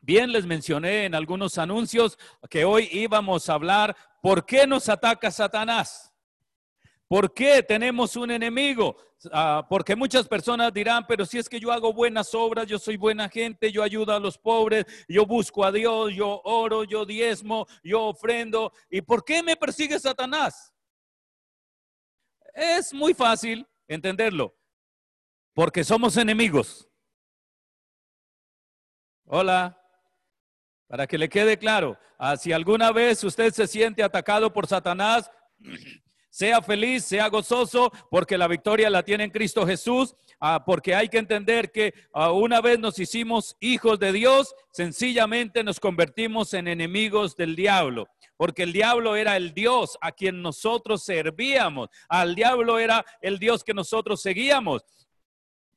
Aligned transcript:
Bien, 0.00 0.30
les 0.30 0.44
mencioné 0.44 1.06
en 1.06 1.14
algunos 1.14 1.56
anuncios 1.56 2.18
que 2.50 2.64
hoy 2.64 2.88
íbamos 2.92 3.48
a 3.48 3.54
hablar 3.54 3.96
por 4.20 4.44
qué 4.44 4.66
nos 4.66 4.88
ataca 4.88 5.30
Satanás. 5.30 6.12
¿Por 7.08 7.32
qué 7.32 7.62
tenemos 7.62 8.16
un 8.16 8.30
enemigo? 8.30 8.96
Ah, 9.32 9.66
porque 9.68 9.94
muchas 9.94 10.26
personas 10.26 10.72
dirán, 10.72 11.06
pero 11.06 11.24
si 11.24 11.38
es 11.38 11.48
que 11.48 11.60
yo 11.60 11.72
hago 11.72 11.92
buenas 11.92 12.34
obras, 12.34 12.66
yo 12.66 12.78
soy 12.78 12.96
buena 12.96 13.28
gente, 13.28 13.72
yo 13.72 13.82
ayudo 13.82 14.12
a 14.12 14.20
los 14.20 14.36
pobres, 14.36 14.84
yo 15.08 15.24
busco 15.24 15.64
a 15.64 15.72
Dios, 15.72 16.12
yo 16.14 16.40
oro, 16.44 16.84
yo 16.84 17.06
diezmo, 17.06 17.66
yo 17.82 18.04
ofrendo. 18.04 18.72
¿Y 18.90 19.00
por 19.00 19.24
qué 19.24 19.42
me 19.42 19.56
persigue 19.56 19.98
Satanás? 19.98 20.74
Es 22.52 22.92
muy 22.92 23.14
fácil 23.14 23.66
entenderlo, 23.88 24.54
porque 25.54 25.82
somos 25.82 26.16
enemigos. 26.16 26.88
Hola, 29.26 29.80
para 30.86 31.06
que 31.06 31.16
le 31.16 31.30
quede 31.30 31.56
claro, 31.56 31.98
ah, 32.18 32.36
si 32.36 32.52
alguna 32.52 32.92
vez 32.92 33.24
usted 33.24 33.54
se 33.54 33.66
siente 33.66 34.02
atacado 34.02 34.52
por 34.52 34.66
Satanás, 34.66 35.30
sea 36.30 36.60
feliz, 36.60 37.04
sea 37.04 37.28
gozoso, 37.28 37.90
porque 38.10 38.36
la 38.36 38.48
victoria 38.48 38.90
la 38.90 39.02
tiene 39.02 39.24
en 39.24 39.30
Cristo 39.30 39.66
Jesús, 39.66 40.14
ah, 40.40 40.62
porque 40.66 40.94
hay 40.94 41.08
que 41.08 41.16
entender 41.16 41.72
que 41.72 41.94
ah, 42.12 42.32
una 42.32 42.60
vez 42.60 42.78
nos 42.78 42.98
hicimos 42.98 43.56
hijos 43.60 43.98
de 43.98 44.12
Dios, 44.12 44.54
sencillamente 44.72 45.64
nos 45.64 45.80
convertimos 45.80 46.52
en 46.52 46.68
enemigos 46.68 47.34
del 47.34 47.56
diablo. 47.56 48.08
Porque 48.36 48.64
el 48.64 48.72
diablo 48.74 49.16
era 49.16 49.38
el 49.38 49.54
Dios 49.54 49.96
a 50.02 50.12
quien 50.12 50.42
nosotros 50.42 51.02
servíamos, 51.02 51.88
al 52.10 52.34
diablo 52.34 52.78
era 52.78 53.06
el 53.22 53.38
Dios 53.38 53.64
que 53.64 53.72
nosotros 53.72 54.20
seguíamos. 54.20 54.84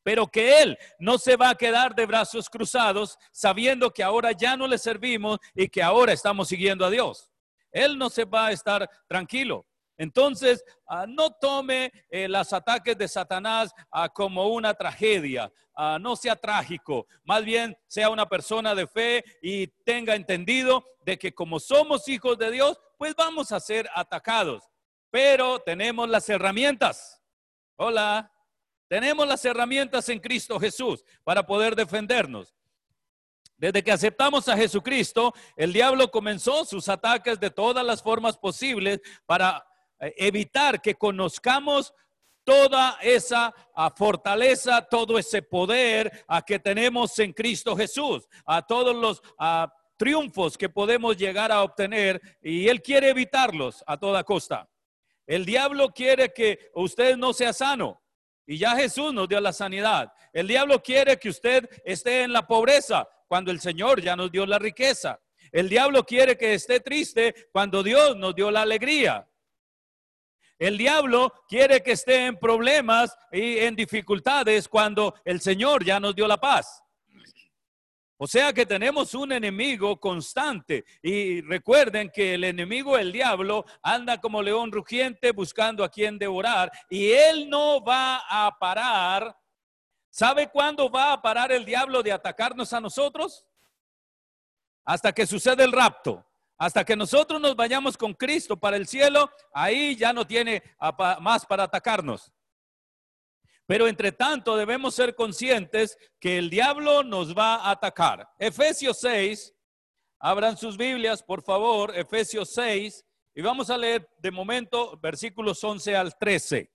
Pero 0.07 0.25
que 0.25 0.61
Él 0.61 0.77
no 0.99 1.17
se 1.17 1.35
va 1.35 1.49
a 1.49 1.55
quedar 1.55 1.93
de 1.93 2.05
brazos 2.05 2.49
cruzados 2.49 3.19
sabiendo 3.29 3.91
que 3.91 4.01
ahora 4.01 4.31
ya 4.31 4.55
no 4.55 4.65
le 4.65 4.77
servimos 4.77 5.37
y 5.53 5.67
que 5.67 5.83
ahora 5.83 6.13
estamos 6.13 6.47
siguiendo 6.47 6.85
a 6.85 6.89
Dios. 6.89 7.29
Él 7.73 7.97
no 7.97 8.09
se 8.09 8.23
va 8.23 8.47
a 8.47 8.51
estar 8.53 8.89
tranquilo. 9.05 9.65
Entonces, 9.97 10.63
ah, 10.87 11.05
no 11.05 11.31
tome 11.31 11.91
eh, 12.09 12.29
los 12.29 12.53
ataques 12.53 12.97
de 12.97 13.05
Satanás 13.05 13.73
ah, 13.91 14.07
como 14.07 14.47
una 14.47 14.73
tragedia, 14.73 15.51
ah, 15.75 15.97
no 15.99 16.15
sea 16.15 16.37
trágico, 16.37 17.05
más 17.25 17.43
bien 17.43 17.77
sea 17.85 18.09
una 18.09 18.29
persona 18.29 18.73
de 18.73 18.87
fe 18.87 19.25
y 19.41 19.67
tenga 19.83 20.15
entendido 20.15 20.85
de 21.03 21.19
que 21.19 21.33
como 21.33 21.59
somos 21.59 22.07
hijos 22.07 22.37
de 22.37 22.49
Dios, 22.49 22.79
pues 22.97 23.13
vamos 23.13 23.51
a 23.51 23.59
ser 23.59 23.89
atacados, 23.93 24.63
pero 25.11 25.59
tenemos 25.59 26.07
las 26.07 26.29
herramientas. 26.29 27.21
Hola, 27.75 28.31
tenemos 28.87 29.27
las 29.27 29.43
herramientas 29.45 30.07
en 30.09 30.19
Cristo 30.19 30.59
Jesús 30.59 31.03
para 31.23 31.45
poder 31.45 31.75
defendernos. 31.75 32.55
Desde 33.57 33.83
que 33.83 33.91
aceptamos 33.91 34.47
a 34.47 34.55
Jesucristo, 34.55 35.33
el 35.55 35.73
diablo 35.73 36.11
comenzó 36.11 36.63
sus 36.63 36.87
ataques 36.89 37.39
de 37.39 37.49
todas 37.49 37.83
las 37.83 38.03
formas 38.03 38.37
posibles 38.37 39.01
para 39.25 39.65
eh, 39.99 40.13
evitar 40.17 40.79
que 40.79 40.93
conozcamos 40.93 41.93
toda 42.43 42.97
esa 43.01 43.53
ah, 43.75 43.91
fortaleza, 43.95 44.81
todo 44.83 45.17
ese 45.17 45.41
poder 45.41 46.23
a 46.27 46.43
que 46.43 46.59
tenemos 46.59 47.17
en 47.19 47.33
Cristo 47.33 47.75
Jesús, 47.75 48.27
a 48.45 48.61
todos 48.61 48.95
los 48.95 49.21
ah, 49.39 49.73
triunfos 49.97 50.57
que 50.57 50.69
podemos 50.69 51.17
llegar 51.17 51.51
a 51.51 51.63
obtener 51.63 52.21
y 52.41 52.69
Él 52.69 52.81
quiere 52.81 53.09
evitarlos 53.09 53.83
a 53.87 53.97
toda 53.97 54.23
costa. 54.23 54.69
El 55.25 55.45
diablo 55.45 55.89
quiere 55.89 56.31
que 56.31 56.69
usted 56.75 57.17
no 57.17 57.33
sea 57.33 57.51
sano 57.51 58.01
y 58.47 58.57
ya 58.57 58.75
Jesús 58.77 59.13
nos 59.13 59.27
dio 59.27 59.41
la 59.41 59.51
sanidad. 59.51 60.11
El 60.31 60.47
diablo 60.47 60.81
quiere 60.81 61.19
que 61.19 61.29
usted 61.29 61.69
esté 61.83 62.23
en 62.23 62.31
la 62.31 62.47
pobreza 62.47 63.07
cuando 63.27 63.51
el 63.51 63.59
Señor 63.59 64.01
ya 64.01 64.15
nos 64.15 64.31
dio 64.31 64.45
la 64.45 64.57
riqueza. 64.57 65.19
El 65.51 65.67
diablo 65.67 66.05
quiere 66.05 66.37
que 66.37 66.53
esté 66.53 66.79
triste 66.79 67.49
cuando 67.51 67.83
Dios 67.83 68.15
nos 68.15 68.33
dio 68.33 68.49
la 68.49 68.61
alegría. 68.61 69.27
El 70.57 70.77
diablo 70.77 71.33
quiere 71.47 71.83
que 71.83 71.91
esté 71.91 72.25
en 72.25 72.37
problemas 72.37 73.15
y 73.31 73.59
en 73.59 73.75
dificultades 73.75 74.69
cuando 74.69 75.13
el 75.25 75.41
Señor 75.41 75.83
ya 75.83 75.99
nos 75.99 76.15
dio 76.15 76.25
la 76.25 76.37
paz. 76.37 76.83
O 78.19 78.25
sea 78.25 78.51
que 78.51 78.65
tenemos 78.65 79.13
un 79.13 79.31
enemigo 79.31 79.99
constante. 79.99 80.85
Y 81.03 81.41
recuerden 81.41 82.09
que 82.09 82.33
el 82.33 82.43
enemigo, 82.43 82.97
el 82.97 83.11
diablo, 83.11 83.65
anda 83.83 84.19
como 84.19 84.41
león 84.41 84.71
rugiente 84.71 85.31
buscando 85.31 85.83
a 85.83 85.89
quien 85.89 86.17
devorar. 86.17 86.71
Y 86.89 87.11
él 87.11 87.47
no 87.49 87.83
va 87.83 88.23
a 88.27 88.57
parar. 88.57 89.37
¿Sabe 90.09 90.49
cuándo 90.49 90.89
va 90.89 91.13
a 91.13 91.21
parar 91.21 91.51
el 91.51 91.63
diablo 91.63 92.01
de 92.01 92.11
atacarnos 92.11 92.73
a 92.73 92.81
nosotros? 92.81 93.45
Hasta 94.83 95.11
que 95.11 95.27
sucede 95.27 95.63
el 95.63 95.71
rapto. 95.71 96.25
Hasta 96.57 96.83
que 96.83 96.95
nosotros 96.95 97.39
nos 97.39 97.55
vayamos 97.55 97.95
con 97.95 98.15
Cristo 98.15 98.57
para 98.57 98.77
el 98.77 98.87
cielo, 98.87 99.29
ahí 99.53 99.95
ya 99.95 100.11
no 100.11 100.25
tiene 100.25 100.63
más 101.19 101.45
para 101.45 101.63
atacarnos. 101.63 102.31
Pero 103.67 103.87
entre 103.87 104.13
tanto 104.13 104.55
debemos 104.55 104.95
ser 104.95 105.13
conscientes 105.13 105.97
que 106.19 106.37
el 106.37 106.49
diablo 106.49 107.03
nos 107.03 107.37
va 107.37 107.55
a 107.55 107.71
atacar. 107.71 108.27
Efesios 108.39 108.99
6, 109.01 109.53
abran 110.19 110.57
sus 110.57 110.77
Biblias, 110.77 111.21
por 111.21 111.43
favor, 111.43 111.95
Efesios 111.95 112.53
6, 112.53 113.05
y 113.35 113.41
vamos 113.41 113.69
a 113.69 113.77
leer 113.77 114.09
de 114.19 114.31
momento 114.31 114.97
versículos 114.99 115.61
11 115.61 115.95
al 115.97 116.17
13. 116.17 116.71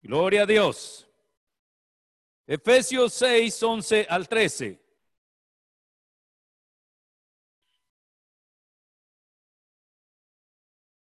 Gloria 0.00 0.44
a 0.44 0.46
Dios. 0.46 1.06
Efesios 2.46 3.12
6, 3.14 3.62
11 3.62 4.06
al 4.08 4.26
13. 4.26 4.87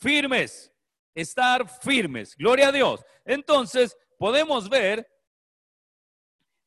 firmes, 0.00 0.72
estar 1.14 1.68
firmes. 1.68 2.36
Gloria 2.36 2.68
a 2.68 2.72
Dios. 2.72 3.04
Entonces, 3.24 3.96
podemos 4.18 4.68
ver 4.68 5.06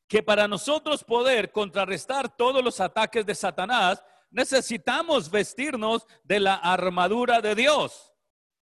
que 0.07 0.23
para 0.23 0.47
nosotros 0.47 1.03
poder 1.03 1.51
contrarrestar 1.51 2.35
todos 2.35 2.63
los 2.63 2.79
ataques 2.79 3.25
de 3.25 3.35
Satanás, 3.35 4.03
necesitamos 4.29 5.29
vestirnos 5.29 6.05
de 6.23 6.39
la 6.39 6.55
armadura 6.55 7.41
de 7.41 7.55
Dios. 7.55 8.13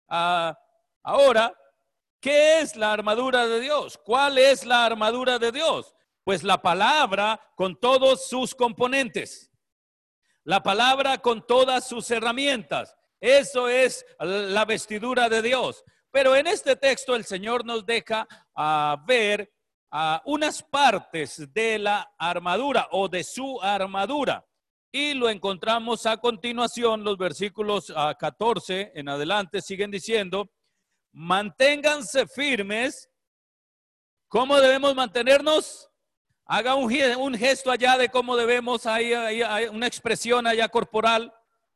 Ah, 0.07 0.57
ahora, 1.03 1.55
¿Qué 2.19 2.59
es 2.59 2.75
la 2.75 2.91
armadura 2.91 3.47
de 3.47 3.61
Dios? 3.61 3.97
¿Cuál 3.97 4.37
es 4.37 4.65
la 4.65 4.85
armadura 4.85 5.39
de 5.39 5.51
Dios? 5.51 5.95
Pues 6.23 6.43
la 6.43 6.61
palabra 6.61 7.39
con 7.55 7.79
todos 7.79 8.27
sus 8.27 8.53
componentes. 8.53 9.51
La 10.43 10.61
palabra 10.61 11.19
con 11.19 11.45
todas 11.45 11.87
sus 11.87 12.11
herramientas. 12.11 12.97
Eso 13.19 13.67
es 13.67 14.05
la 14.19 14.65
vestidura 14.65 15.29
de 15.29 15.41
Dios. 15.41 15.83
Pero 16.11 16.35
en 16.35 16.47
este 16.47 16.75
texto 16.75 17.15
el 17.15 17.25
Señor 17.25 17.65
nos 17.65 17.85
deja 17.85 18.27
a 18.55 18.97
ver 19.05 19.51
unas 20.25 20.63
partes 20.63 21.51
de 21.53 21.79
la 21.79 22.13
armadura 22.17 22.87
o 22.91 23.07
de 23.07 23.23
su 23.23 23.61
armadura. 23.61 24.45
Y 24.91 25.13
lo 25.13 25.29
encontramos 25.29 26.05
a 26.07 26.17
continuación, 26.17 27.03
los 27.03 27.17
versículos 27.17 27.93
14 28.17 28.93
en 28.95 29.09
adelante 29.09 29.61
siguen 29.61 29.91
diciendo, 29.91 30.49
manténganse 31.11 32.25
firmes. 32.27 33.07
¿Cómo 34.27 34.59
debemos 34.59 34.95
mantenernos? 34.95 35.89
Haga 36.45 36.73
un, 36.73 37.35
gesto 37.35 37.69
allá 37.69 37.97
de 37.97 38.09
cómo 38.09 38.35
debemos, 38.35 38.87
hay 38.87 39.13
una 39.71 39.85
expresión 39.85 40.47
allá 40.47 40.69
corporal. 40.69 41.31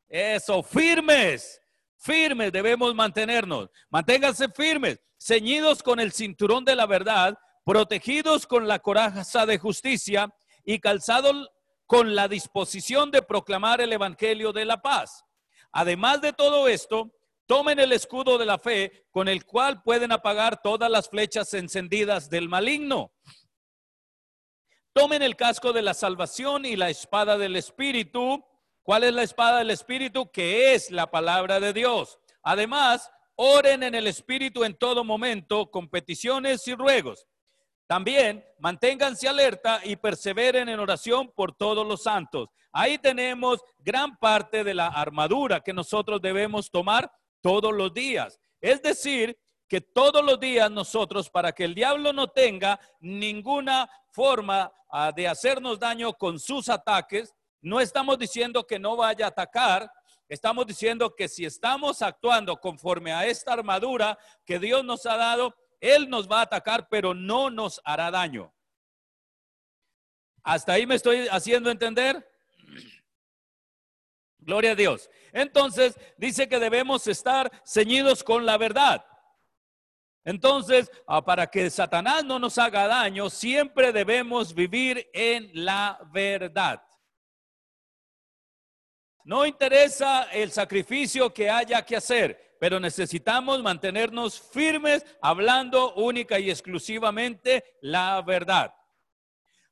Eso, 0.08 0.62
firmes, 0.62 1.60
firmes 1.96 2.52
debemos 2.52 2.94
mantenernos. 2.94 3.70
Manténganse 3.90 4.48
firmes, 4.48 5.00
ceñidos 5.18 5.82
con 5.82 6.00
el 6.00 6.12
cinturón 6.12 6.64
de 6.64 6.76
la 6.76 6.86
verdad, 6.86 7.38
protegidos 7.64 8.46
con 8.46 8.68
la 8.68 8.78
coraza 8.78 9.46
de 9.46 9.58
justicia 9.58 10.34
y 10.64 10.78
calzados 10.80 11.50
con 11.86 12.14
la 12.14 12.28
disposición 12.28 13.10
de 13.10 13.22
proclamar 13.22 13.80
el 13.80 13.92
evangelio 13.92 14.52
de 14.52 14.64
la 14.64 14.80
paz. 14.80 15.24
Además 15.72 16.20
de 16.20 16.32
todo 16.32 16.68
esto, 16.68 17.12
Tomen 17.46 17.78
el 17.78 17.92
escudo 17.92 18.38
de 18.38 18.46
la 18.46 18.58
fe 18.58 19.06
con 19.10 19.28
el 19.28 19.44
cual 19.44 19.82
pueden 19.82 20.12
apagar 20.12 20.62
todas 20.62 20.90
las 20.90 21.10
flechas 21.10 21.52
encendidas 21.52 22.30
del 22.30 22.48
maligno. 22.48 23.12
Tomen 24.94 25.22
el 25.22 25.36
casco 25.36 25.72
de 25.72 25.82
la 25.82 25.92
salvación 25.92 26.64
y 26.64 26.76
la 26.76 26.88
espada 26.88 27.36
del 27.36 27.56
Espíritu. 27.56 28.42
¿Cuál 28.84 29.04
es 29.04 29.14
la 29.14 29.22
espada 29.22 29.60
del 29.60 29.70
Espíritu? 29.70 30.30
Que 30.30 30.74
es 30.74 30.90
la 30.90 31.10
palabra 31.10 31.58
de 31.58 31.72
Dios. 31.72 32.18
Además, 32.42 33.10
oren 33.34 33.82
en 33.82 33.94
el 33.94 34.06
Espíritu 34.06 34.62
en 34.62 34.74
todo 34.74 35.02
momento 35.02 35.70
con 35.70 35.88
peticiones 35.88 36.68
y 36.68 36.74
ruegos. 36.74 37.26
También 37.86 38.44
manténganse 38.58 39.26
alerta 39.26 39.80
y 39.84 39.96
perseveren 39.96 40.68
en 40.68 40.78
oración 40.78 41.32
por 41.34 41.56
todos 41.56 41.86
los 41.86 42.02
santos. 42.02 42.50
Ahí 42.72 42.98
tenemos 42.98 43.62
gran 43.78 44.18
parte 44.18 44.62
de 44.62 44.74
la 44.74 44.88
armadura 44.88 45.60
que 45.60 45.72
nosotros 45.72 46.20
debemos 46.20 46.70
tomar 46.70 47.10
todos 47.40 47.72
los 47.72 47.94
días. 47.94 48.38
Es 48.60 48.82
decir, 48.82 49.38
que 49.66 49.80
todos 49.80 50.22
los 50.22 50.38
días 50.38 50.70
nosotros, 50.70 51.30
para 51.30 51.52
que 51.52 51.64
el 51.64 51.74
diablo 51.74 52.12
no 52.12 52.28
tenga 52.28 52.78
ninguna 53.00 53.88
forma 54.10 54.70
ah, 54.90 55.10
de 55.10 55.26
hacernos 55.26 55.78
daño 55.78 56.12
con 56.12 56.38
sus 56.38 56.68
ataques, 56.68 57.34
no 57.64 57.80
estamos 57.80 58.18
diciendo 58.18 58.66
que 58.66 58.78
no 58.78 58.94
vaya 58.94 59.24
a 59.24 59.28
atacar, 59.30 59.90
estamos 60.28 60.66
diciendo 60.66 61.16
que 61.16 61.28
si 61.28 61.46
estamos 61.46 62.02
actuando 62.02 62.60
conforme 62.60 63.10
a 63.10 63.26
esta 63.26 63.54
armadura 63.54 64.18
que 64.44 64.58
Dios 64.58 64.84
nos 64.84 65.06
ha 65.06 65.16
dado, 65.16 65.56
Él 65.80 66.10
nos 66.10 66.30
va 66.30 66.40
a 66.40 66.42
atacar, 66.42 66.88
pero 66.90 67.14
no 67.14 67.48
nos 67.48 67.80
hará 67.82 68.10
daño. 68.10 68.54
¿Hasta 70.42 70.74
ahí 70.74 70.86
me 70.86 70.96
estoy 70.96 71.26
haciendo 71.28 71.70
entender? 71.70 72.30
Gloria 74.40 74.72
a 74.72 74.74
Dios. 74.76 75.08
Entonces 75.32 75.98
dice 76.18 76.46
que 76.46 76.58
debemos 76.58 77.06
estar 77.06 77.50
ceñidos 77.66 78.22
con 78.22 78.44
la 78.44 78.58
verdad. 78.58 79.06
Entonces, 80.22 80.90
ah, 81.06 81.24
para 81.24 81.46
que 81.46 81.70
Satanás 81.70 82.26
no 82.26 82.38
nos 82.38 82.58
haga 82.58 82.86
daño, 82.86 83.30
siempre 83.30 83.90
debemos 83.90 84.52
vivir 84.52 85.08
en 85.14 85.50
la 85.54 85.98
verdad. 86.12 86.82
No 89.24 89.46
interesa 89.46 90.24
el 90.24 90.52
sacrificio 90.52 91.32
que 91.32 91.48
haya 91.48 91.84
que 91.84 91.96
hacer, 91.96 92.56
pero 92.60 92.78
necesitamos 92.78 93.62
mantenernos 93.62 94.38
firmes 94.38 95.04
hablando 95.22 95.94
única 95.94 96.38
y 96.38 96.50
exclusivamente 96.50 97.64
la 97.80 98.20
verdad. 98.20 98.74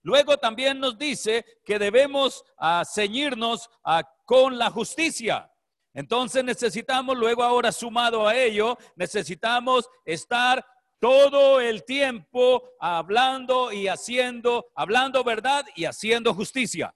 Luego 0.02 0.38
también 0.38 0.80
nos 0.80 0.98
dice 0.98 1.44
que 1.64 1.78
debemos 1.78 2.42
uh, 2.58 2.82
ceñirnos 2.84 3.68
uh, 3.84 4.00
con 4.24 4.58
la 4.58 4.70
justicia. 4.70 5.50
Entonces 5.92 6.42
necesitamos, 6.42 7.16
luego 7.16 7.42
ahora 7.42 7.70
sumado 7.72 8.26
a 8.26 8.34
ello, 8.34 8.78
necesitamos 8.96 9.88
estar 10.06 10.64
todo 10.98 11.60
el 11.60 11.84
tiempo 11.84 12.70
hablando 12.80 13.70
y 13.70 13.88
haciendo, 13.88 14.72
hablando 14.74 15.22
verdad 15.22 15.66
y 15.76 15.84
haciendo 15.84 16.32
justicia. 16.32 16.94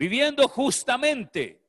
Viviendo 0.00 0.48
justamente, 0.48 1.62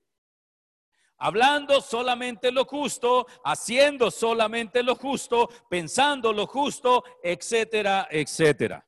hablando 1.18 1.82
solamente 1.82 2.50
lo 2.50 2.64
justo, 2.64 3.28
haciendo 3.44 4.10
solamente 4.10 4.82
lo 4.84 4.96
justo, 4.96 5.50
pensando 5.70 6.32
lo 6.32 6.48
justo, 6.48 7.04
etcétera, 7.22 8.08
etcétera. 8.10 8.88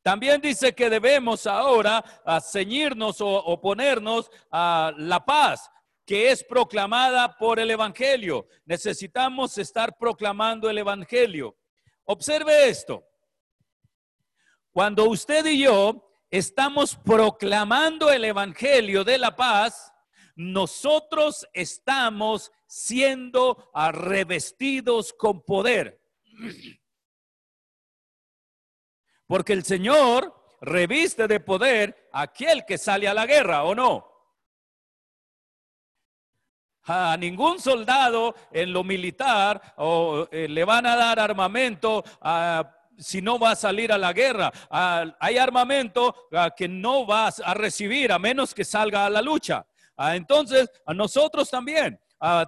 También 0.00 0.40
dice 0.40 0.74
que 0.74 0.88
debemos 0.88 1.46
ahora 1.46 2.02
ah, 2.24 2.40
ceñirnos 2.40 3.20
o 3.20 3.28
oponernos 3.28 4.30
a 4.50 4.90
la 4.96 5.22
paz 5.22 5.70
que 6.06 6.30
es 6.30 6.42
proclamada 6.42 7.36
por 7.36 7.60
el 7.60 7.70
Evangelio. 7.70 8.48
Necesitamos 8.64 9.58
estar 9.58 9.98
proclamando 9.98 10.70
el 10.70 10.78
Evangelio. 10.78 11.58
Observe 12.04 12.70
esto. 12.70 13.06
Cuando 14.72 15.04
usted 15.10 15.44
y 15.44 15.64
yo 15.64 16.07
estamos 16.30 16.96
proclamando 16.96 18.10
el 18.10 18.24
Evangelio 18.24 19.04
de 19.04 19.18
la 19.18 19.34
paz, 19.34 19.92
nosotros 20.36 21.46
estamos 21.52 22.52
siendo 22.66 23.70
ah, 23.74 23.90
revestidos 23.92 25.12
con 25.12 25.42
poder. 25.44 26.00
Porque 29.26 29.52
el 29.52 29.64
Señor 29.64 30.34
reviste 30.60 31.26
de 31.26 31.40
poder 31.40 32.08
a 32.12 32.22
aquel 32.22 32.64
que 32.64 32.78
sale 32.78 33.08
a 33.08 33.14
la 33.14 33.26
guerra, 33.26 33.64
¿o 33.64 33.74
no? 33.74 34.06
A 36.84 37.16
ningún 37.18 37.60
soldado 37.60 38.34
en 38.50 38.72
lo 38.72 38.82
militar 38.82 39.74
o, 39.76 40.26
eh, 40.30 40.48
le 40.48 40.64
van 40.64 40.86
a 40.86 40.96
dar 40.96 41.20
armamento 41.20 42.02
si 42.98 43.22
no 43.22 43.38
va 43.38 43.52
a 43.52 43.56
salir 43.56 43.92
a 43.92 43.98
la 43.98 44.12
guerra. 44.12 44.52
hay 44.70 45.38
armamento 45.38 46.14
que 46.56 46.68
no 46.68 47.06
vas 47.06 47.40
a 47.44 47.54
recibir 47.54 48.12
a 48.12 48.18
menos 48.18 48.54
que 48.54 48.64
salga 48.64 49.06
a 49.06 49.10
la 49.10 49.22
lucha. 49.22 49.64
entonces, 50.12 50.70
a 50.84 50.92
nosotros 50.94 51.50
también. 51.50 51.98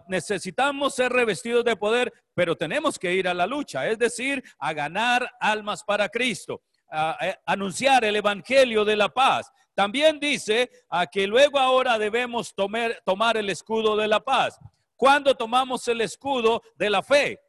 necesitamos 0.08 0.94
ser 0.94 1.12
revestidos 1.12 1.64
de 1.64 1.76
poder, 1.76 2.12
pero 2.34 2.56
tenemos 2.56 2.98
que 2.98 3.14
ir 3.14 3.28
a 3.28 3.34
la 3.34 3.46
lucha, 3.46 3.88
es 3.88 3.98
decir, 3.98 4.42
a 4.58 4.72
ganar 4.72 5.30
almas 5.40 5.84
para 5.84 6.08
Cristo. 6.08 6.62
Eh, 6.92 7.36
anunciar 7.46 8.04
el 8.04 8.16
Evangelio 8.16 8.84
de 8.84 8.96
la 8.96 9.08
paz. 9.08 9.50
También 9.74 10.18
dice 10.18 10.68
a 10.88 11.06
que 11.06 11.26
luego 11.26 11.58
ahora 11.58 11.98
debemos 11.98 12.52
tomar, 12.54 13.00
tomar 13.04 13.36
el 13.36 13.48
escudo 13.48 13.96
de 13.96 14.08
la 14.08 14.18
paz. 14.18 14.58
¿Cuándo 14.96 15.34
tomamos 15.34 15.86
el 15.86 16.00
escudo 16.00 16.62
de 16.76 16.90
la 16.90 17.02
fe? 17.02 17.40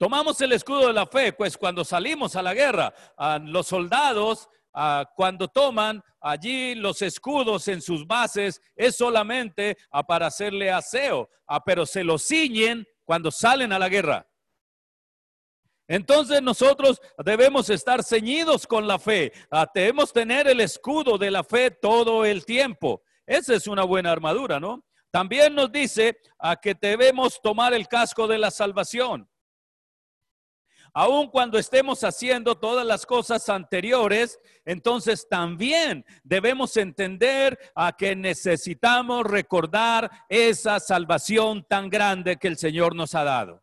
Tomamos 0.00 0.40
el 0.40 0.52
escudo 0.52 0.86
de 0.86 0.94
la 0.94 1.04
fe, 1.04 1.30
pues 1.30 1.58
cuando 1.58 1.84
salimos 1.84 2.34
a 2.34 2.40
la 2.40 2.54
guerra, 2.54 2.94
los 3.42 3.66
soldados 3.66 4.48
cuando 5.14 5.46
toman 5.48 6.02
allí 6.22 6.74
los 6.74 7.02
escudos 7.02 7.68
en 7.68 7.82
sus 7.82 8.06
bases, 8.06 8.62
es 8.74 8.96
solamente 8.96 9.76
para 10.08 10.28
hacerle 10.28 10.70
aseo, 10.70 11.28
pero 11.66 11.84
se 11.84 12.02
los 12.02 12.26
ciñen 12.26 12.88
cuando 13.04 13.30
salen 13.30 13.74
a 13.74 13.78
la 13.78 13.90
guerra. 13.90 14.26
Entonces 15.86 16.40
nosotros 16.40 16.98
debemos 17.22 17.68
estar 17.68 18.02
ceñidos 18.02 18.66
con 18.66 18.88
la 18.88 18.98
fe. 18.98 19.34
Ah, 19.50 19.70
debemos 19.74 20.14
tener 20.14 20.48
el 20.48 20.60
escudo 20.60 21.18
de 21.18 21.30
la 21.30 21.44
fe 21.44 21.72
todo 21.72 22.24
el 22.24 22.46
tiempo. 22.46 23.02
Esa 23.26 23.54
es 23.54 23.66
una 23.66 23.84
buena 23.84 24.12
armadura, 24.12 24.58
¿no? 24.58 24.82
También 25.10 25.54
nos 25.54 25.70
dice 25.70 26.16
a 26.38 26.56
que 26.56 26.74
debemos 26.74 27.38
tomar 27.42 27.74
el 27.74 27.86
casco 27.86 28.26
de 28.26 28.38
la 28.38 28.50
salvación. 28.50 29.29
Aun 30.92 31.28
cuando 31.28 31.58
estemos 31.58 32.02
haciendo 32.02 32.56
todas 32.56 32.84
las 32.84 33.06
cosas 33.06 33.48
anteriores, 33.48 34.40
entonces 34.64 35.28
también 35.28 36.04
debemos 36.24 36.76
entender 36.76 37.58
a 37.74 37.96
que 37.96 38.16
necesitamos 38.16 39.24
recordar 39.24 40.10
esa 40.28 40.80
salvación 40.80 41.64
tan 41.68 41.88
grande 41.90 42.36
que 42.36 42.48
el 42.48 42.56
Señor 42.56 42.96
nos 42.96 43.14
ha 43.14 43.24
dado. 43.24 43.62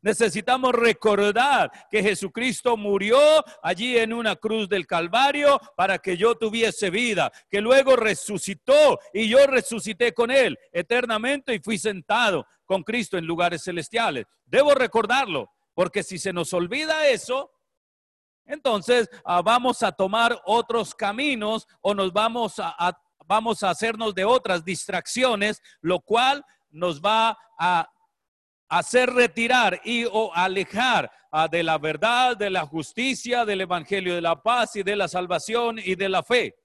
Necesitamos 0.00 0.72
recordar 0.72 1.72
que 1.90 2.02
Jesucristo 2.02 2.76
murió 2.76 3.18
allí 3.62 3.98
en 3.98 4.12
una 4.12 4.36
cruz 4.36 4.68
del 4.68 4.86
Calvario 4.86 5.60
para 5.76 5.98
que 5.98 6.16
yo 6.16 6.36
tuviese 6.36 6.90
vida, 6.90 7.32
que 7.50 7.60
luego 7.60 7.96
resucitó 7.96 9.00
y 9.12 9.28
yo 9.28 9.46
resucité 9.46 10.12
con 10.12 10.30
él 10.30 10.56
eternamente 10.72 11.54
y 11.54 11.58
fui 11.58 11.78
sentado 11.78 12.46
con 12.64 12.84
Cristo 12.84 13.18
en 13.18 13.26
lugares 13.26 13.64
celestiales. 13.64 14.26
Debo 14.46 14.74
recordarlo, 14.74 15.50
porque 15.78 16.02
si 16.02 16.18
se 16.18 16.32
nos 16.32 16.52
olvida 16.54 17.06
eso, 17.06 17.52
entonces 18.46 19.08
ah, 19.24 19.42
vamos 19.42 19.84
a 19.84 19.92
tomar 19.92 20.36
otros 20.44 20.92
caminos 20.92 21.68
o 21.80 21.94
nos 21.94 22.12
vamos 22.12 22.54
a, 22.58 23.00
vamos 23.26 23.62
a 23.62 23.70
hacernos 23.70 24.12
de 24.12 24.24
otras 24.24 24.64
distracciones, 24.64 25.62
lo 25.80 26.00
cual 26.00 26.44
nos 26.70 27.00
va 27.00 27.38
a 27.60 27.88
hacer 28.68 29.10
retirar 29.10 29.80
y 29.84 30.04
o 30.04 30.34
alejar 30.34 31.12
ah, 31.30 31.46
de 31.46 31.62
la 31.62 31.78
verdad, 31.78 32.36
de 32.36 32.50
la 32.50 32.66
justicia, 32.66 33.44
del 33.44 33.60
evangelio 33.60 34.16
de 34.16 34.20
la 34.20 34.42
paz 34.42 34.74
y 34.74 34.82
de 34.82 34.96
la 34.96 35.06
salvación 35.06 35.78
y 35.78 35.94
de 35.94 36.08
la 36.08 36.24
fe. 36.24 36.56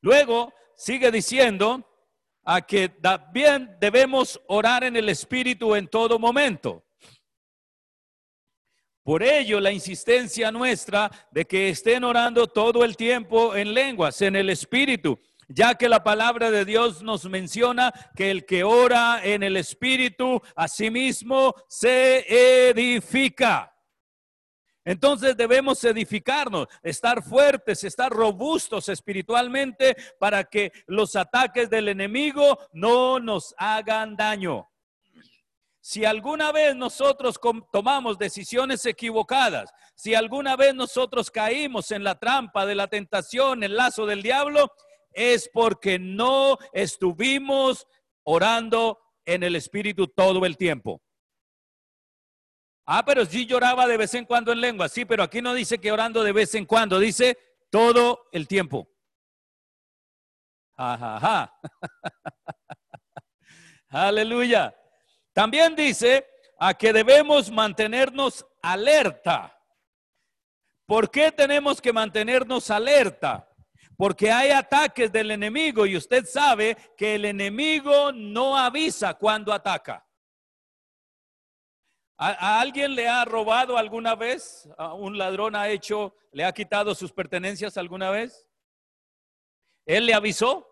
Luego 0.00 0.54
sigue 0.74 1.10
diciendo 1.10 1.86
a 2.44 2.60
que 2.62 2.88
también 2.88 3.76
debemos 3.80 4.40
orar 4.48 4.84
en 4.84 4.96
el 4.96 5.08
espíritu 5.08 5.74
en 5.74 5.88
todo 5.88 6.18
momento. 6.18 6.84
Por 9.02 9.22
ello, 9.22 9.60
la 9.60 9.70
insistencia 9.70 10.50
nuestra 10.50 11.10
de 11.30 11.44
que 11.44 11.68
estén 11.68 12.04
orando 12.04 12.46
todo 12.46 12.84
el 12.84 12.96
tiempo 12.96 13.54
en 13.54 13.74
lenguas, 13.74 14.22
en 14.22 14.36
el 14.36 14.50
espíritu 14.50 15.18
ya 15.48 15.74
que 15.74 15.88
la 15.88 16.02
palabra 16.02 16.50
de 16.50 16.64
Dios 16.64 17.02
nos 17.02 17.24
menciona 17.26 17.92
que 18.16 18.30
el 18.30 18.44
que 18.44 18.64
ora 18.64 19.20
en 19.22 19.42
el 19.42 19.56
Espíritu, 19.56 20.40
a 20.54 20.68
sí 20.68 20.90
mismo 20.90 21.54
se 21.68 22.70
edifica. 22.70 23.73
Entonces 24.84 25.36
debemos 25.36 25.82
edificarnos, 25.82 26.68
estar 26.82 27.22
fuertes, 27.22 27.84
estar 27.84 28.12
robustos 28.12 28.88
espiritualmente 28.88 29.96
para 30.18 30.44
que 30.44 30.72
los 30.86 31.16
ataques 31.16 31.70
del 31.70 31.88
enemigo 31.88 32.58
no 32.72 33.18
nos 33.18 33.54
hagan 33.56 34.14
daño. 34.14 34.68
Si 35.80 36.04
alguna 36.04 36.50
vez 36.50 36.74
nosotros 36.74 37.38
tomamos 37.70 38.18
decisiones 38.18 38.84
equivocadas, 38.86 39.70
si 39.94 40.14
alguna 40.14 40.56
vez 40.56 40.74
nosotros 40.74 41.30
caímos 41.30 41.90
en 41.90 42.04
la 42.04 42.18
trampa 42.18 42.64
de 42.64 42.74
la 42.74 42.86
tentación, 42.88 43.62
el 43.62 43.76
lazo 43.76 44.06
del 44.06 44.22
diablo, 44.22 44.72
es 45.12 45.50
porque 45.52 45.98
no 45.98 46.58
estuvimos 46.72 47.86
orando 48.22 48.98
en 49.26 49.42
el 49.42 49.56
Espíritu 49.56 50.08
todo 50.08 50.44
el 50.44 50.56
tiempo. 50.56 51.03
Ah, 52.86 53.04
pero 53.04 53.24
sí 53.24 53.46
lloraba 53.46 53.86
de 53.86 53.96
vez 53.96 54.12
en 54.14 54.26
cuando 54.26 54.52
en 54.52 54.60
lengua. 54.60 54.88
Sí, 54.88 55.04
pero 55.04 55.22
aquí 55.22 55.40
no 55.40 55.54
dice 55.54 55.78
que 55.78 55.90
orando 55.90 56.22
de 56.22 56.32
vez 56.32 56.54
en 56.54 56.66
cuando, 56.66 56.98
dice 56.98 57.38
todo 57.70 58.28
el 58.32 58.46
tiempo. 58.46 58.88
Ajá, 60.76 61.54
Aleluya. 63.88 64.74
También 65.32 65.76
dice 65.76 66.26
a 66.58 66.74
que 66.74 66.92
debemos 66.92 67.50
mantenernos 67.50 68.44
alerta. 68.60 69.56
¿Por 70.86 71.10
qué 71.10 71.32
tenemos 71.32 71.80
que 71.80 71.92
mantenernos 71.92 72.70
alerta? 72.70 73.48
Porque 73.96 74.30
hay 74.30 74.50
ataques 74.50 75.10
del 75.12 75.30
enemigo 75.30 75.86
y 75.86 75.96
usted 75.96 76.24
sabe 76.26 76.76
que 76.96 77.14
el 77.14 77.24
enemigo 77.24 78.12
no 78.12 78.56
avisa 78.56 79.14
cuando 79.14 79.52
ataca. 79.52 80.03
¿A, 82.16 82.60
alguien 82.60 82.94
le 82.94 83.08
ha 83.08 83.24
robado 83.24 83.76
alguna 83.76 84.14
vez? 84.14 84.68
¿A 84.78 84.94
un 84.94 85.18
ladrón 85.18 85.56
ha 85.56 85.68
hecho, 85.68 86.14
le 86.32 86.44
ha 86.44 86.52
quitado 86.52 86.94
sus 86.94 87.12
pertenencias 87.12 87.76
alguna 87.76 88.10
vez? 88.10 88.46
¿Él 89.86 90.06
le 90.06 90.14
avisó? 90.14 90.68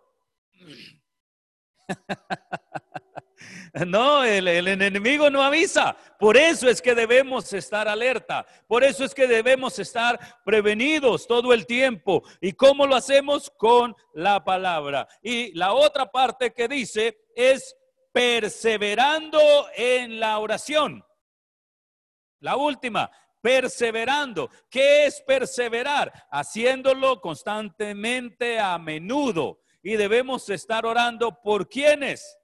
No, 3.86 4.22
el, 4.22 4.46
el, 4.48 4.68
enemigo 4.68 5.30
no 5.30 5.42
avisa. 5.42 5.96
Por 6.18 6.36
eso 6.36 6.68
es 6.68 6.82
que 6.82 6.94
debemos 6.94 7.52
estar 7.52 7.88
alerta. 7.88 8.46
Por 8.68 8.84
eso 8.84 9.04
es 9.04 9.14
que 9.14 9.26
debemos 9.26 9.78
estar 9.78 10.18
prevenidos 10.44 11.26
todo 11.26 11.52
el 11.52 11.66
tiempo. 11.66 12.22
¿Y 12.40 12.52
cómo 12.52 12.86
lo 12.86 12.94
hacemos? 12.94 13.50
Con 13.50 13.96
la 14.12 14.44
palabra. 14.44 15.08
Y 15.22 15.52
la 15.54 15.72
otra 15.72 16.10
parte 16.10 16.52
que 16.52 16.68
dice 16.68 17.18
es 17.34 17.74
perseverando 18.12 19.40
en 19.74 20.20
la 20.20 20.38
oración. 20.38 21.02
La 22.42 22.56
última, 22.56 23.08
perseverando. 23.40 24.50
¿Qué 24.68 25.06
es 25.06 25.22
perseverar? 25.22 26.12
Haciéndolo 26.30 27.20
constantemente 27.20 28.58
a 28.58 28.76
menudo. 28.78 29.60
Y 29.80 29.94
debemos 29.94 30.48
estar 30.50 30.84
orando 30.84 31.40
por 31.40 31.68
quienes? 31.68 32.38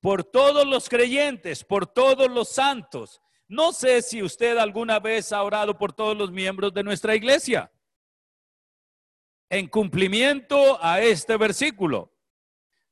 Por 0.00 0.22
todos 0.22 0.66
los 0.66 0.90
creyentes, 0.90 1.64
por 1.64 1.86
todos 1.86 2.30
los 2.30 2.50
santos. 2.50 3.22
No 3.48 3.72
sé 3.72 4.02
si 4.02 4.22
usted 4.22 4.58
alguna 4.58 5.00
vez 5.00 5.32
ha 5.32 5.42
orado 5.42 5.78
por 5.78 5.94
todos 5.94 6.16
los 6.16 6.30
miembros 6.30 6.74
de 6.74 6.82
nuestra 6.82 7.14
iglesia. 7.14 7.72
En 9.48 9.66
cumplimiento 9.68 10.78
a 10.82 11.00
este 11.00 11.38
versículo. 11.38 12.13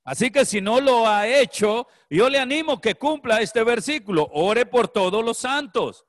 Así 0.04 0.30
que 0.30 0.44
si 0.44 0.60
no 0.60 0.80
lo 0.80 1.06
ha 1.06 1.28
hecho, 1.28 1.86
yo 2.10 2.28
le 2.28 2.38
animo 2.38 2.80
que 2.80 2.96
cumpla 2.96 3.40
este 3.40 3.62
versículo. 3.62 4.28
Ore 4.32 4.66
por 4.66 4.88
todos 4.88 5.24
los 5.24 5.38
santos. 5.38 6.04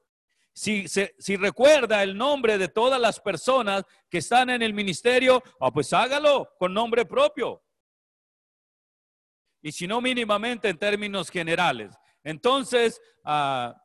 Si, 0.51 0.87
si 0.87 1.35
recuerda 1.35 2.03
el 2.03 2.15
nombre 2.15 2.57
de 2.57 2.67
todas 2.67 2.99
las 2.99 3.19
personas 3.19 3.83
que 4.09 4.19
están 4.19 4.49
en 4.49 4.61
el 4.61 4.73
ministerio, 4.73 5.41
ah, 5.59 5.71
pues 5.71 5.93
hágalo 5.93 6.49
con 6.57 6.73
nombre 6.73 7.05
propio. 7.05 7.63
Y 9.61 9.71
si 9.71 9.87
no, 9.87 10.01
mínimamente 10.01 10.69
en 10.69 10.77
términos 10.77 11.29
generales. 11.29 11.95
Entonces, 12.23 13.01
ah, 13.23 13.75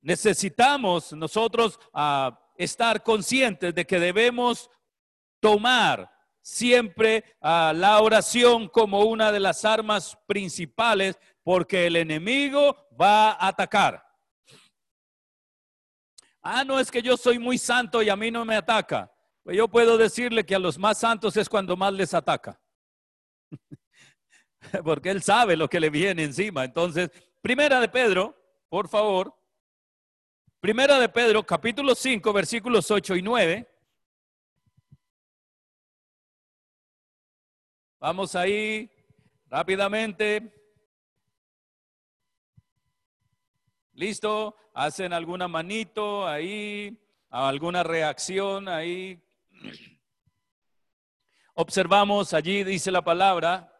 necesitamos 0.00 1.12
nosotros 1.12 1.78
ah, 1.92 2.38
estar 2.56 3.02
conscientes 3.02 3.74
de 3.74 3.86
que 3.86 3.98
debemos 3.98 4.70
tomar 5.40 6.13
siempre 6.44 7.24
a 7.40 7.72
la 7.74 8.02
oración 8.02 8.68
como 8.68 9.00
una 9.04 9.32
de 9.32 9.40
las 9.40 9.64
armas 9.64 10.18
principales 10.26 11.18
porque 11.42 11.86
el 11.86 11.96
enemigo 11.96 12.76
va 13.00 13.30
a 13.30 13.48
atacar. 13.48 14.04
Ah, 16.42 16.62
no 16.62 16.78
es 16.78 16.90
que 16.90 17.00
yo 17.00 17.16
soy 17.16 17.38
muy 17.38 17.56
santo 17.56 18.02
y 18.02 18.10
a 18.10 18.16
mí 18.16 18.30
no 18.30 18.44
me 18.44 18.56
ataca. 18.56 19.10
Pues 19.42 19.56
yo 19.56 19.68
puedo 19.68 19.96
decirle 19.96 20.44
que 20.44 20.54
a 20.54 20.58
los 20.58 20.78
más 20.78 20.98
santos 20.98 21.34
es 21.38 21.48
cuando 21.48 21.78
más 21.78 21.94
les 21.94 22.12
ataca. 22.12 22.60
porque 24.84 25.10
él 25.10 25.22
sabe 25.22 25.56
lo 25.56 25.68
que 25.68 25.80
le 25.80 25.88
viene 25.88 26.24
encima. 26.24 26.64
Entonces, 26.64 27.10
primera 27.40 27.80
de 27.80 27.88
Pedro, 27.88 28.36
por 28.68 28.88
favor. 28.88 29.34
Primera 30.60 30.98
de 30.98 31.08
Pedro, 31.08 31.42
capítulo 31.42 31.94
5, 31.94 32.32
versículos 32.34 32.90
8 32.90 33.16
y 33.16 33.22
9. 33.22 33.73
Vamos 38.06 38.34
ahí 38.34 38.90
rápidamente. 39.48 40.52
¿Listo? 43.94 44.54
¿Hacen 44.74 45.14
alguna 45.14 45.48
manito 45.48 46.28
ahí? 46.28 47.02
¿Alguna 47.30 47.82
reacción 47.82 48.68
ahí? 48.68 49.18
Observamos 51.54 52.34
allí, 52.34 52.62
dice 52.62 52.90
la 52.90 53.02
palabra, 53.02 53.74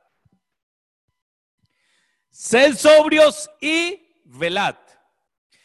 sed 2.30 2.76
sobrios 2.76 3.50
y 3.60 4.22
velad. 4.24 4.78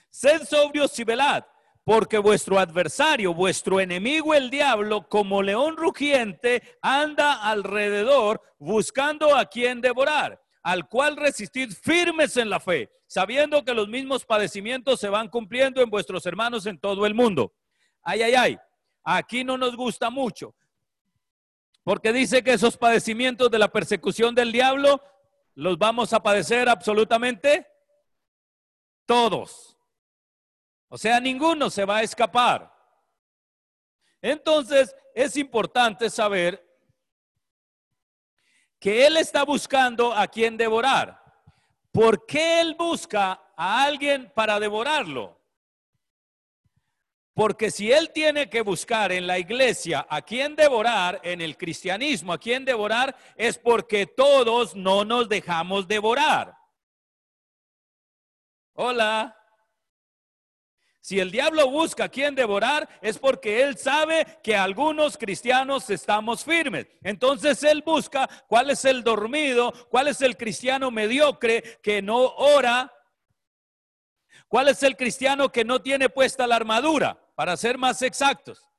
Sed 0.09 0.43
sobrios 0.43 0.99
y 0.99 1.05
velad 1.05 1.45
porque 1.89 2.19
vuestro 2.19 2.59
adversario, 2.59 3.33
vuestro 3.33 3.79
enemigo 3.79 4.35
el 4.35 4.51
diablo, 4.51 5.09
como 5.09 5.41
león 5.41 5.75
rugiente, 5.75 6.77
anda 6.83 7.41
alrededor 7.41 8.43
buscando 8.59 9.35
a 9.35 9.47
quien 9.47 9.81
devorar, 9.81 10.39
al 10.61 10.87
cual 10.87 11.17
resistid 11.17 11.71
firmes 11.71 12.37
en 12.37 12.51
la 12.51 12.59
fe, 12.59 12.91
sabiendo 13.07 13.65
que 13.65 13.73
los 13.73 13.87
mismos 13.87 14.23
padecimientos 14.23 14.99
se 14.99 15.09
van 15.09 15.29
cumpliendo 15.29 15.81
en 15.81 15.89
vuestros 15.89 16.27
hermanos 16.27 16.67
en 16.67 16.77
todo 16.77 17.07
el 17.07 17.15
mundo. 17.15 17.55
Ay, 18.03 18.21
ay, 18.21 18.35
ay, 18.35 18.59
aquí 19.03 19.43
no 19.43 19.57
nos 19.57 19.75
gusta 19.75 20.11
mucho, 20.11 20.53
porque 21.83 22.13
dice 22.13 22.43
que 22.43 22.53
esos 22.53 22.77
padecimientos 22.77 23.49
de 23.49 23.57
la 23.57 23.67
persecución 23.67 24.35
del 24.35 24.51
diablo 24.51 25.01
los 25.55 25.79
vamos 25.79 26.13
a 26.13 26.21
padecer 26.21 26.69
absolutamente 26.69 27.65
todos. 29.07 29.78
O 30.89 30.97
sea, 30.97 31.19
ninguno 31.19 31.69
se 31.69 31.85
va 31.85 31.97
a 31.97 32.03
escapar. 32.03 32.75
Entonces, 34.21 34.95
es 35.13 35.37
importante 35.37 36.09
saber 36.09 36.65
que 38.79 39.05
Él 39.05 39.17
está 39.17 39.43
buscando 39.43 40.13
a 40.13 40.27
quien 40.27 40.57
devorar. 40.57 41.23
¿Por 41.91 42.25
qué 42.25 42.61
Él 42.61 42.75
busca 42.77 43.39
a 43.55 43.83
alguien 43.83 44.31
para 44.35 44.59
devorarlo? 44.59 45.39
Porque 47.33 47.71
si 47.71 47.91
Él 47.91 48.11
tiene 48.11 48.49
que 48.49 48.61
buscar 48.61 49.11
en 49.11 49.27
la 49.27 49.37
iglesia 49.37 50.05
a 50.09 50.21
quien 50.21 50.55
devorar, 50.55 51.21
en 51.23 51.39
el 51.39 51.55
cristianismo 51.55 52.33
a 52.33 52.37
quien 52.37 52.65
devorar, 52.65 53.15
es 53.35 53.57
porque 53.57 54.07
todos 54.07 54.75
no 54.75 55.05
nos 55.05 55.29
dejamos 55.29 55.87
devorar. 55.87 56.57
Hola. 58.73 59.38
Si 61.09 61.19
el 61.19 61.31
diablo 61.31 61.71
busca 61.71 62.03
a 62.03 62.09
quien 62.09 62.35
devorar, 62.35 62.87
es 63.01 63.17
porque 63.17 63.63
él 63.63 63.79
sabe 63.79 64.27
que 64.43 64.55
algunos 64.55 65.17
cristianos 65.17 65.89
estamos 65.89 66.43
firmes. 66.43 66.85
Entonces 67.01 67.63
él 67.63 67.81
busca 67.83 68.29
cuál 68.47 68.69
es 68.69 68.85
el 68.85 69.03
dormido, 69.03 69.73
cuál 69.89 70.09
es 70.09 70.21
el 70.21 70.37
cristiano 70.37 70.91
mediocre 70.91 71.79
que 71.81 72.03
no 72.03 72.17
ora, 72.35 72.93
cuál 74.47 74.67
es 74.67 74.83
el 74.83 74.95
cristiano 74.95 75.51
que 75.51 75.65
no 75.65 75.81
tiene 75.81 76.09
puesta 76.09 76.45
la 76.45 76.57
armadura, 76.57 77.19
para 77.33 77.57
ser 77.57 77.79
más 77.79 78.03
exactos. 78.03 78.69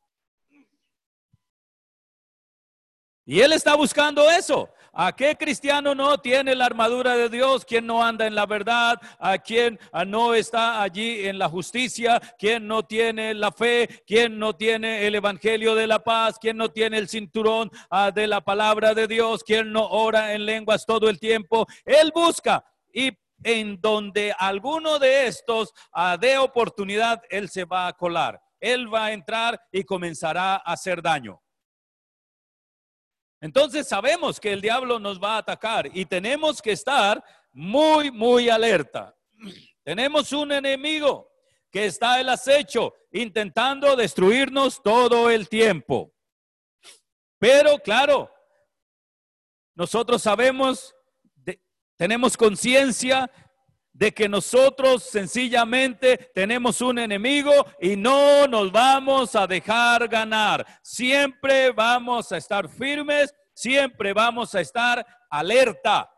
Y 3.25 3.41
él 3.41 3.53
está 3.53 3.75
buscando 3.75 4.31
eso. 4.31 4.73
¿A 4.92 5.14
qué 5.14 5.37
cristiano 5.37 5.94
no 5.94 6.18
tiene 6.18 6.54
la 6.54 6.66
armadura 6.66 7.16
de 7.16 7.28
Dios? 7.28 7.64
¿Quién 7.64 7.87
no 7.87 8.02
anda 8.02 8.26
en 8.26 8.35
la 8.35 8.47
verdad? 8.47 9.00
¿A 9.18 9.38
quién 9.38 9.78
no 10.06 10.35
está 10.35 10.82
allí 10.82 11.26
en 11.26 11.38
la 11.38 11.49
justicia? 11.49 12.20
¿Quién 12.38 12.66
no 12.66 12.82
tiene 12.82 13.35
la 13.35 13.52
fe? 13.52 14.02
¿Quién 14.06 14.38
no 14.38 14.56
tiene 14.56 15.06
el 15.06 15.14
evangelio 15.14 15.75
de 15.76 15.87
la 15.87 16.00
paz? 16.00 16.38
¿Quién 16.40 16.56
no 16.56 16.70
tiene 16.70 16.99
el 16.99 17.09
cinturón 17.09 17.70
ah, 17.88 18.11
de 18.11 18.26
la 18.26 18.40
palabra 18.40 18.92
de 18.92 19.06
Dios? 19.06 19.44
¿Quién 19.44 19.73
no 19.73 19.87
ora 19.87 20.35
en 20.35 20.44
lenguas 20.44 20.85
todo 20.85 21.09
el 21.09 21.20
tiempo? 21.20 21.66
Él 21.85 22.11
busca. 22.12 22.64
Y 22.92 23.12
en 23.44 23.80
donde 23.80 24.35
alguno 24.37 24.99
de 24.99 25.28
estos 25.28 25.73
ah, 25.92 26.16
dé 26.20 26.37
oportunidad, 26.37 27.23
él 27.30 27.49
se 27.49 27.64
va 27.64 27.87
a 27.87 27.92
colar. 27.92 28.40
Él 28.59 28.92
va 28.92 29.06
a 29.06 29.12
entrar 29.12 29.61
y 29.70 29.85
comenzará 29.85 30.56
a 30.56 30.73
hacer 30.73 31.00
daño. 31.00 31.40
Entonces 33.40 33.88
sabemos 33.88 34.38
que 34.38 34.52
el 34.52 34.61
diablo 34.61 34.99
nos 34.99 35.20
va 35.20 35.37
a 35.37 35.38
atacar 35.38 35.90
y 35.94 36.04
tenemos 36.04 36.61
que 36.61 36.73
estar 36.73 37.25
muy, 37.52 38.11
muy 38.11 38.49
alerta. 38.49 39.16
Tenemos 39.82 40.32
un 40.32 40.52
enemigo 40.52 41.30
que 41.70 41.87
está 41.87 42.20
el 42.20 42.28
acecho 42.28 42.94
intentando 43.12 43.97
destruirnos 43.97 44.82
todo 44.82 45.30
el 45.30 45.49
tiempo. 45.49 46.12
Pero 47.38 47.78
claro, 47.78 48.30
nosotros 49.75 50.23
sabemos, 50.23 50.94
tenemos 51.97 52.37
conciencia 52.37 53.30
de 53.92 54.12
que 54.12 54.28
nosotros 54.28 55.02
sencillamente 55.02 56.30
tenemos 56.35 56.80
un 56.80 56.99
enemigo 56.99 57.52
y 57.80 57.97
no 57.97 58.47
nos 58.47 58.70
vamos 58.73 59.35
a 59.37 59.47
dejar 59.47 60.09
ganar. 60.09 60.66
Siempre 60.82 61.70
vamos 61.73 62.32
a 62.32 62.37
estar 62.37 62.68
firmes, 62.68 63.35
siempre 63.52 64.12
vamos 64.12 64.54
a 64.54 64.61
estar 64.61 65.04
alerta. 65.28 66.11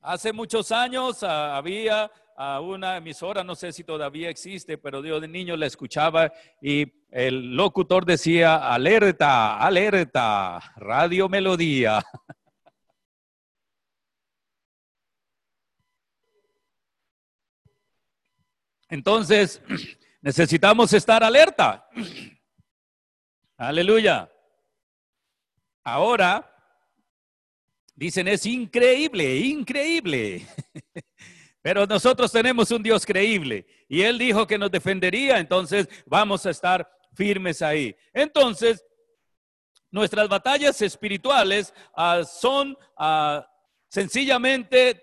Hace 0.00 0.32
muchos 0.32 0.72
años 0.72 1.22
ah, 1.22 1.56
había 1.56 2.10
ah, 2.36 2.60
una 2.60 2.96
emisora, 2.96 3.44
no 3.44 3.54
sé 3.54 3.72
si 3.72 3.84
todavía 3.84 4.30
existe, 4.30 4.76
pero 4.76 5.04
yo 5.04 5.20
de 5.20 5.28
niño 5.28 5.56
la 5.56 5.66
escuchaba 5.66 6.32
y 6.60 6.92
el 7.10 7.54
locutor 7.54 8.04
decía, 8.04 8.56
alerta, 8.56 9.58
alerta, 9.58 10.58
radio 10.76 11.28
melodía. 11.28 12.02
Entonces, 18.92 19.62
necesitamos 20.20 20.92
estar 20.92 21.24
alerta. 21.24 21.88
Aleluya. 23.56 24.30
Ahora, 25.82 26.46
dicen, 27.94 28.28
es 28.28 28.44
increíble, 28.44 29.38
increíble. 29.38 30.46
Pero 31.62 31.86
nosotros 31.86 32.30
tenemos 32.30 32.70
un 32.70 32.82
Dios 32.82 33.06
creíble 33.06 33.66
y 33.88 34.02
Él 34.02 34.18
dijo 34.18 34.46
que 34.46 34.58
nos 34.58 34.70
defendería, 34.70 35.38
entonces 35.38 35.88
vamos 36.04 36.44
a 36.44 36.50
estar 36.50 36.86
firmes 37.14 37.62
ahí. 37.62 37.96
Entonces, 38.12 38.84
nuestras 39.90 40.28
batallas 40.28 40.82
espirituales 40.82 41.72
ah, 41.96 42.24
son 42.24 42.76
ah, 42.98 43.48
sencillamente 43.88 45.02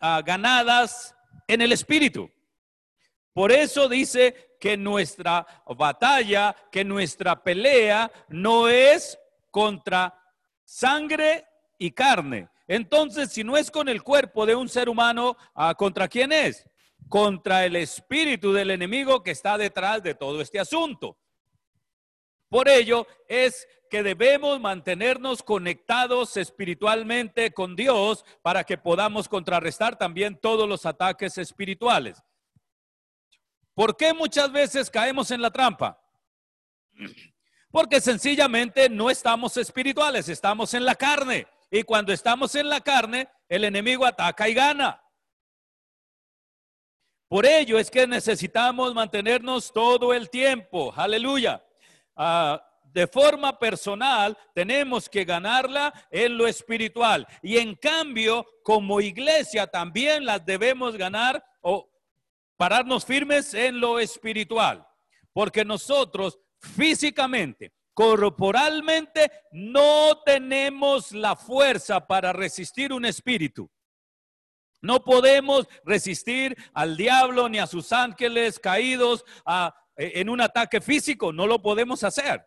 ah, 0.00 0.20
ganadas 0.20 1.14
en 1.46 1.60
el 1.60 1.70
Espíritu. 1.70 2.28
Por 3.32 3.52
eso 3.52 3.88
dice 3.88 4.56
que 4.60 4.76
nuestra 4.76 5.46
batalla, 5.76 6.54
que 6.70 6.84
nuestra 6.84 7.42
pelea 7.42 8.10
no 8.28 8.68
es 8.68 9.18
contra 9.50 10.14
sangre 10.64 11.46
y 11.78 11.92
carne. 11.92 12.48
Entonces, 12.66 13.32
si 13.32 13.42
no 13.42 13.56
es 13.56 13.70
con 13.70 13.88
el 13.88 14.02
cuerpo 14.02 14.46
de 14.46 14.54
un 14.54 14.68
ser 14.68 14.88
humano, 14.88 15.36
ah, 15.54 15.74
¿contra 15.74 16.06
quién 16.06 16.32
es? 16.32 16.68
Contra 17.08 17.64
el 17.64 17.74
espíritu 17.76 18.52
del 18.52 18.70
enemigo 18.70 19.22
que 19.22 19.32
está 19.32 19.58
detrás 19.58 20.02
de 20.02 20.14
todo 20.14 20.40
este 20.40 20.60
asunto. 20.60 21.18
Por 22.48 22.68
ello 22.68 23.06
es 23.28 23.66
que 23.90 24.02
debemos 24.02 24.60
mantenernos 24.60 25.42
conectados 25.42 26.36
espiritualmente 26.36 27.52
con 27.52 27.74
Dios 27.74 28.24
para 28.42 28.62
que 28.62 28.78
podamos 28.78 29.28
contrarrestar 29.28 29.96
también 29.96 30.38
todos 30.40 30.68
los 30.68 30.86
ataques 30.86 31.38
espirituales. 31.38 32.22
¿Por 33.74 33.96
qué 33.96 34.12
muchas 34.12 34.50
veces 34.52 34.90
caemos 34.90 35.30
en 35.30 35.42
la 35.42 35.50
trampa? 35.50 36.00
Porque 37.70 38.00
sencillamente 38.00 38.88
no 38.88 39.10
estamos 39.10 39.56
espirituales, 39.56 40.28
estamos 40.28 40.74
en 40.74 40.84
la 40.84 40.94
carne. 40.94 41.46
Y 41.70 41.84
cuando 41.84 42.12
estamos 42.12 42.54
en 42.56 42.68
la 42.68 42.80
carne, 42.80 43.28
el 43.48 43.64
enemigo 43.64 44.04
ataca 44.04 44.48
y 44.48 44.54
gana. 44.54 45.02
Por 47.28 47.46
ello 47.46 47.78
es 47.78 47.90
que 47.90 48.08
necesitamos 48.08 48.92
mantenernos 48.92 49.72
todo 49.72 50.12
el 50.12 50.28
tiempo, 50.30 50.92
aleluya. 50.96 51.64
Ah, 52.16 52.60
de 52.92 53.06
forma 53.06 53.56
personal 53.58 54.36
tenemos 54.52 55.08
que 55.08 55.24
ganarla 55.24 55.92
en 56.10 56.36
lo 56.36 56.46
espiritual. 56.46 57.26
Y 57.40 57.58
en 57.58 57.76
cambio, 57.76 58.44
como 58.64 59.00
iglesia 59.00 59.66
también 59.66 60.24
las 60.24 60.44
debemos 60.44 60.96
ganar 60.96 61.44
o 61.60 61.89
pararnos 62.60 63.06
firmes 63.06 63.54
en 63.54 63.80
lo 63.80 63.98
espiritual, 63.98 64.86
porque 65.32 65.64
nosotros 65.64 66.38
físicamente, 66.58 67.72
corporalmente, 67.94 69.32
no 69.50 70.20
tenemos 70.26 71.12
la 71.12 71.36
fuerza 71.36 72.06
para 72.06 72.34
resistir 72.34 72.92
un 72.92 73.06
espíritu. 73.06 73.70
No 74.82 75.02
podemos 75.02 75.68
resistir 75.86 76.54
al 76.74 76.98
diablo 76.98 77.48
ni 77.48 77.58
a 77.58 77.66
sus 77.66 77.94
ángeles 77.94 78.58
caídos 78.58 79.24
en 79.96 80.28
un 80.28 80.42
ataque 80.42 80.82
físico, 80.82 81.32
no 81.32 81.46
lo 81.46 81.62
podemos 81.62 82.04
hacer. 82.04 82.46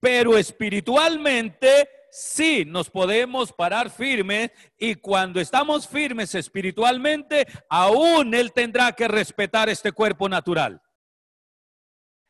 Pero 0.00 0.36
espiritualmente 0.36 1.88
sí 2.16 2.64
nos 2.64 2.88
podemos 2.88 3.52
parar 3.52 3.90
firmes 3.90 4.50
y 4.78 4.94
cuando 4.94 5.38
estamos 5.38 5.86
firmes 5.86 6.34
espiritualmente, 6.34 7.46
aún 7.68 8.32
Él 8.32 8.52
tendrá 8.52 8.92
que 8.92 9.06
respetar 9.06 9.68
este 9.68 9.92
cuerpo 9.92 10.26
natural. 10.28 10.80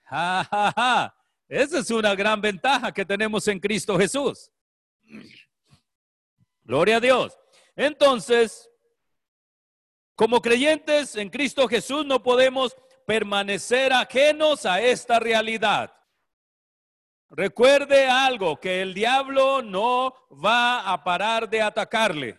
Esa 0.08 1.12
es 1.48 1.90
una 1.90 2.14
gran 2.16 2.40
ventaja 2.40 2.92
que 2.92 3.04
tenemos 3.04 3.46
en 3.46 3.60
Cristo 3.60 3.96
Jesús. 3.96 4.50
Gloria 6.64 6.96
a 6.96 7.00
Dios. 7.00 7.38
Entonces, 7.76 8.68
como 10.16 10.42
creyentes 10.42 11.14
en 11.14 11.30
Cristo 11.30 11.68
Jesús 11.68 12.04
no 12.04 12.22
podemos 12.24 12.76
permanecer 13.06 13.92
ajenos 13.92 14.66
a 14.66 14.80
esta 14.80 15.20
realidad. 15.20 15.94
Recuerde 17.30 18.06
algo, 18.06 18.60
que 18.60 18.82
el 18.82 18.94
diablo 18.94 19.62
no 19.62 20.14
va 20.32 20.92
a 20.92 21.02
parar 21.02 21.48
de 21.48 21.60
atacarle. 21.60 22.38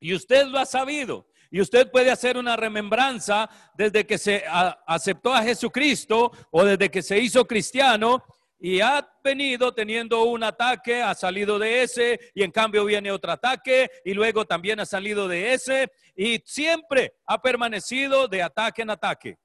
Y 0.00 0.14
usted 0.14 0.46
lo 0.46 0.58
ha 0.58 0.66
sabido. 0.66 1.26
Y 1.50 1.60
usted 1.60 1.90
puede 1.90 2.10
hacer 2.10 2.36
una 2.36 2.56
remembranza 2.56 3.48
desde 3.76 4.06
que 4.06 4.18
se 4.18 4.44
aceptó 4.86 5.32
a 5.32 5.42
Jesucristo 5.42 6.32
o 6.50 6.64
desde 6.64 6.90
que 6.90 7.02
se 7.02 7.18
hizo 7.18 7.46
cristiano 7.46 8.24
y 8.58 8.80
ha 8.80 9.06
venido 9.22 9.74
teniendo 9.74 10.24
un 10.24 10.42
ataque, 10.42 11.02
ha 11.02 11.14
salido 11.14 11.58
de 11.58 11.82
ese 11.82 12.18
y 12.34 12.42
en 12.42 12.50
cambio 12.50 12.84
viene 12.84 13.10
otro 13.10 13.30
ataque 13.30 13.90
y 14.04 14.14
luego 14.14 14.44
también 14.44 14.80
ha 14.80 14.86
salido 14.86 15.28
de 15.28 15.54
ese 15.54 15.92
y 16.16 16.42
siempre 16.44 17.14
ha 17.26 17.40
permanecido 17.40 18.26
de 18.26 18.42
ataque 18.42 18.82
en 18.82 18.90
ataque. 18.90 19.38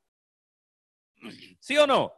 ¿Sí 1.59 1.77
o 1.77 1.85
no? 1.85 2.13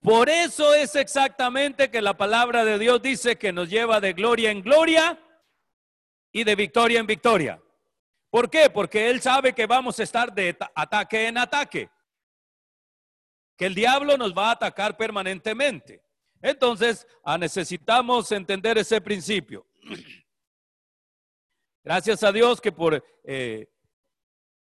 Por 0.00 0.28
eso 0.28 0.74
es 0.74 0.94
exactamente 0.94 1.90
que 1.90 2.00
la 2.00 2.16
palabra 2.16 2.64
de 2.64 2.78
Dios 2.78 3.02
dice 3.02 3.36
que 3.36 3.52
nos 3.52 3.68
lleva 3.68 4.00
de 4.00 4.12
gloria 4.12 4.50
en 4.50 4.62
gloria 4.62 5.18
y 6.30 6.44
de 6.44 6.54
victoria 6.54 7.00
en 7.00 7.06
victoria. 7.06 7.60
¿Por 8.30 8.48
qué? 8.48 8.70
Porque 8.70 9.10
Él 9.10 9.20
sabe 9.20 9.54
que 9.54 9.66
vamos 9.66 9.98
a 9.98 10.02
estar 10.02 10.32
de 10.32 10.56
ataque 10.74 11.26
en 11.26 11.38
ataque, 11.38 11.90
que 13.56 13.66
el 13.66 13.74
diablo 13.74 14.16
nos 14.16 14.36
va 14.36 14.48
a 14.48 14.52
atacar 14.52 14.96
permanentemente. 14.96 16.02
Entonces, 16.40 17.06
ah, 17.24 17.36
necesitamos 17.36 18.30
entender 18.30 18.78
ese 18.78 19.00
principio. 19.00 19.66
Gracias 21.82 22.22
a 22.22 22.30
Dios 22.30 22.60
que 22.60 22.70
por 22.70 23.02
eh, 23.24 23.66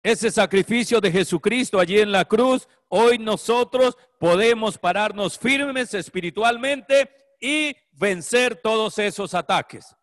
ese 0.03 0.29
sacrificio 0.29 0.99
de 0.99 1.11
Jesucristo 1.11 1.79
allí 1.79 1.99
en 1.99 2.11
la 2.11 2.25
cruz, 2.25 2.67
hoy 2.89 3.17
nosotros 3.17 3.97
podemos 4.19 4.77
pararnos 4.77 5.39
firmes 5.39 5.93
espiritualmente 5.93 7.09
y 7.39 7.73
vencer 7.93 8.57
todos 8.57 8.99
esos 8.99 9.33
ataques. 9.33 9.95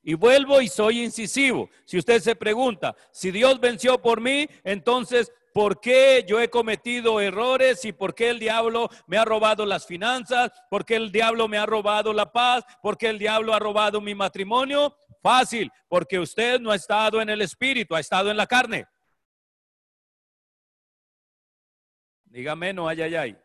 Y 0.00 0.14
vuelvo 0.14 0.60
y 0.62 0.68
soy 0.68 1.02
incisivo. 1.02 1.68
Si 1.84 1.98
usted 1.98 2.20
se 2.20 2.36
pregunta, 2.36 2.94
si 3.10 3.32
Dios 3.32 3.58
venció 3.58 4.00
por 4.00 4.20
mí, 4.20 4.48
entonces, 4.62 5.32
¿por 5.52 5.80
qué 5.80 6.24
yo 6.26 6.40
he 6.40 6.48
cometido 6.48 7.20
errores 7.20 7.84
y 7.84 7.92
por 7.92 8.14
qué 8.14 8.30
el 8.30 8.38
diablo 8.38 8.88
me 9.08 9.18
ha 9.18 9.24
robado 9.24 9.66
las 9.66 9.86
finanzas? 9.86 10.52
¿Por 10.70 10.84
qué 10.84 10.94
el 10.96 11.10
diablo 11.10 11.48
me 11.48 11.58
ha 11.58 11.66
robado 11.66 12.12
la 12.12 12.32
paz? 12.32 12.64
¿Por 12.80 12.96
qué 12.96 13.08
el 13.08 13.18
diablo 13.18 13.52
ha 13.52 13.58
robado 13.58 14.00
mi 14.00 14.14
matrimonio? 14.14 14.96
Fácil, 15.22 15.70
porque 15.88 16.18
usted 16.18 16.60
no 16.60 16.70
ha 16.70 16.76
estado 16.76 17.20
en 17.20 17.28
el 17.28 17.42
espíritu, 17.42 17.94
ha 17.94 18.00
estado 18.00 18.30
en 18.30 18.36
la 18.36 18.46
carne. 18.46 18.86
Dígame, 22.24 22.72
no, 22.72 22.88
ay, 22.88 23.02
ay, 23.02 23.14
ay. 23.14 23.38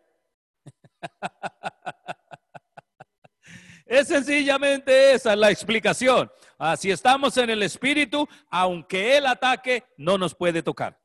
Es 3.85 4.07
sencillamente 4.07 5.13
esa 5.13 5.35
la 5.35 5.51
explicación. 5.51 6.31
Ah, 6.57 6.77
si 6.77 6.89
estamos 6.89 7.37
en 7.37 7.49
el 7.49 7.61
Espíritu, 7.61 8.27
aunque 8.49 9.17
Él 9.17 9.27
ataque, 9.27 9.83
no 9.97 10.17
nos 10.17 10.33
puede 10.33 10.63
tocar. 10.63 10.99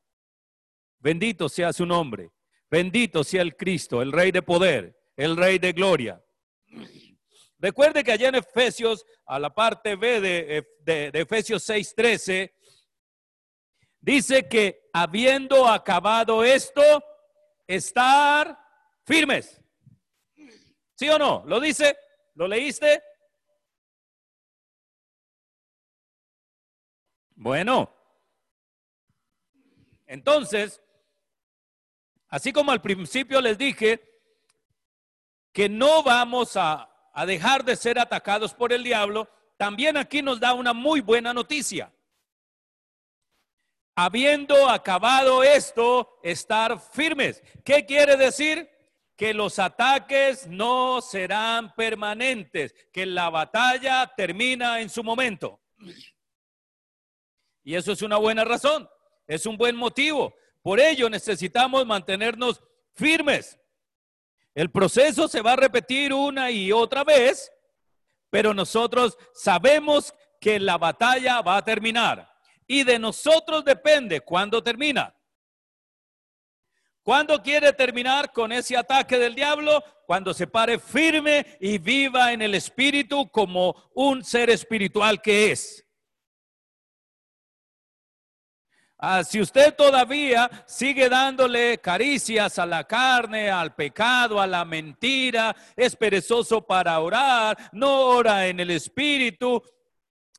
Bendito 0.98 1.48
sea 1.48 1.72
su 1.72 1.85
nombre. 1.85 2.31
Bendito 2.70 3.24
sea 3.24 3.42
el 3.42 3.57
Cristo, 3.57 4.00
el 4.00 4.12
Rey 4.12 4.31
de 4.31 4.42
poder, 4.42 4.98
el 5.16 5.37
Rey 5.37 5.59
de 5.59 5.72
gloria. 5.72 6.22
Recuerde 7.59 8.05
que 8.05 8.12
allá 8.12 8.29
en 8.29 8.37
Efesios, 8.37 9.05
a 9.27 9.38
la 9.38 9.55
parte 9.55 9.97
B 9.97 10.21
de, 10.21 10.68
de, 10.81 11.11
de 11.11 11.21
Efesios 11.21 11.68
6:13, 11.68 12.55
dice 14.01 14.49
que 14.49 14.88
habiendo 14.92 15.66
acabado 15.66 16.44
esto, 16.44 16.83
estar 17.66 18.59
firmes. 19.05 19.61
¿Sí 20.94 21.09
o 21.09 21.18
no? 21.18 21.44
¿Lo 21.47 21.61
dice? 21.61 21.97
¿Lo 22.35 22.47
leíste? 22.49 23.03
Bueno, 27.35 27.94
entonces, 30.07 30.83
así 32.29 32.53
como 32.53 32.73
al 32.73 32.83
principio 32.83 33.40
les 33.40 33.59
dije 33.59 34.03
que 35.53 35.68
no 35.68 36.03
vamos 36.03 36.57
a, 36.57 36.90
a, 37.18 37.26
dejar 37.26 37.64
de 37.64 37.76
ser 37.76 37.98
atacados 37.98 38.54
por 38.54 38.72
el 38.72 38.83
diablo, 38.85 39.28
también 39.57 39.96
aquí 39.96 40.22
nos 40.22 40.38
da 40.38 40.54
una 40.54 40.72
muy 40.72 41.00
buena 41.00 41.35
noticia. 41.35 41.92
Habiendo 43.96 44.68
acabado 44.68 45.42
esto, 45.42 46.20
estar 46.22 46.81
firmes. 46.81 47.42
¿Qué 47.64 47.85
quiere 47.85 48.16
decir? 48.16 48.70
que 49.18 49.35
los 49.35 49.59
ataques 49.59 50.46
no 50.46 51.00
serán 51.00 51.74
permanentes, 51.74 52.72
que 52.92 53.04
la 53.04 53.28
batalla 53.31 54.07
termina 54.16 54.81
en 54.81 54.88
su 54.88 55.02
momento. 55.02 55.61
Y 57.64 57.74
eso 57.74 57.90
es 57.90 58.02
una 58.02 58.16
buena 58.16 58.44
razón, 58.44 58.88
es 59.26 59.44
un 59.44 59.57
buen 59.57 59.74
motivo. 59.74 60.37
Por 60.62 60.78
ello 60.78 61.11
necesitamos 61.11 61.85
mantenernos 61.85 62.62
firmes. 62.94 63.59
El 64.59 64.73
proceso 64.73 65.29
se 65.29 65.40
va 65.40 65.53
a 65.53 65.57
repetir 65.57 66.12
una 66.12 66.51
y 66.51 66.73
otra 66.73 67.05
vez, 67.05 67.53
pero 68.29 68.53
nosotros 68.53 69.16
sabemos 69.33 70.12
que 70.40 70.59
la 70.59 70.77
batalla 70.77 71.40
va 71.42 71.59
a 71.59 71.64
terminar. 71.64 72.29
Y 72.66 72.83
de 72.83 72.99
nosotros 72.99 73.64
depende 73.64 74.21
cuándo 74.21 74.61
termina. 74.61 75.14
¿Cuándo 77.05 77.40
quiere 77.40 77.73
terminar 77.73 78.33
con 78.33 78.51
ese 78.51 78.77
ataque 78.77 79.16
del 79.16 79.37
diablo? 79.37 79.81
Cuando 80.09 80.35
se 80.35 80.49
pare 80.49 80.81
firme 80.81 81.57
y 81.61 81.79
viva 81.79 82.33
en 82.33 82.42
el 82.42 82.57
espíritu 82.57 83.31
como 83.31 83.88
un 83.94 84.25
ser 84.25 84.51
espiritual 84.51 85.23
que 85.23 85.53
es. 85.53 85.87
Ah, 89.00 89.22
si 89.22 89.40
usted 89.40 89.76
todavía 89.76 90.50
sigue 90.66 91.08
dándole 91.08 91.78
caricias 91.78 92.58
a 92.58 92.66
la 92.66 92.82
carne, 92.82 93.48
al 93.48 93.72
pecado, 93.72 94.40
a 94.40 94.46
la 94.46 94.64
mentira, 94.64 95.54
es 95.76 95.94
perezoso 95.94 96.66
para 96.66 96.98
orar, 96.98 97.56
no 97.70 98.06
ora 98.06 98.48
en 98.48 98.58
el 98.58 98.72
espíritu, 98.72 99.62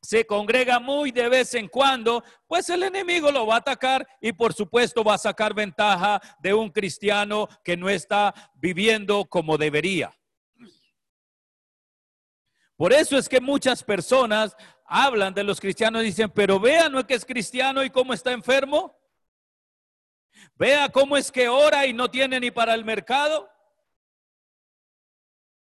se 0.01 0.25
congrega 0.25 0.77
muy 0.77 1.11
de 1.11 1.29
vez 1.29 1.53
en 1.53 1.69
cuando, 1.69 2.21
pues 2.47 2.69
el 2.69 2.83
enemigo 2.83 3.31
lo 3.31 3.47
va 3.47 3.55
a 3.55 3.59
atacar 3.59 4.05
y 4.19 4.33
por 4.33 4.53
supuesto 4.53 5.05
va 5.05 5.13
a 5.13 5.19
sacar 5.19 5.53
ventaja 5.53 6.19
de 6.39 6.53
un 6.53 6.69
cristiano 6.69 7.47
que 7.63 7.77
no 7.77 7.89
está 7.89 8.33
viviendo 8.55 9.23
como 9.23 9.57
debería. 9.57 10.11
Por 12.75 12.93
eso 12.93 13.17
es 13.17 13.27
que 13.27 13.41
muchas 13.41 13.83
personas 13.83 14.55
hablan 14.89 15.33
de 15.33 15.43
los 15.43 15.61
cristianos 15.61 16.01
dicen, 16.01 16.31
pero 16.31 16.59
vea, 16.59 16.89
no 16.89 16.99
es 16.99 17.05
que 17.05 17.13
es 17.13 17.23
cristiano 17.23 17.83
y 17.83 17.91
cómo 17.91 18.13
está 18.13 18.31
enfermo. 18.31 18.97
Vea 20.55 20.89
cómo 20.89 21.15
es 21.15 21.31
que 21.31 21.47
ora 21.47 21.85
y 21.85 21.93
no 21.93 22.09
tiene 22.09 22.39
ni 22.39 22.49
para 22.49 22.73
el 22.73 22.83
mercado. 22.83 23.49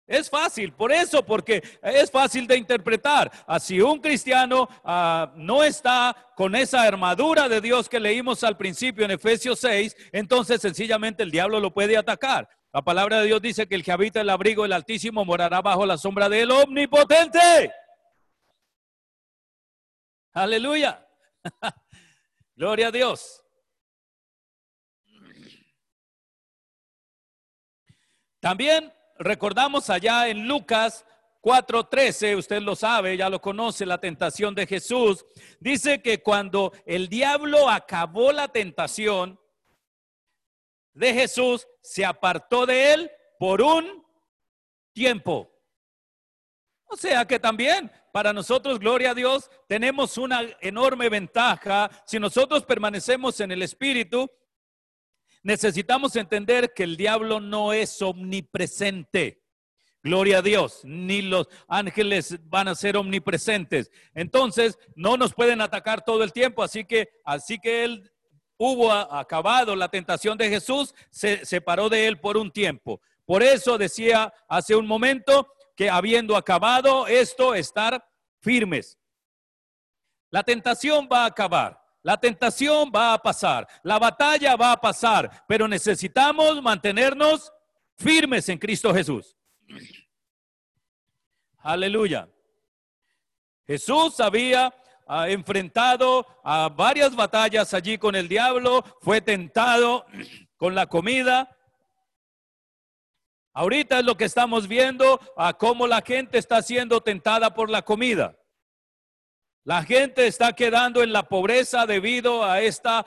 Es 0.05 0.29
fácil, 0.29 0.73
por 0.73 0.91
eso, 0.91 1.25
porque 1.25 1.63
es 1.81 2.12
fácil 2.12 2.45
de 2.45 2.57
interpretar. 2.57 3.31
Así 3.47 3.79
un 3.79 3.99
cristiano 3.99 4.67
uh, 4.83 5.27
no 5.38 5.63
está 5.63 6.15
con 6.36 6.55
esa 6.55 6.83
armadura 6.83 7.47
de 7.47 7.62
Dios 7.62 7.88
que 7.88 8.01
leímos 8.01 8.43
al 8.43 8.57
principio 8.57 9.05
en 9.05 9.12
Efesios 9.12 9.59
6, 9.59 9.95
entonces 10.12 10.62
sencillamente 10.62 11.23
el 11.23 11.31
diablo 11.31 11.62
lo 11.62 11.73
puede 11.73 11.95
atacar. 11.95 12.49
La 12.73 12.81
palabra 12.81 13.21
de 13.21 13.27
Dios 13.27 13.41
dice 13.41 13.67
que 13.67 13.75
el 13.75 13.83
que 13.83 13.91
habita 13.93 14.19
el 14.19 14.29
abrigo 14.29 14.63
del 14.63 14.73
Altísimo 14.73 15.23
morará 15.23 15.62
bajo 15.62 15.86
la 15.86 15.97
sombra 15.97 16.27
del 16.27 16.51
Omnipotente. 16.51 17.71
Aleluya. 20.34 21.08
Gloria 22.56 22.88
a 22.88 22.91
Dios. 22.91 23.43
También 28.39 28.91
recordamos 29.19 29.89
allá 29.89 30.28
en 30.28 30.48
Lucas 30.48 31.06
4:13, 31.41 32.38
usted 32.38 32.62
lo 32.62 32.76
sabe, 32.76 33.15
ya 33.15 33.30
lo 33.30 33.39
conoce, 33.39 33.86
la 33.86 34.00
tentación 34.00 34.56
de 34.56 34.65
Jesús. 34.65 35.26
Dice 35.60 36.02
que 36.02 36.24
cuando 36.24 36.74
el 36.86 37.10
diablo 37.10 37.69
acabó 37.69 38.32
la 38.32 38.48
tentación 38.48 39.39
de 40.93 41.13
Jesús, 41.13 41.67
se 41.82 42.06
apartó 42.06 42.65
de 42.65 42.93
él 42.93 43.12
por 43.38 43.62
un 43.62 44.04
tiempo. 44.93 45.53
O 46.93 46.95
sea 46.95 47.25
que 47.25 47.39
también 47.39 47.91
para 48.12 48.34
nosotros, 48.34 48.77
gloria 48.77 49.12
a 49.12 49.15
Dios, 49.15 49.49
tenemos 49.67 50.19
una 50.19 50.41
enorme 50.62 51.10
ventaja. 51.10 51.89
Si 52.06 52.19
nosotros 52.19 52.63
permanecemos 52.65 53.39
en 53.39 53.51
el 53.51 53.63
Espíritu, 53.63 54.29
necesitamos 55.41 56.15
entender 56.15 56.71
que 56.75 56.84
el 56.84 56.95
diablo 56.95 57.39
no 57.39 57.73
es 57.73 57.99
omnipresente. 57.99 59.41
Gloria 60.03 60.38
a 60.38 60.41
Dios, 60.43 60.82
ni 60.84 61.23
los 61.23 61.47
ángeles 61.67 62.38
van 62.43 62.67
a 62.67 62.75
ser 62.75 62.95
omnipresentes. 62.95 63.89
Entonces, 64.13 64.77
no 64.95 65.17
nos 65.17 65.34
pueden 65.34 65.62
atacar 65.62 66.06
todo 66.06 66.23
el 66.23 66.32
tiempo, 66.32 66.62
así 66.62 66.86
que 66.86 67.10
así 67.25 67.58
que 67.58 67.86
él 67.86 68.12
hubo 68.58 68.91
acabado 68.91 69.75
la 69.75 69.89
tentación 69.89 70.38
de 70.38 70.47
Jesús, 70.47 70.93
se 71.10 71.43
separó 71.43 71.89
de 71.89 72.06
él 72.06 72.19
por 72.19 72.38
un 72.38 72.51
tiempo. 72.51 73.01
Por 73.25 73.41
eso 73.41 73.79
decía 73.79 74.32
hace 74.47 74.75
un 74.75 74.86
momento 74.86 75.47
que 75.75 75.89
habiendo 75.89 76.36
acabado 76.36 77.07
esto, 77.07 77.55
estar 77.55 78.05
firmes. 78.39 78.97
La 80.29 80.43
tentación 80.43 81.07
va 81.12 81.23
a 81.23 81.27
acabar. 81.27 81.83
La 82.03 82.17
tentación 82.17 82.91
va 82.93 83.13
a 83.13 83.17
pasar, 83.17 83.65
la 83.81 83.97
batalla 83.97 84.57
va 84.57 84.73
a 84.73 84.81
pasar, 84.81 85.45
pero 85.47 85.69
necesitamos 85.69 86.62
mantenernos 86.62 87.49
firmes 87.95 88.49
en 88.49 88.57
Cristo 88.57 88.93
Jesús. 88.93 89.38
Aleluya. 91.59 92.27
Jesús 93.65 94.19
había 94.19 94.73
ah, 95.07 95.29
enfrentado 95.29 96.27
a 96.43 96.67
varias 96.67 97.15
batallas 97.15 97.73
allí 97.73 97.97
con 97.97 98.15
el 98.15 98.27
diablo, 98.27 98.83
fue 98.99 99.21
tentado 99.21 100.05
con 100.57 100.75
la 100.75 100.88
comida. 100.88 101.55
Ahorita 103.54 104.00
es 104.00 104.06
lo 104.06 104.18
que 104.18 104.26
estamos 104.26 104.68
viendo, 104.68 105.20
a 105.38 105.54
cómo 105.54 105.86
la 105.86 106.02
gente 106.02 106.39
está 106.39 106.62
siendo 106.62 107.02
tentada 107.02 107.54
por 107.54 107.70
la 107.70 107.84
comida. 107.84 108.36
La 109.63 109.84
gente 109.84 110.28
está 110.28 110.54
quedando 110.54 111.04
en 111.04 111.13
la 111.13 111.24
pobreza 111.24 111.86
debido 111.86 112.44
a 112.44 112.62
esta 112.62 113.06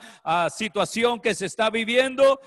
situación 0.49 1.19
que 1.19 1.35
se 1.35 1.45
está 1.45 1.69
viviendo. 1.69 2.39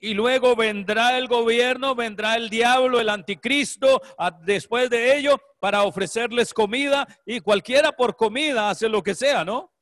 Y 0.00 0.14
luego 0.14 0.54
vendrá 0.54 1.16
el 1.16 1.28
gobierno, 1.28 1.94
vendrá 1.94 2.36
el 2.36 2.50
diablo, 2.50 3.00
el 3.00 3.08
anticristo, 3.08 4.02
después 4.42 4.90
de 4.90 5.16
ello, 5.16 5.40
para 5.60 5.84
ofrecerles 5.84 6.52
comida. 6.52 7.06
Y 7.24 7.40
cualquiera 7.40 7.92
por 7.92 8.16
comida 8.16 8.68
hace 8.68 8.88
lo 8.88 9.02
que 9.02 9.14
sea, 9.14 9.44
¿no? 9.44 9.72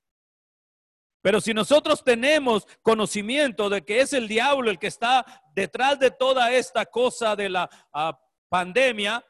Pero 1.26 1.40
si 1.40 1.52
nosotros 1.52 2.04
tenemos 2.04 2.68
conocimiento 2.82 3.68
de 3.68 3.84
que 3.84 3.98
es 3.98 4.12
el 4.12 4.28
diablo 4.28 4.70
el 4.70 4.78
que 4.78 4.86
está 4.86 5.26
detrás 5.56 5.98
de 5.98 6.12
toda 6.12 6.52
esta 6.52 6.86
cosa 6.86 7.34
de 7.34 7.48
la 7.48 7.68
pandemia, 8.48 9.26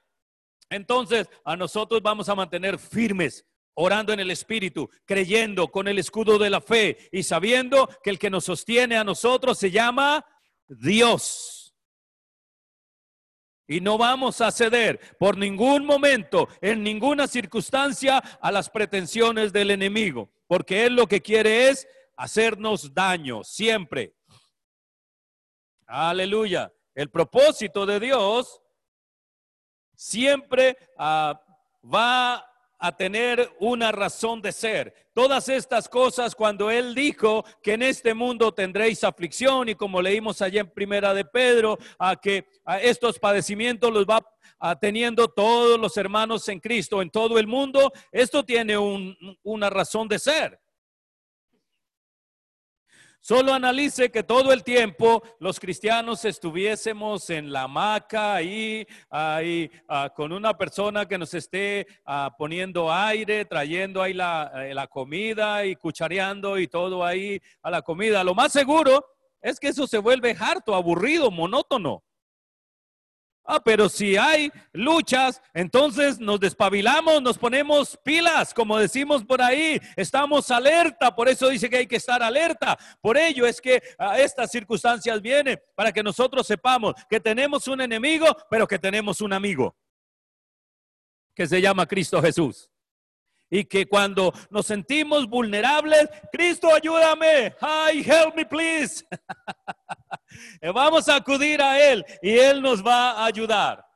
entonces 0.69 1.27
a 1.43 1.57
nosotros 1.57 2.03
vamos 2.03 2.29
a 2.29 2.35
mantener 2.35 2.79
firmes 2.79 3.47
orando 3.73 4.13
en 4.13 4.21
el 4.21 4.31
Espíritu, 4.31 4.91
creyendo 5.07 5.69
con 5.69 5.89
el 5.89 5.99
escudo 5.99 6.37
de 6.37 6.51
la 6.51 6.61
fe 6.61 7.09
y 7.13 7.23
sabiendo 7.23 7.89
que 8.05 8.11
el 8.11 8.19
que 8.19 8.29
nos 8.29 8.45
sostiene 8.45 8.99
a 8.99 9.03
nosotros 9.03 9.59
se 9.59 9.71
llama 9.71 10.23
Dios. 10.69 11.66
Y 13.69 13.81
no 13.81 13.99
vamos 13.99 14.41
a 14.41 14.51
ceder 14.51 15.17
por 15.19 15.37
ningún 15.37 15.85
momento, 15.85 16.49
en 16.61 16.83
ninguna 16.83 17.27
circunstancia, 17.27 18.19
a 18.19 18.53
las 18.53 18.71
pretensiones 18.71 19.53
del 19.53 19.73
enemigo, 19.73 20.31
porque 20.47 20.87
él 20.87 20.95
lo 20.95 21.07
que 21.07 21.21
quiere 21.21 21.69
es 21.69 21.89
hacernos 22.17 22.95
daño 22.95 23.43
siempre. 23.43 24.15
Aleluya. 25.87 26.73
El 26.95 27.11
propósito 27.11 27.85
de 27.87 28.01
Dios 28.01 28.63
siempre 29.95 30.77
ah, 30.97 31.41
va 31.83 32.45
a 32.79 32.97
tener 32.97 33.51
una 33.59 33.93
razón 33.93 34.43
de 34.43 34.53
ser. 34.53 34.95
Todas 35.15 35.49
estas 35.49 35.89
cosas 35.89 36.35
cuando 36.35 36.71
él 36.71 36.95
dijo 36.95 37.45
que 37.63 37.73
en 37.73 37.83
este 37.83 38.15
mundo 38.15 38.53
tendréis 38.53 39.03
aflicción 39.05 39.69
y 39.69 39.75
como 39.75 40.03
leímos 40.03 40.43
allá 40.43 40.61
en 40.61 40.71
primera 40.71 41.15
de 41.15 41.25
Pedro, 41.25 41.79
a 41.99 42.17
que 42.17 42.49
a 42.65 42.81
estos 42.81 43.19
padecimientos 43.19 43.93
los 43.93 44.05
va 44.05 44.21
teniendo 44.81 45.29
todos 45.29 45.79
los 45.79 45.97
hermanos 45.97 46.49
en 46.49 46.61
Cristo 46.61 47.03
en 47.03 47.11
todo 47.11 47.39
el 47.39 47.47
mundo, 47.47 47.93
esto 48.13 48.45
tiene 48.45 48.77
una 49.43 49.71
razón 49.71 50.09
de 50.09 50.19
ser. 50.19 50.61
Solo 53.29 53.53
analice 53.53 54.09
que 54.13 54.23
todo 54.23 54.53
el 54.53 54.63
tiempo 54.63 55.21
los 55.41 55.59
cristianos 55.59 56.25
estuviésemos 56.25 57.29
en 57.31 57.53
la 57.53 57.63
hamaca 57.63 58.37
ahí, 58.37 58.87
ahí 59.11 59.69
ah, 59.89 60.13
con 60.15 60.33
una 60.33 60.57
persona 60.57 61.07
que 61.07 61.19
nos 61.19 61.35
esté 61.35 61.89
ah, 62.05 62.33
poniendo 62.39 62.93
aire, 62.93 63.45
trayendo 63.45 64.01
ahí 64.01 64.13
la, 64.13 64.53
eh, 64.55 64.75
la 64.75 64.87
comida 64.87 65.67
y 65.67 65.75
cuchareando 65.75 66.57
y 66.57 66.69
todo 66.69 67.05
ahí 67.05 67.41
a 67.63 67.71
la 67.73 67.83
comida. 67.83 68.23
Lo 68.23 68.33
más 68.33 68.53
seguro 68.53 69.05
es 69.41 69.59
que 69.59 69.67
eso 69.67 69.89
se 69.89 69.99
vuelve 69.99 70.37
harto, 70.39 70.73
aburrido, 70.73 71.33
monótono. 71.33 72.05
Ah, 73.47 73.61
pero 73.63 73.89
si 73.89 74.17
hay 74.17 74.51
luchas, 74.73 75.41
entonces 75.55 76.19
nos 76.19 76.41
despabilamos, 76.41 77.23
nos 77.23 77.39
ponemos 77.39 77.97
pilas, 78.03 78.53
como 78.53 78.79
decimos 78.79 79.25
por 79.25 79.41
ahí, 79.41 79.81
estamos 79.95 80.51
alerta, 80.51 81.15
por 81.15 81.29
eso 81.29 81.49
dice 81.49 81.71
que 81.71 81.79
hay 81.79 81.87
que 81.87 81.97
estar 81.97 82.23
alerta. 82.23 82.77
Por 83.01 83.17
ello 83.17 83.47
es 83.47 83.61
que 83.61 83.83
a 83.99 84.11
ah, 84.11 84.19
estas 84.21 84.51
circunstancias 84.51 85.23
vienen 85.23 85.61
para 85.75 85.93
que 85.93 86.03
nosotros 86.03 86.47
sepamos 86.47 86.95
que 87.09 87.21
tenemos 87.21 87.69
un 87.69 87.81
enemigo, 87.81 88.27
pero 88.51 88.67
que 88.67 88.79
tenemos 88.79 89.21
un 89.21 89.33
amigo, 89.33 89.77
que 91.35 91.47
se 91.47 91.61
llama 91.61 91.87
Cristo 91.87 92.21
Jesús. 92.21 92.69
Y 93.49 93.65
que 93.65 93.87
cuando 93.87 94.33
nos 94.51 94.67
sentimos 94.67 95.29
vulnerables, 95.29 96.09
Cristo 96.33 96.73
ayúdame, 96.75 97.55
ay, 97.61 98.01
help 98.01 98.35
me 98.35 98.45
please. 98.45 99.05
Vamos 100.75 101.09
a 101.09 101.17
acudir 101.17 101.63
a 101.63 101.81
Él 101.81 102.05
y 102.23 102.37
Él 102.39 102.61
nos 102.61 102.85
va 102.85 103.13
a 103.13 103.27
ayudar. 103.27 103.87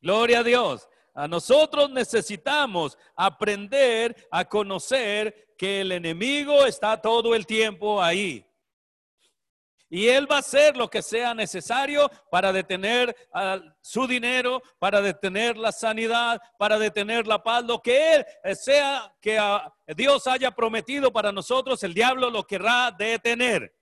Gloria 0.00 0.40
a 0.40 0.42
Dios. 0.42 0.88
A 1.14 1.28
nosotros 1.28 1.90
necesitamos 1.90 2.96
aprender 3.14 4.28
a 4.30 4.46
conocer 4.46 5.54
que 5.58 5.82
el 5.82 5.92
enemigo 5.92 6.64
está 6.64 7.00
todo 7.00 7.34
el 7.34 7.46
tiempo 7.46 8.02
ahí. 8.02 8.46
Y 9.94 10.08
Él 10.08 10.26
va 10.28 10.36
a 10.36 10.38
hacer 10.38 10.74
lo 10.74 10.88
que 10.88 11.02
sea 11.02 11.34
necesario 11.34 12.10
para 12.30 12.50
detener 12.50 13.14
su 13.82 14.06
dinero, 14.06 14.62
para 14.78 15.02
detener 15.02 15.58
la 15.58 15.70
sanidad, 15.70 16.40
para 16.56 16.78
detener 16.78 17.26
la 17.26 17.42
paz. 17.42 17.62
Lo 17.62 17.82
que 17.82 18.14
Él 18.14 18.26
eh, 18.42 18.54
sea 18.54 19.14
que 19.20 19.38
Dios 19.88 20.26
haya 20.26 20.50
prometido 20.50 21.12
para 21.12 21.30
nosotros, 21.30 21.82
el 21.82 21.92
diablo 21.92 22.30
lo 22.30 22.46
querrá 22.46 22.90
detener. 22.90 23.76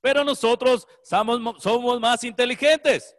Pero 0.00 0.24
nosotros 0.24 0.84
somos, 1.04 1.62
somos 1.62 2.00
más 2.00 2.24
inteligentes. 2.24 3.16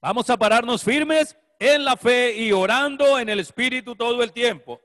Vamos 0.00 0.30
a 0.30 0.38
pararnos 0.38 0.82
firmes 0.82 1.36
en 1.58 1.84
la 1.84 1.94
fe 1.98 2.34
y 2.38 2.52
orando 2.52 3.18
en 3.18 3.28
el 3.28 3.40
Espíritu 3.40 3.94
todo 3.94 4.22
el 4.22 4.32
tiempo. 4.32 4.80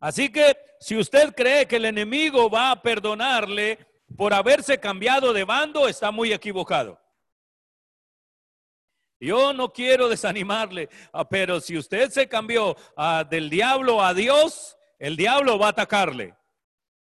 Así 0.00 0.30
que 0.30 0.56
si 0.80 0.96
usted 0.96 1.34
cree 1.34 1.66
que 1.66 1.76
el 1.76 1.86
enemigo 1.86 2.50
va 2.50 2.70
a 2.70 2.82
perdonarle 2.82 3.78
por 4.16 4.34
haberse 4.34 4.78
cambiado 4.78 5.32
de 5.32 5.44
bando, 5.44 5.88
está 5.88 6.10
muy 6.10 6.32
equivocado. 6.32 7.00
Yo 9.18 9.54
no 9.54 9.72
quiero 9.72 10.08
desanimarle, 10.08 10.90
ah, 11.12 11.26
pero 11.26 11.60
si 11.60 11.78
usted 11.78 12.10
se 12.10 12.28
cambió 12.28 12.76
ah, 12.96 13.24
del 13.28 13.48
diablo 13.48 14.02
a 14.02 14.12
Dios, 14.12 14.76
el 14.98 15.16
diablo 15.16 15.58
va 15.58 15.68
a 15.68 15.70
atacarle. 15.70 16.34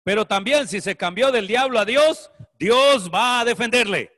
Pero 0.03 0.25
también 0.25 0.67
si 0.69 0.81
se 0.81 0.97
cambió 0.97 1.31
del 1.31 1.47
diablo 1.47 1.79
a 1.79 1.85
Dios, 1.85 2.31
Dios 2.59 3.11
va 3.13 3.41
a 3.41 3.45
defenderle. 3.45 4.11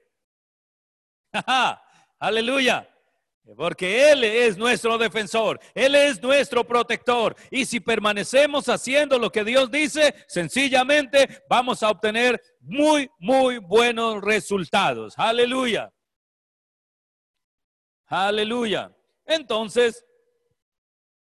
Aleluya. 2.21 2.88
Porque 3.57 4.11
Él 4.11 4.25
es 4.25 4.59
nuestro 4.59 4.99
defensor, 4.99 5.59
Él 5.75 5.95
es 5.95 6.23
nuestro 6.23 6.67
protector. 6.67 7.35
Y 7.51 7.65
si 7.65 7.81
permanecemos 7.81 8.69
haciendo 8.69 9.19
lo 9.19 9.31
que 9.31 9.45
Dios 9.45 9.71
dice, 9.71 10.15
sencillamente 10.27 11.43
vamos 11.49 11.83
a 11.83 11.91
obtener 11.91 12.41
muy, 12.61 13.11
muy 13.19 13.59
buenos 13.59 14.23
resultados. 14.23 15.15
Aleluya. 15.17 15.93
Aleluya. 18.07 18.95
Entonces, 19.25 20.05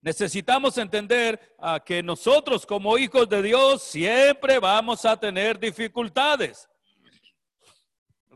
necesitamos 0.00 0.76
entender 0.78 1.56
a 1.58 1.80
que 1.80 2.02
nosotros 2.02 2.66
como 2.66 2.98
hijos 2.98 3.28
de 3.28 3.42
Dios 3.42 3.82
siempre 3.82 4.58
vamos 4.58 5.04
a 5.04 5.18
tener 5.18 5.58
dificultades. 5.58 6.68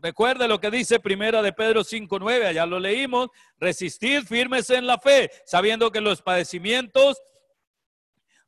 Recuerde 0.01 0.47
lo 0.47 0.59
que 0.59 0.71
dice 0.71 0.99
Primera 0.99 1.41
de 1.41 1.53
Pedro 1.53 1.83
5:9, 1.83 2.45
allá 2.45 2.65
lo 2.65 2.79
leímos, 2.79 3.29
resistir 3.57 4.25
firmes 4.25 4.69
en 4.69 4.87
la 4.87 4.97
fe, 4.97 5.29
sabiendo 5.45 5.91
que 5.91 6.01
los 6.01 6.21
padecimientos 6.21 7.21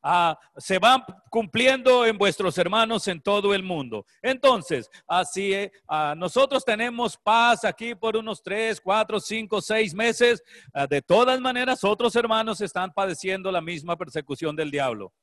Ah, 0.04 0.38
se 0.58 0.80
van 0.80 1.04
cumpliendo 1.30 2.08
en 2.08 2.18
vuestros 2.18 2.58
hermanos 2.58 3.08
en 3.08 3.22
todo 3.22 3.54
el 3.54 3.62
mundo. 3.62 4.04
Entonces, 4.24 4.90
así 5.08 5.54
eh, 5.54 5.72
ah, 5.88 6.16
nosotros 6.18 6.66
tenemos 6.66 7.16
paz 7.18 7.64
aquí 7.64 7.94
por 7.94 8.18
unos 8.18 8.42
tres, 8.42 8.82
cuatro, 8.82 9.20
cinco, 9.20 9.62
seis 9.62 9.94
meses. 9.94 10.42
Ah, 10.74 10.88
de 10.88 11.04
todas 11.04 11.40
maneras, 11.40 11.84
otros 11.84 12.16
hermanos 12.16 12.62
están 12.62 12.92
padeciendo 12.92 13.52
la 13.52 13.62
misma 13.62 13.96
persecución 13.96 14.56
del 14.56 14.72
diablo. 14.72 15.14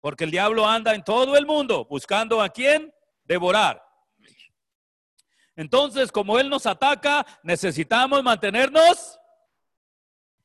Porque 0.00 0.22
el 0.22 0.30
diablo 0.30 0.68
anda 0.68 0.94
en 0.94 1.02
todo 1.02 1.36
el 1.36 1.44
mundo 1.44 1.84
buscando 1.90 2.40
a 2.40 2.48
quién 2.48 2.94
devorar. 3.24 3.82
Entonces, 5.56 6.10
como 6.10 6.38
Él 6.38 6.48
nos 6.48 6.66
ataca, 6.66 7.26
necesitamos 7.42 8.22
mantenernos. 8.22 9.18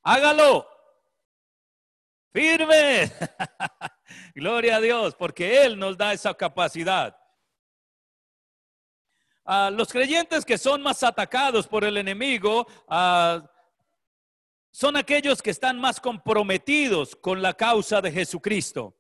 Hágalo 0.04 0.68
firme. 2.38 3.12
Gloria 4.36 4.78
a 4.78 4.82
Dios, 4.82 5.16
porque 5.16 5.64
Él 5.64 5.78
nos 5.78 5.98
da 5.98 6.14
esa 6.14 6.34
capacidad. 6.34 7.18
a 9.46 9.70
los 9.72 9.92
creyentes 9.92 10.46
que 10.46 10.58
son 10.58 10.82
más 10.82 11.04
atacados 11.04 11.68
por 11.68 11.84
el 11.86 11.98
enemigo 11.98 12.68
son 14.72 14.98
aquellos 14.98 15.42
que 15.42 15.50
están 15.50 15.80
más 15.80 16.00
comprometidos 16.00 17.16
con 17.16 17.42
la 17.42 17.54
causa 17.54 18.00
de 18.02 18.12
Jesucristo. 18.12 18.97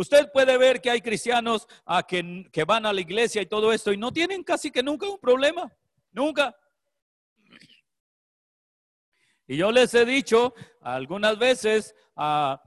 Usted 0.00 0.32
puede 0.32 0.56
ver 0.56 0.80
que 0.80 0.88
hay 0.88 1.02
cristianos 1.02 1.68
que, 2.08 2.48
que 2.50 2.64
van 2.64 2.86
a 2.86 2.92
la 2.94 3.02
iglesia 3.02 3.42
y 3.42 3.46
todo 3.46 3.70
esto 3.70 3.92
y 3.92 3.98
no 3.98 4.10
tienen 4.10 4.42
casi 4.42 4.70
que 4.70 4.82
nunca 4.82 5.06
un 5.06 5.18
problema, 5.18 5.70
nunca. 6.10 6.56
Y 9.46 9.58
yo 9.58 9.70
les 9.70 9.92
he 9.92 10.06
dicho 10.06 10.54
algunas 10.80 11.38
veces, 11.38 11.94
a 12.16 12.62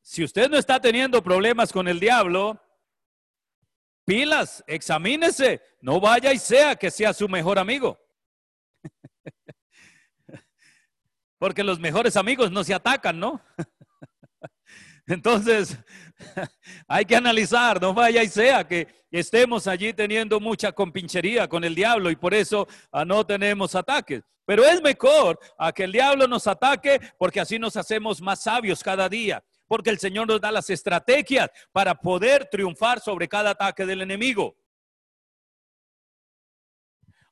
si 0.00 0.24
usted 0.24 0.48
no 0.48 0.56
está 0.56 0.80
teniendo 0.80 1.22
problemas 1.22 1.70
con 1.74 1.88
el 1.88 2.00
diablo, 2.00 2.58
pilas, 4.06 4.64
examínese, 4.66 5.60
no 5.82 6.00
vaya 6.00 6.32
y 6.32 6.38
sea 6.38 6.74
que 6.76 6.90
sea 6.90 7.12
su 7.12 7.28
mejor 7.28 7.58
amigo. 7.58 8.00
Porque 11.38 11.62
los 11.64 11.78
mejores 11.78 12.16
amigos 12.16 12.50
no 12.50 12.64
se 12.64 12.72
atacan, 12.72 13.20
¿no? 13.20 13.42
Entonces, 15.06 15.78
hay 16.88 17.04
que 17.04 17.16
analizar, 17.16 17.80
no 17.80 17.92
vaya 17.92 18.22
y 18.22 18.28
sea 18.28 18.66
que 18.66 18.86
estemos 19.10 19.66
allí 19.66 19.92
teniendo 19.92 20.40
mucha 20.40 20.72
compinchería 20.72 21.48
con 21.48 21.64
el 21.64 21.74
diablo 21.74 22.10
y 22.10 22.16
por 22.16 22.34
eso 22.34 22.66
ah, 22.92 23.04
no 23.04 23.26
tenemos 23.26 23.74
ataques. 23.74 24.22
Pero 24.44 24.64
es 24.64 24.82
mejor 24.82 25.38
a 25.56 25.72
que 25.72 25.84
el 25.84 25.92
diablo 25.92 26.26
nos 26.26 26.46
ataque 26.46 27.00
porque 27.18 27.40
así 27.40 27.58
nos 27.58 27.76
hacemos 27.76 28.20
más 28.20 28.42
sabios 28.42 28.82
cada 28.82 29.08
día 29.08 29.42
porque 29.72 29.88
el 29.88 29.98
Señor 29.98 30.28
nos 30.28 30.38
da 30.38 30.52
las 30.52 30.68
estrategias 30.68 31.48
para 31.72 31.94
poder 31.94 32.46
triunfar 32.50 33.00
sobre 33.00 33.26
cada 33.26 33.52
ataque 33.52 33.86
del 33.86 34.02
enemigo. 34.02 34.54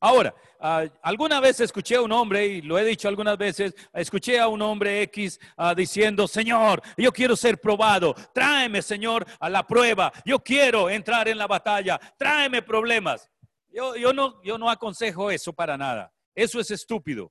Ahora, 0.02 0.34
ah, 0.58 0.86
alguna 1.02 1.40
vez 1.40 1.60
escuché 1.60 1.96
a 1.96 2.02
un 2.02 2.10
hombre, 2.10 2.46
y 2.46 2.62
lo 2.62 2.78
he 2.78 2.84
dicho 2.84 3.06
algunas 3.06 3.36
veces, 3.36 3.74
escuché 3.92 4.40
a 4.40 4.48
un 4.48 4.62
hombre 4.62 5.02
X 5.02 5.38
ah, 5.58 5.74
diciendo, 5.74 6.26
Señor, 6.26 6.82
yo 6.96 7.12
quiero 7.12 7.36
ser 7.36 7.60
probado, 7.60 8.14
tráeme, 8.32 8.80
Señor, 8.80 9.26
a 9.38 9.50
la 9.50 9.66
prueba, 9.66 10.10
yo 10.24 10.38
quiero 10.38 10.88
entrar 10.88 11.28
en 11.28 11.36
la 11.36 11.46
batalla, 11.46 12.00
tráeme 12.16 12.62
problemas. 12.62 13.30
Yo, 13.68 13.94
yo, 13.94 14.14
no, 14.14 14.42
yo 14.42 14.56
no 14.56 14.70
aconsejo 14.70 15.30
eso 15.30 15.52
para 15.52 15.76
nada, 15.76 16.10
eso 16.34 16.58
es 16.58 16.70
estúpido. 16.70 17.30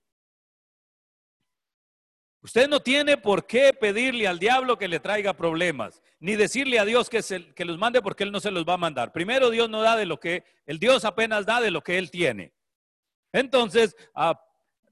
Usted 2.42 2.70
no 2.70 2.80
tiene 2.80 3.18
por 3.18 3.48
qué 3.48 3.74
pedirle 3.74 4.28
al 4.28 4.40
diablo 4.40 4.78
que 4.78 4.88
le 4.88 5.00
traiga 5.00 5.34
problemas, 5.34 6.02
ni 6.20 6.36
decirle 6.36 6.80
a 6.80 6.86
Dios 6.86 7.10
que, 7.10 7.22
se, 7.22 7.54
que 7.54 7.66
los 7.66 7.78
mande 7.78 8.02
porque 8.02 8.24
Él 8.24 8.32
no 8.32 8.40
se 8.40 8.52
los 8.52 8.64
va 8.64 8.76
a 8.76 8.78
mandar. 8.78 9.12
Primero, 9.12 9.50
Dios 9.50 9.70
no 9.70 9.82
da 9.82 9.98
de 9.98 10.06
lo 10.06 10.20
que, 10.20 10.46
el 10.66 10.80
Dios 10.80 11.04
apenas 11.04 11.46
da 11.46 11.60
de 11.60 11.72
lo 11.72 11.82
que 11.82 11.98
Él 11.98 12.12
tiene. 12.12 12.54
Entonces, 13.32 13.96
ah, 14.14 14.40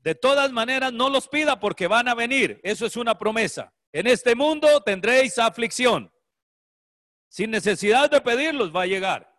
de 0.04 0.15
todas 0.15 0.52
maneras, 0.52 0.93
no 0.93 1.10
los 1.10 1.28
pida 1.28 1.60
porque 1.60 1.88
van 1.88 2.08
a 2.08 2.15
venir. 2.15 2.60
Eso 2.63 2.86
es 2.86 2.95
una 2.95 3.17
promesa. 3.17 3.73
En 3.91 4.08
este 4.08 4.36
mundo 4.36 4.82
tendréis 4.82 5.38
aflicción. 5.38 6.12
Sin 7.30 7.52
necesidad 7.52 8.10
de 8.10 8.21
pedirlos 8.21 8.76
va 8.76 8.84
a 8.84 8.88
llegar. 8.88 9.34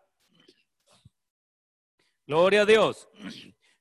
Gloria 2.27 2.63
a 2.63 2.67
Dios. 2.67 3.09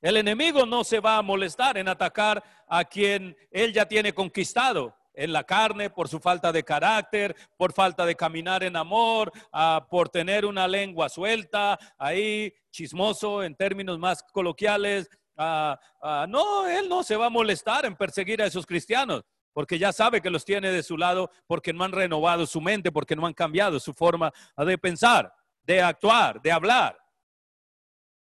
El 0.00 0.16
enemigo 0.16 0.64
no 0.64 0.84
se 0.84 1.00
va 1.00 1.18
a 1.18 1.22
molestar 1.22 1.76
en 1.76 1.88
atacar 1.88 2.42
a 2.66 2.84
quien 2.84 3.36
él 3.50 3.72
ya 3.72 3.86
tiene 3.86 4.14
conquistado 4.14 4.97
en 5.18 5.32
la 5.32 5.42
carne 5.42 5.90
por 5.90 6.08
su 6.08 6.20
falta 6.20 6.52
de 6.52 6.62
carácter, 6.62 7.34
por 7.56 7.72
falta 7.72 8.06
de 8.06 8.14
caminar 8.14 8.62
en 8.62 8.76
amor, 8.76 9.32
ah, 9.52 9.84
por 9.90 10.08
tener 10.08 10.46
una 10.46 10.68
lengua 10.68 11.08
suelta, 11.08 11.76
ahí 11.98 12.54
chismoso 12.70 13.42
en 13.42 13.56
términos 13.56 13.98
más 13.98 14.22
coloquiales. 14.22 15.10
Ah, 15.36 15.76
ah, 16.00 16.26
no, 16.28 16.68
él 16.68 16.88
no 16.88 17.02
se 17.02 17.16
va 17.16 17.26
a 17.26 17.30
molestar 17.30 17.84
en 17.84 17.96
perseguir 17.96 18.40
a 18.40 18.46
esos 18.46 18.64
cristianos, 18.64 19.24
porque 19.52 19.76
ya 19.76 19.92
sabe 19.92 20.22
que 20.22 20.30
los 20.30 20.44
tiene 20.44 20.70
de 20.70 20.84
su 20.84 20.96
lado, 20.96 21.32
porque 21.48 21.72
no 21.72 21.82
han 21.82 21.92
renovado 21.92 22.46
su 22.46 22.60
mente, 22.60 22.92
porque 22.92 23.16
no 23.16 23.26
han 23.26 23.34
cambiado 23.34 23.80
su 23.80 23.92
forma 23.92 24.32
de 24.56 24.78
pensar, 24.78 25.34
de 25.64 25.82
actuar, 25.82 26.40
de 26.40 26.52
hablar. 26.52 26.96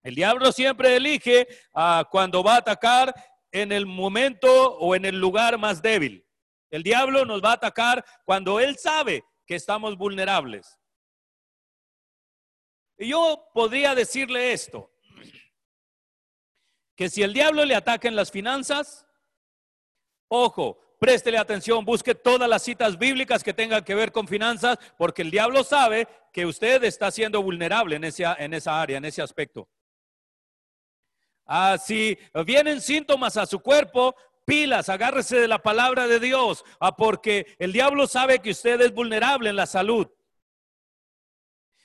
El 0.03 0.13
diablo 0.13 0.51
siempre 0.51 0.95
elige 0.95 1.47
cuando 2.11 2.43
va 2.43 2.53
a 2.53 2.59
atacar 2.59 3.11
en 3.51 3.71
el 3.71 3.87
momento 3.87 4.77
o 4.77 4.93
en 4.93 5.05
el 5.05 5.19
lugar 5.19 5.57
más 5.57 5.81
débil. 5.81 6.24
El 6.75 6.83
diablo 6.83 7.23
nos 7.23 7.41
va 7.41 7.51
a 7.51 7.53
atacar 7.53 8.03
cuando 8.25 8.59
él 8.59 8.77
sabe 8.77 9.23
que 9.45 9.55
estamos 9.55 9.97
vulnerables. 9.97 10.77
Y 12.97 13.07
yo 13.07 13.47
podría 13.53 13.95
decirle 13.95 14.51
esto, 14.51 14.91
que 16.93 17.09
si 17.09 17.23
el 17.23 17.31
diablo 17.31 17.63
le 17.63 17.75
ataca 17.75 18.09
en 18.09 18.17
las 18.17 18.29
finanzas, 18.29 19.07
ojo, 20.27 20.77
préstele 20.99 21.37
atención, 21.37 21.85
busque 21.85 22.13
todas 22.13 22.49
las 22.49 22.63
citas 22.63 22.97
bíblicas 22.97 23.41
que 23.41 23.53
tengan 23.53 23.85
que 23.85 23.95
ver 23.95 24.11
con 24.11 24.27
finanzas, 24.27 24.77
porque 24.97 25.21
el 25.21 25.31
diablo 25.31 25.63
sabe 25.63 26.09
que 26.33 26.45
usted 26.45 26.83
está 26.83 27.09
siendo 27.09 27.41
vulnerable 27.41 27.95
en 27.95 28.03
esa, 28.03 28.35
en 28.37 28.53
esa 28.53 28.81
área, 28.81 28.97
en 28.97 29.05
ese 29.05 29.21
aspecto. 29.21 29.69
Ah, 31.45 31.77
si 31.77 32.17
vienen 32.45 32.81
síntomas 32.81 33.37
a 33.37 33.45
su 33.45 33.61
cuerpo, 33.61 34.13
pilas, 34.45 34.89
agárrese 34.89 35.39
de 35.39 35.47
la 35.47 35.59
palabra 35.59 36.07
de 36.07 36.19
Dios, 36.19 36.63
ah, 36.79 36.95
porque 36.95 37.55
el 37.59 37.73
diablo 37.73 38.07
sabe 38.07 38.39
que 38.39 38.51
usted 38.51 38.79
es 38.81 38.93
vulnerable 38.93 39.49
en 39.49 39.55
la 39.55 39.65
salud. 39.65 40.07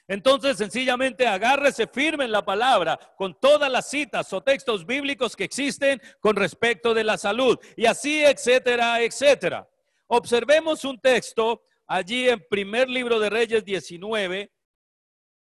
Entonces, 0.06 0.56
sencillamente 0.56 1.24
agárrese 1.26 1.86
firme 1.86 2.24
en 2.24 2.32
la 2.32 2.44
palabra 2.44 2.98
con 3.16 3.38
todas 3.38 3.70
las 3.70 3.88
citas 3.88 4.32
o 4.32 4.42
textos 4.42 4.84
bíblicos 4.84 5.36
que 5.36 5.44
existen 5.44 6.02
con 6.18 6.34
respecto 6.34 6.92
de 6.92 7.04
la 7.04 7.16
salud 7.16 7.56
y 7.76 7.86
así, 7.86 8.24
etcétera, 8.24 9.00
etcétera. 9.02 9.68
Observemos 10.08 10.84
un 10.84 11.00
texto 11.00 11.62
allí 11.86 12.28
en 12.28 12.44
primer 12.50 12.88
libro 12.88 13.20
de 13.20 13.30
Reyes 13.30 13.64
19, 13.64 14.50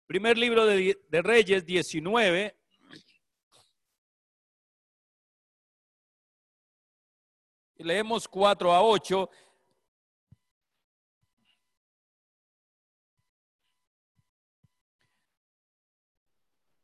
primer 0.08 0.36
libro 0.36 0.66
de, 0.66 0.98
de 1.08 1.22
Reyes 1.22 1.64
19, 1.64 2.58
leemos 7.78 8.26
4 8.28 8.72
a 8.72 8.82
8. 8.82 9.30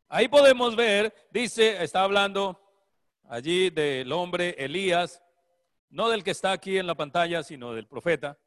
Ahí 0.08 0.28
podemos 0.28 0.76
ver, 0.76 1.14
dice, 1.30 1.82
está 1.82 2.02
hablando 2.02 2.60
allí 3.24 3.70
del 3.70 4.12
hombre 4.12 4.54
Elías, 4.58 5.22
no 5.88 6.10
del 6.10 6.22
que 6.22 6.32
está 6.32 6.52
aquí 6.52 6.76
en 6.76 6.86
la 6.86 6.94
pantalla, 6.94 7.42
sino 7.42 7.72
del 7.72 7.86
profeta. 7.86 8.38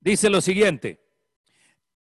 Dice 0.00 0.28
lo 0.28 0.40
siguiente, 0.40 1.01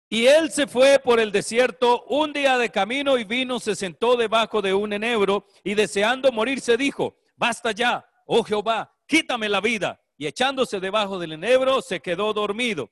y 0.08 0.26
él 0.26 0.52
se 0.52 0.66
fue 0.66 1.00
por 1.00 1.18
el 1.18 1.32
desierto 1.32 2.04
un 2.04 2.32
día 2.32 2.58
de 2.58 2.70
camino 2.70 3.18
y 3.18 3.24
vino, 3.24 3.58
se 3.58 3.74
sentó 3.74 4.16
debajo 4.16 4.62
de 4.62 4.72
un 4.72 4.92
enebro 4.92 5.46
y 5.64 5.74
deseando 5.74 6.30
morirse 6.30 6.76
dijo, 6.76 7.16
basta 7.36 7.72
ya, 7.72 8.06
oh 8.24 8.44
Jehová, 8.44 8.94
quítame 9.06 9.48
la 9.48 9.60
vida. 9.60 10.00
Y 10.16 10.26
echándose 10.26 10.80
debajo 10.80 11.18
del 11.18 11.32
enebro 11.32 11.82
se 11.82 12.00
quedó 12.00 12.32
dormido. 12.32 12.90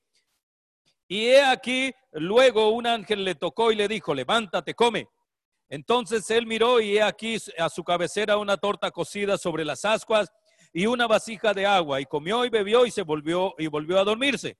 Y 1.07 1.27
he 1.27 1.42
aquí, 1.42 1.92
luego 2.12 2.70
un 2.70 2.87
ángel 2.87 3.24
le 3.24 3.37
tocó 3.37 3.70
y 3.70 3.77
le 3.77 3.87
dijo, 3.87 4.12
levántate, 4.12 4.74
come. 4.74 5.09
Entonces 5.68 6.29
él 6.31 6.46
miró 6.46 6.81
y 6.81 6.98
he 6.98 7.03
aquí 7.03 7.37
a 7.59 7.68
su 7.68 7.85
cabecera 7.85 8.38
una 8.38 8.57
torta 8.57 8.90
cocida 8.90 9.38
sobre 9.38 9.64
las 9.64 9.85
ascuas 9.85 10.33
y 10.72 10.87
una 10.87 11.07
vasija 11.07 11.55
de 11.55 11.64
agua 11.64 12.00
y 12.00 12.07
comió 12.07 12.44
y 12.44 12.50
bebió 12.50 12.85
y 12.85 12.90
se 12.90 13.03
volvió 13.03 13.55
y 13.57 13.68
volvió 13.68 14.00
a 14.00 14.05
dormirse. 14.05 14.59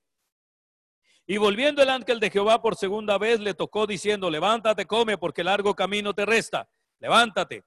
Y 1.27 1.37
volviendo 1.37 1.81
el 1.81 1.89
ángel 1.89 2.19
de 2.19 2.29
Jehová 2.29 2.61
por 2.61 2.75
segunda 2.75 3.17
vez, 3.17 3.39
le 3.39 3.55
tocó 3.55 3.87
diciendo, 3.87 4.29
levántate, 4.29 4.85
come, 4.85 5.17
porque 5.17 5.43
largo 5.43 5.73
camino 5.73 6.13
te 6.13 6.25
resta. 6.25 6.69
Levántate. 6.99 7.63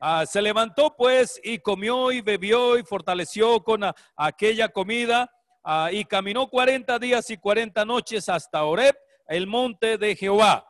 Ah, 0.00 0.26
se 0.26 0.42
levantó 0.42 0.96
pues 0.96 1.40
y 1.44 1.58
comió 1.58 2.10
y 2.10 2.22
bebió 2.22 2.76
y 2.76 2.82
fortaleció 2.82 3.62
con 3.62 3.82
aquella 4.16 4.68
comida 4.68 5.30
ah, 5.62 5.90
y 5.92 6.04
caminó 6.04 6.48
cuarenta 6.48 6.98
días 6.98 7.30
y 7.30 7.36
cuarenta 7.36 7.84
noches 7.84 8.28
hasta 8.28 8.64
Oreb, 8.64 8.96
el 9.28 9.46
monte 9.46 9.98
de 9.98 10.16
Jehová. 10.16 10.66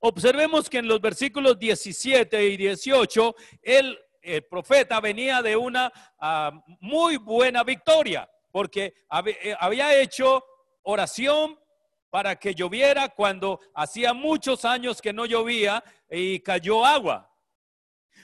Observemos 0.00 0.68
que 0.68 0.78
en 0.78 0.88
los 0.88 1.00
versículos 1.00 1.58
17 1.58 2.44
y 2.44 2.56
18, 2.56 3.36
el, 3.62 4.00
profeta 4.50 5.00
venía 5.00 5.40
de 5.40 5.54
una 5.54 5.92
ah, 6.18 6.50
muy 6.80 7.18
buena 7.18 7.62
victoria, 7.62 8.28
porque 8.50 8.94
eh, 9.26 9.54
había 9.60 10.00
hecho 10.00 10.42
oración 10.84 11.58
para 12.10 12.36
que 12.36 12.54
lloviera 12.54 13.08
cuando 13.08 13.58
hacía 13.74 14.14
muchos 14.14 14.64
años 14.64 15.02
que 15.02 15.12
no 15.12 15.26
llovía 15.26 15.82
y 16.08 16.38
cayó 16.40 16.84
agua. 16.84 17.28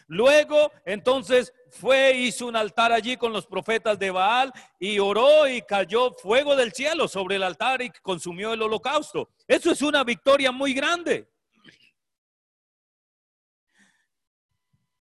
Luego, 0.07 0.73
entonces, 0.85 1.53
fue, 1.71 2.13
hizo 2.17 2.47
un 2.47 2.57
altar 2.57 2.93
allí 2.93 3.17
con 3.17 3.33
los 3.33 3.47
profetas 3.47 3.99
de 3.99 4.11
Baal 4.11 4.53
y 4.79 4.99
oró 4.99 5.47
y 5.49 5.63
cayó 5.63 6.13
fuego 6.13 6.57
del 6.57 6.73
cielo 6.73 7.07
sobre 7.09 7.37
el 7.37 7.43
altar 7.43 7.81
y 7.83 7.91
consumió 8.03 8.53
el 8.53 8.63
holocausto. 8.63 9.31
Eso 9.47 9.71
es 9.71 9.83
una 9.83 10.03
victoria 10.05 10.51
muy 10.53 10.75
grande. 10.75 11.29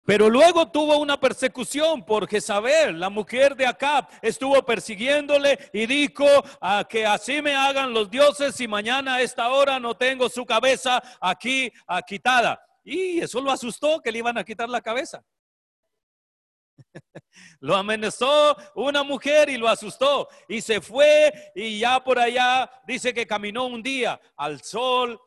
Pero 0.03 0.29
luego 0.29 0.69
tuvo 0.71 0.97
una 0.97 1.19
persecución 1.19 2.03
por 2.03 2.27
Jezabel, 2.27 2.99
la 2.99 3.09
mujer 3.09 3.55
de 3.55 3.67
Acab, 3.67 4.07
estuvo 4.21 4.61
persiguiéndole 4.65 5.69
y 5.71 5.85
dijo 5.85 6.25
a 6.59 6.85
que 6.89 7.05
así 7.05 7.41
me 7.41 7.55
hagan 7.55 7.93
los 7.93 8.09
dioses 8.09 8.59
y 8.59 8.67
mañana 8.67 9.15
a 9.15 9.21
esta 9.21 9.49
hora 9.49 9.79
no 9.79 9.95
tengo 9.95 10.27
su 10.27 10.43
cabeza 10.43 11.01
aquí 11.19 11.71
ah, 11.85 12.01
quitada. 12.01 12.59
Y 12.83 13.19
eso 13.19 13.41
lo 13.41 13.51
asustó 13.51 14.01
que 14.01 14.11
le 14.11 14.19
iban 14.19 14.37
a 14.39 14.43
quitar 14.43 14.67
la 14.67 14.81
cabeza. 14.81 15.23
lo 17.59 17.75
amenazó 17.75 18.57
una 18.73 19.03
mujer 19.03 19.49
y 19.49 19.57
lo 19.57 19.67
asustó 19.67 20.27
y 20.47 20.61
se 20.61 20.81
fue 20.81 21.51
y 21.53 21.79
ya 21.79 22.03
por 22.03 22.17
allá 22.17 22.69
dice 22.87 23.13
que 23.13 23.27
caminó 23.27 23.67
un 23.67 23.83
día 23.83 24.19
al 24.35 24.61
sol, 24.63 25.19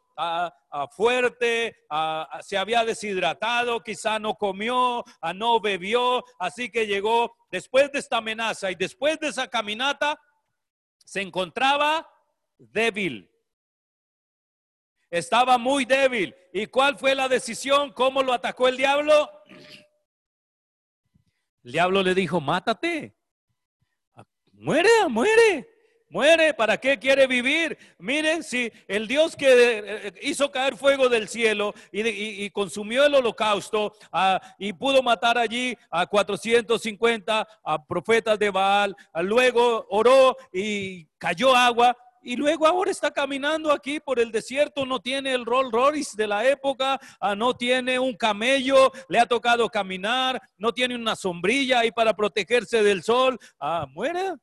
fuerte, 0.90 1.77
se 2.40 2.57
había 2.57 2.85
deshidratado, 2.85 3.83
quizá 3.83 4.18
no 4.18 4.35
comió, 4.35 5.05
no 5.35 5.61
bebió, 5.61 6.24
así 6.38 6.70
que 6.70 6.87
llegó 6.87 7.35
después 7.50 7.90
de 7.92 7.98
esta 7.98 8.18
amenaza 8.18 8.70
y 8.70 8.74
después 8.74 9.18
de 9.20 9.29
esa 9.29 9.48
caminata, 9.48 10.20
se 11.05 11.20
encontraba 11.20 12.09
débil. 12.59 13.31
Estaba 15.11 15.59
muy 15.59 15.85
débil. 15.85 16.35
¿Y 16.53 16.66
cuál 16.66 16.98
fue 16.98 17.14
la 17.14 17.29
decisión? 17.29 17.92
¿Cómo 17.92 18.22
lo 18.22 18.33
atacó 18.33 18.66
el 18.66 18.77
diablo? 18.77 19.31
El 21.62 21.72
diablo 21.72 22.03
le 22.03 22.14
dijo, 22.14 22.41
mátate. 22.41 23.16
Muere, 24.53 24.88
muere. 25.09 25.68
Muere, 26.14 26.54
¿para 26.54 26.76
qué 26.76 26.96
quiere 26.96 27.26
vivir? 27.26 27.76
Miren, 27.98 28.44
si 28.44 28.70
el 28.86 29.08
Dios 29.08 29.34
que 29.34 29.48
eh, 29.48 30.12
hizo 30.22 30.48
caer 30.48 30.76
fuego 30.76 31.08
del 31.08 31.26
cielo 31.26 31.74
y, 31.90 32.48
consumió 32.50 33.04
el 33.04 33.16
holocausto 33.16 33.92
ah, 34.12 34.40
y 34.56 34.72
pudo 34.72 35.02
matar 35.02 35.36
allí 35.36 35.76
a 35.90 36.06
450 36.06 37.48
a 37.64 37.84
profetas 37.84 38.38
de 38.38 38.48
Baal, 38.48 38.94
ah, 39.12 39.22
luego 39.22 39.88
oró 39.90 40.36
y 40.52 41.04
cayó 41.18 41.52
agua 41.56 41.96
y 42.22 42.36
luego 42.36 42.68
ahora 42.68 42.92
está 42.92 43.10
caminando 43.10 43.72
aquí 43.72 43.98
por 43.98 44.20
el 44.20 44.30
desierto, 44.30 44.86
no 44.86 45.00
tiene 45.00 45.34
el 45.34 45.44
Rolls 45.44 45.72
Royce 45.72 46.16
de 46.16 46.28
la 46.28 46.48
época, 46.48 47.00
ah, 47.18 47.34
no 47.34 47.54
tiene 47.54 47.98
un 47.98 48.14
camello, 48.14 48.92
le 49.08 49.18
ha 49.18 49.26
tocado 49.26 49.68
caminar, 49.68 50.40
no 50.58 50.72
tiene 50.72 50.94
una 50.94 51.16
sombrilla 51.16 51.80
ahí 51.80 51.90
para 51.90 52.14
protegerse 52.14 52.84
del 52.84 53.02
sol, 53.02 53.36
ah, 53.58 53.86
muere. 53.90 54.34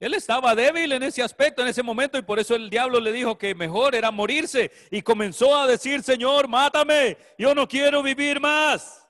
Él 0.00 0.14
estaba 0.14 0.54
débil 0.54 0.90
en 0.92 1.02
ese 1.02 1.22
aspecto, 1.22 1.60
en 1.60 1.68
ese 1.68 1.82
momento, 1.82 2.16
y 2.16 2.22
por 2.22 2.38
eso 2.38 2.54
el 2.56 2.70
diablo 2.70 2.98
le 2.98 3.12
dijo 3.12 3.36
que 3.36 3.54
mejor 3.54 3.94
era 3.94 4.10
morirse. 4.10 4.72
Y 4.90 5.02
comenzó 5.02 5.54
a 5.54 5.66
decir, 5.66 6.02
Señor, 6.02 6.48
mátame, 6.48 7.18
yo 7.36 7.54
no 7.54 7.68
quiero 7.68 8.02
vivir 8.02 8.40
más. 8.40 9.06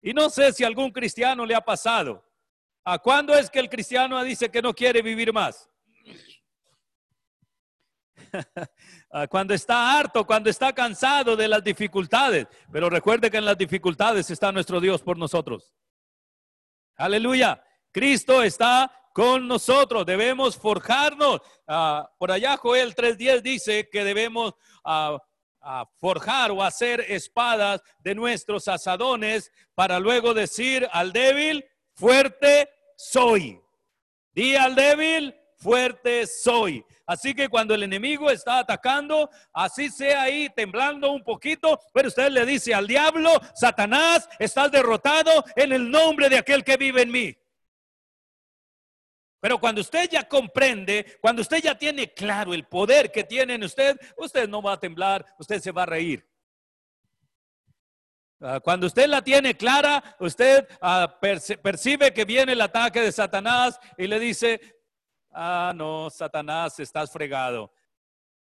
Y 0.00 0.14
no 0.14 0.30
sé 0.30 0.54
si 0.54 0.64
algún 0.64 0.90
cristiano 0.90 1.44
le 1.44 1.54
ha 1.54 1.60
pasado. 1.60 2.24
¿A 2.82 2.98
cuándo 2.98 3.34
es 3.34 3.50
que 3.50 3.58
el 3.58 3.68
cristiano 3.68 4.24
dice 4.24 4.50
que 4.50 4.62
no 4.62 4.72
quiere 4.72 5.02
vivir 5.02 5.34
más? 5.34 5.68
cuando 9.28 9.52
está 9.52 9.98
harto, 9.98 10.26
cuando 10.26 10.48
está 10.48 10.72
cansado 10.72 11.36
de 11.36 11.46
las 11.46 11.62
dificultades. 11.62 12.46
Pero 12.72 12.88
recuerde 12.88 13.30
que 13.30 13.36
en 13.36 13.44
las 13.44 13.58
dificultades 13.58 14.30
está 14.30 14.50
nuestro 14.50 14.80
Dios 14.80 15.02
por 15.02 15.18
nosotros. 15.18 15.74
Aleluya. 16.96 17.62
Cristo 17.92 18.42
está 18.42 18.90
con 19.18 19.48
nosotros, 19.48 20.06
debemos 20.06 20.56
forjarnos. 20.56 21.40
Ah, 21.66 22.08
por 22.18 22.30
allá 22.30 22.56
Joel 22.56 22.94
3.10 22.94 23.40
dice 23.42 23.88
que 23.90 24.04
debemos 24.04 24.54
ah, 24.84 25.18
ah, 25.60 25.84
forjar 25.98 26.52
o 26.52 26.62
hacer 26.62 27.00
espadas 27.00 27.82
de 27.98 28.14
nuestros 28.14 28.68
asadones 28.68 29.50
para 29.74 29.98
luego 29.98 30.34
decir 30.34 30.88
al 30.92 31.12
débil, 31.12 31.64
fuerte 31.94 32.70
soy. 32.96 33.60
Di 34.30 34.54
al 34.54 34.76
débil, 34.76 35.34
fuerte 35.56 36.24
soy. 36.28 36.84
Así 37.04 37.34
que 37.34 37.48
cuando 37.48 37.74
el 37.74 37.82
enemigo 37.82 38.30
está 38.30 38.60
atacando, 38.60 39.28
así 39.52 39.90
sea 39.90 40.22
ahí 40.22 40.48
temblando 40.54 41.10
un 41.10 41.24
poquito, 41.24 41.80
pero 41.92 42.06
usted 42.06 42.30
le 42.30 42.46
dice 42.46 42.72
al 42.72 42.86
diablo, 42.86 43.32
Satanás, 43.56 44.28
estás 44.38 44.70
derrotado 44.70 45.44
en 45.56 45.72
el 45.72 45.90
nombre 45.90 46.28
de 46.28 46.38
aquel 46.38 46.62
que 46.62 46.76
vive 46.76 47.02
en 47.02 47.10
mí. 47.10 47.36
Pero 49.40 49.58
cuando 49.58 49.80
usted 49.80 50.08
ya 50.10 50.28
comprende, 50.28 51.18
cuando 51.20 51.42
usted 51.42 51.62
ya 51.62 51.76
tiene 51.76 52.12
claro 52.12 52.54
el 52.54 52.66
poder 52.66 53.12
que 53.12 53.24
tiene 53.24 53.54
en 53.54 53.64
usted, 53.64 53.98
usted 54.16 54.48
no 54.48 54.60
va 54.60 54.72
a 54.72 54.80
temblar, 54.80 55.24
usted 55.38 55.60
se 55.60 55.70
va 55.70 55.84
a 55.84 55.86
reír. 55.86 56.28
Ah, 58.40 58.60
cuando 58.60 58.86
usted 58.86 59.08
la 59.08 59.22
tiene 59.22 59.56
clara, 59.56 60.16
usted 60.20 60.68
ah, 60.80 61.18
percibe 61.20 62.12
que 62.12 62.24
viene 62.24 62.52
el 62.52 62.60
ataque 62.60 63.00
de 63.00 63.12
Satanás 63.12 63.78
y 63.96 64.06
le 64.06 64.18
dice, 64.18 64.60
ah, 65.32 65.72
no, 65.74 66.08
Satanás, 66.10 66.78
estás 66.78 67.10
fregado. 67.10 67.72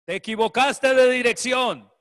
Te 0.04 0.16
equivocaste 0.16 0.94
de 0.94 1.10
dirección. 1.10 1.92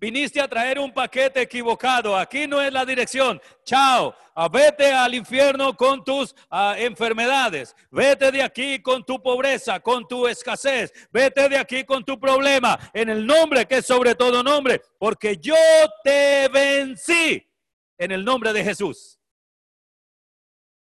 Viniste 0.00 0.40
a 0.40 0.48
traer 0.48 0.78
un 0.78 0.90
paquete 0.90 1.42
equivocado. 1.42 2.16
Aquí 2.16 2.46
no 2.46 2.58
es 2.62 2.72
la 2.72 2.86
dirección. 2.86 3.38
Chao. 3.64 4.14
Ah, 4.34 4.48
vete 4.48 4.90
al 4.90 5.14
infierno 5.14 5.76
con 5.76 6.02
tus 6.02 6.34
ah, 6.48 6.74
enfermedades. 6.78 7.76
Vete 7.90 8.32
de 8.32 8.42
aquí 8.42 8.80
con 8.80 9.04
tu 9.04 9.22
pobreza, 9.22 9.78
con 9.78 10.08
tu 10.08 10.26
escasez. 10.26 10.90
Vete 11.12 11.50
de 11.50 11.58
aquí 11.58 11.84
con 11.84 12.02
tu 12.02 12.18
problema. 12.18 12.78
En 12.94 13.10
el 13.10 13.26
nombre 13.26 13.66
que 13.66 13.76
es 13.76 13.86
sobre 13.86 14.14
todo 14.14 14.42
nombre. 14.42 14.80
Porque 14.98 15.36
yo 15.36 15.54
te 16.02 16.48
vencí. 16.48 17.46
En 17.98 18.10
el 18.10 18.24
nombre 18.24 18.54
de 18.54 18.64
Jesús. 18.64 19.20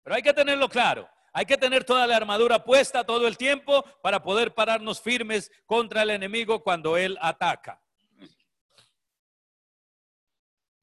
Pero 0.02 0.16
hay 0.16 0.22
que 0.22 0.32
tenerlo 0.32 0.68
claro. 0.68 1.08
Hay 1.32 1.46
que 1.46 1.56
tener 1.56 1.84
toda 1.84 2.08
la 2.08 2.16
armadura 2.16 2.64
puesta 2.64 3.04
todo 3.04 3.28
el 3.28 3.36
tiempo 3.36 3.84
para 4.02 4.20
poder 4.20 4.52
pararnos 4.52 5.00
firmes 5.00 5.52
contra 5.64 6.02
el 6.02 6.10
enemigo 6.10 6.64
cuando 6.64 6.96
él 6.96 7.16
ataca. 7.20 7.80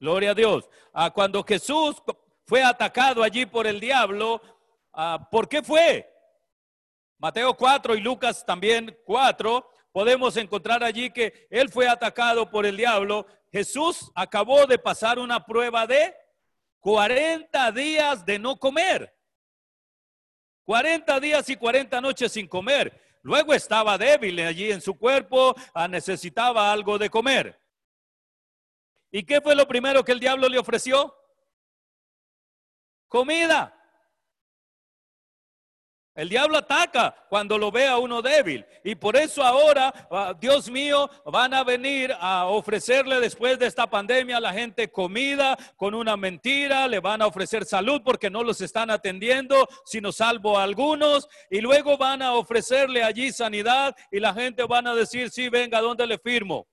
Gloria 0.04 0.32
a 0.32 0.34
Dios. 0.34 0.68
Ah, 0.92 1.10
cuando 1.10 1.42
Jesús 1.42 1.96
fue 2.44 2.62
atacado 2.62 3.22
allí 3.22 3.46
por 3.46 3.66
el 3.66 3.80
diablo, 3.80 4.38
ah, 4.92 5.30
¿por 5.30 5.48
qué 5.48 5.62
fue? 5.62 6.06
Mateo 7.16 7.56
4 7.56 7.94
y 7.94 8.02
Lucas 8.02 8.44
también 8.44 8.94
4, 9.06 9.66
podemos 9.92 10.36
encontrar 10.36 10.84
allí 10.84 11.08
que 11.08 11.46
él 11.48 11.70
fue 11.70 11.88
atacado 11.88 12.50
por 12.50 12.66
el 12.66 12.76
diablo. 12.76 13.26
Jesús 13.50 14.12
acabó 14.14 14.66
de 14.66 14.78
pasar 14.78 15.18
una 15.18 15.42
prueba 15.42 15.86
de 15.86 16.14
40 16.80 17.72
días 17.72 18.26
de 18.26 18.38
no 18.38 18.58
comer. 18.58 19.16
40 20.64 21.18
días 21.18 21.48
y 21.48 21.56
40 21.56 21.98
noches 22.02 22.30
sin 22.30 22.46
comer. 22.46 23.00
Luego 23.22 23.54
estaba 23.54 23.96
débil 23.96 24.38
allí 24.40 24.70
en 24.70 24.82
su 24.82 24.98
cuerpo, 24.98 25.54
ah, 25.72 25.88
necesitaba 25.88 26.70
algo 26.70 26.98
de 26.98 27.08
comer. 27.08 27.63
¿Y 29.14 29.22
qué 29.22 29.40
fue 29.40 29.54
lo 29.54 29.68
primero 29.68 30.04
que 30.04 30.10
el 30.10 30.18
diablo 30.18 30.48
le 30.48 30.58
ofreció? 30.58 31.14
Comida. 33.06 33.72
El 36.16 36.28
diablo 36.28 36.58
ataca 36.58 37.14
cuando 37.28 37.56
lo 37.56 37.70
ve 37.70 37.86
a 37.86 37.98
uno 37.98 38.22
débil. 38.22 38.66
Y 38.82 38.96
por 38.96 39.14
eso 39.14 39.44
ahora, 39.44 40.08
ah, 40.10 40.34
Dios 40.36 40.68
mío, 40.68 41.08
van 41.26 41.54
a 41.54 41.62
venir 41.62 42.12
a 42.18 42.46
ofrecerle 42.46 43.20
después 43.20 43.56
de 43.56 43.66
esta 43.66 43.88
pandemia 43.88 44.38
a 44.38 44.40
la 44.40 44.52
gente 44.52 44.90
comida 44.90 45.56
con 45.76 45.94
una 45.94 46.16
mentira. 46.16 46.88
Le 46.88 46.98
van 46.98 47.22
a 47.22 47.28
ofrecer 47.28 47.64
salud 47.64 48.02
porque 48.04 48.30
no 48.30 48.42
los 48.42 48.60
están 48.62 48.90
atendiendo, 48.90 49.68
sino 49.84 50.10
salvo 50.10 50.58
a 50.58 50.64
algunos. 50.64 51.28
Y 51.50 51.60
luego 51.60 51.96
van 51.96 52.20
a 52.20 52.32
ofrecerle 52.32 53.04
allí 53.04 53.30
sanidad 53.30 53.94
y 54.10 54.18
la 54.18 54.34
gente 54.34 54.64
van 54.64 54.88
a 54.88 54.94
decir, 54.96 55.30
sí, 55.30 55.48
venga, 55.48 55.80
¿dónde 55.80 56.04
le 56.04 56.18
firmo? 56.18 56.66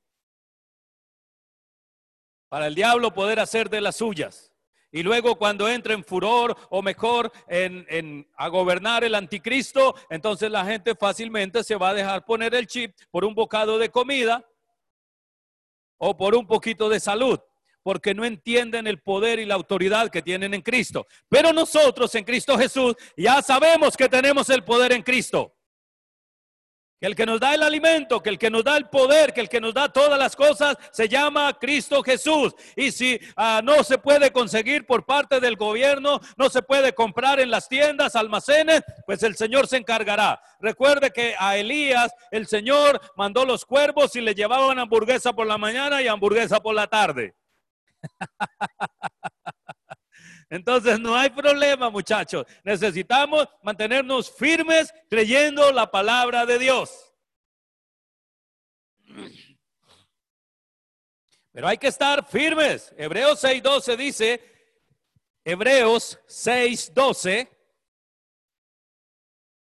Para 2.51 2.67
el 2.67 2.75
diablo 2.75 3.13
poder 3.13 3.39
hacer 3.39 3.69
de 3.69 3.79
las 3.79 3.95
suyas. 3.95 4.51
Y 4.91 5.03
luego 5.03 5.37
cuando 5.37 5.69
entre 5.69 5.93
en 5.93 6.03
furor 6.03 6.53
o 6.69 6.81
mejor 6.81 7.31
en, 7.47 8.27
a 8.35 8.49
gobernar 8.49 9.05
el 9.05 9.15
anticristo, 9.15 9.95
entonces 10.09 10.51
la 10.51 10.65
gente 10.65 10.93
fácilmente 10.93 11.63
se 11.63 11.77
va 11.77 11.91
a 11.91 11.93
dejar 11.93 12.25
poner 12.25 12.53
el 12.53 12.67
chip 12.67 12.93
por 13.09 13.23
un 13.23 13.33
bocado 13.33 13.79
de 13.79 13.87
comida 13.87 14.45
o 15.97 16.17
por 16.17 16.35
un 16.35 16.45
poquito 16.45 16.89
de 16.89 16.99
salud, 16.99 17.39
porque 17.83 18.13
no 18.13 18.25
entienden 18.25 18.85
el 18.85 18.99
poder 18.99 19.39
y 19.39 19.45
la 19.45 19.55
autoridad 19.55 20.09
que 20.09 20.21
tienen 20.21 20.53
en 20.53 20.61
Cristo. 20.61 21.07
Pero 21.29 21.53
nosotros 21.53 22.13
en 22.15 22.25
Cristo 22.25 22.57
Jesús 22.57 22.95
ya 23.15 23.41
sabemos 23.41 23.95
que 23.95 24.09
tenemos 24.09 24.49
el 24.49 24.65
poder 24.65 24.91
en 24.91 25.03
Cristo 25.03 25.53
que 27.01 27.07
el 27.07 27.15
que 27.15 27.25
nos 27.25 27.39
da 27.39 27.55
el 27.55 27.63
alimento, 27.63 28.21
que 28.21 28.29
el 28.29 28.37
que 28.37 28.51
nos 28.51 28.63
da 28.63 28.77
el 28.77 28.85
poder, 28.85 29.33
que 29.33 29.41
el 29.41 29.49
que 29.49 29.59
nos 29.59 29.73
da 29.73 29.91
todas 29.91 30.19
las 30.19 30.35
cosas, 30.35 30.77
se 30.91 31.09
llama 31.09 31.51
Cristo 31.59 32.03
Jesús. 32.03 32.53
Y 32.75 32.91
si 32.91 33.19
ah, 33.35 33.59
no 33.63 33.83
se 33.83 33.97
puede 33.97 34.31
conseguir 34.31 34.85
por 34.85 35.03
parte 35.03 35.39
del 35.39 35.55
gobierno, 35.55 36.19
no 36.37 36.49
se 36.51 36.61
puede 36.61 36.93
comprar 36.93 37.39
en 37.39 37.49
las 37.49 37.67
tiendas, 37.67 38.15
almacenes, 38.15 38.83
pues 39.07 39.23
el 39.23 39.35
Señor 39.35 39.65
se 39.67 39.77
encargará. 39.77 40.39
Recuerde 40.59 41.09
que 41.09 41.33
a 41.39 41.57
Elías 41.57 42.13
el 42.29 42.45
Señor 42.45 43.01
mandó 43.15 43.45
los 43.45 43.65
cuervos 43.65 44.15
y 44.15 44.21
le 44.21 44.35
llevaban 44.35 44.77
hamburguesa 44.77 45.33
por 45.33 45.47
la 45.47 45.57
mañana 45.57 46.03
y 46.03 46.07
hamburguesa 46.07 46.59
por 46.59 46.75
la 46.75 46.85
tarde. 46.85 47.33
Entonces 50.51 50.99
no 50.99 51.15
hay 51.15 51.29
problema, 51.29 51.89
muchachos. 51.89 52.45
Necesitamos 52.65 53.47
mantenernos 53.63 54.29
firmes 54.29 54.93
creyendo 55.09 55.71
la 55.71 55.89
palabra 55.89 56.45
de 56.45 56.59
Dios. 56.59 57.15
Pero 61.53 61.69
hay 61.69 61.77
que 61.77 61.87
estar 61.87 62.27
firmes. 62.27 62.93
Hebreos 62.97 63.41
6:12 63.41 63.95
dice, 63.95 64.41
Hebreos 65.45 66.19
6:12, 66.27 67.49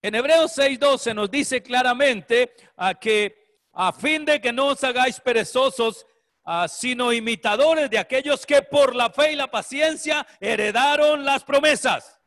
en 0.02 0.14
Hebreos 0.14 0.52
6:12 0.54 1.14
nos 1.14 1.30
dice 1.30 1.62
claramente 1.62 2.54
a 2.76 2.92
que 2.92 3.62
a 3.72 3.90
fin 3.90 4.26
de 4.26 4.38
que 4.38 4.52
no 4.52 4.66
os 4.66 4.84
hagáis 4.84 5.18
perezosos, 5.18 6.06
Ah, 6.46 6.68
sino 6.68 7.10
imitadores 7.10 7.88
de 7.88 7.98
aquellos 7.98 8.44
que 8.44 8.60
por 8.60 8.94
la 8.94 9.08
fe 9.08 9.32
y 9.32 9.36
la 9.36 9.50
paciencia 9.50 10.26
heredaron 10.40 11.24
las 11.24 11.42
promesas. 11.42 12.20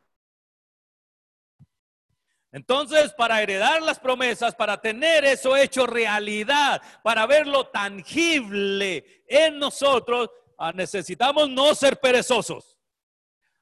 Entonces, 2.50 3.12
para 3.12 3.40
heredar 3.40 3.80
las 3.82 4.00
promesas, 4.00 4.56
para 4.56 4.80
tener 4.80 5.24
eso 5.24 5.56
hecho 5.56 5.86
realidad, 5.86 6.82
para 7.04 7.26
verlo 7.26 7.68
tangible 7.68 9.22
en 9.28 9.58
nosotros, 9.58 10.30
ah, 10.56 10.72
necesitamos 10.72 11.48
no 11.48 11.74
ser 11.76 12.00
perezosos. 12.00 12.76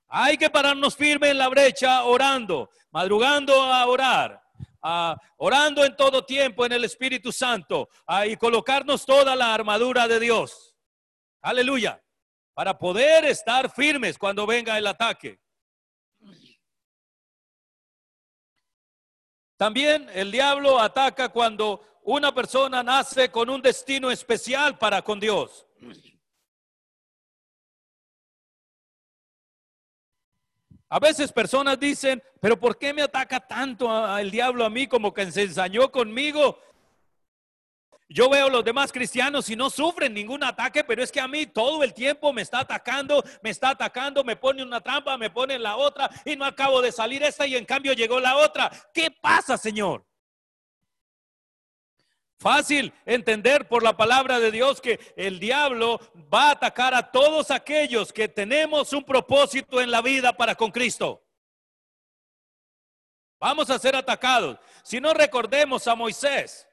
Hay 0.09 0.39
que 0.39 0.49
pararnos 0.49 0.97
firme 0.97 1.31
en 1.31 1.39
la 1.39 1.49
brecha 1.49 2.05
orando, 2.05 2.71
madrugando 2.93 3.61
a 3.61 3.85
orar, 3.87 4.43
orando 5.37 5.85
en 5.85 5.97
todo 5.97 6.25
tiempo 6.25 6.65
en 6.65 6.73
el 6.73 6.85
Espíritu 6.85 7.33
Santo 7.33 7.89
y 8.27 8.37
colocarnos 8.37 9.05
toda 9.05 9.35
la 9.37 9.55
armadura 9.55 10.07
de 10.09 10.21
Dios. 10.21 10.77
Aleluya. 11.43 12.03
Para 12.55 12.79
poder 12.79 13.25
estar 13.27 13.71
firmes 13.71 14.17
cuando 14.19 14.47
venga 14.47 14.79
el 14.79 14.87
ataque. 14.87 15.41
También 19.57 20.09
el 20.13 20.31
diablo 20.31 20.79
ataca 20.79 21.31
cuando 21.31 22.01
una 22.05 22.33
persona 22.35 22.83
nace 22.83 23.31
con 23.31 23.51
un 23.51 23.61
destino 23.61 24.11
especial 24.11 24.79
para 24.79 25.03
con 25.03 25.19
Dios. 25.19 25.67
A 30.97 30.99
veces 30.99 31.31
personas 31.31 31.79
dicen, 31.79 32.23
pero 32.41 32.59
¿por 32.59 32.79
qué 32.79 32.95
me 32.95 33.03
ataca 33.03 33.39
tanto 33.39 34.17
el 34.17 34.31
diablo 34.31 34.65
a 34.65 34.71
mí 34.71 34.87
como 34.87 35.13
que 35.13 35.31
se 35.31 35.43
ensañó 35.43 35.93
conmigo? 35.93 36.59
Yo 38.09 38.31
veo 38.31 38.49
los 38.49 38.65
demás 38.65 38.93
cristianos 38.93 39.51
y 39.51 39.57
no 39.57 39.69
sufren 39.69 40.15
ningún 40.15 40.43
ataque, 40.43 40.85
pero 40.85 41.03
es 41.03 41.13
que 41.13 41.21
a 41.21 41.29
mí 41.29 41.45
todo 41.45 41.83
el 41.83 41.93
tiempo 41.93 42.33
me 42.33 42.41
está 42.41 42.61
atacando, 42.61 43.23
me 43.43 43.51
está 43.51 43.69
atacando, 43.69 44.25
me 44.25 44.37
pone 44.37 44.63
una 44.63 44.81
trampa, 44.81 45.19
me 45.19 45.29
pone 45.29 45.59
la 45.59 45.77
otra 45.77 46.09
y 46.25 46.35
no 46.35 46.47
acabo 46.47 46.81
de 46.81 46.91
salir 46.91 47.23
esta 47.23 47.47
y 47.47 47.57
en 47.57 47.67
cambio 47.67 47.93
llegó 47.93 48.19
la 48.19 48.39
otra. 48.39 48.73
¿Qué 48.95 49.11
pasa, 49.11 49.59
Señor? 49.59 50.06
Fácil 52.39 52.93
entender 53.07 53.67
por 53.67 53.83
la 53.83 53.97
palabra 53.97 54.39
de 54.39 54.51
Dios 54.51 54.81
que 54.81 55.01
el 55.17 55.41
diablo 55.41 55.99
va 56.33 56.49
a 56.49 56.53
atacar 56.53 56.95
a 56.95 57.11
todos 57.11 57.51
aquellos 57.51 58.13
que 58.13 58.29
tenemos 58.29 58.93
un 58.93 59.05
propósito 59.05 59.81
en 59.81 59.91
la 59.91 60.03
vida 60.03 60.37
para 60.37 60.55
con 60.55 60.71
Cristo. 60.71 61.23
Vamos 63.41 63.71
a 63.71 63.79
ser 63.79 63.97
atacados. 63.97 64.59
Si 64.83 65.01
no 65.01 65.15
recordemos 65.15 65.87
a 65.89 65.95
Moisés, 65.95 66.69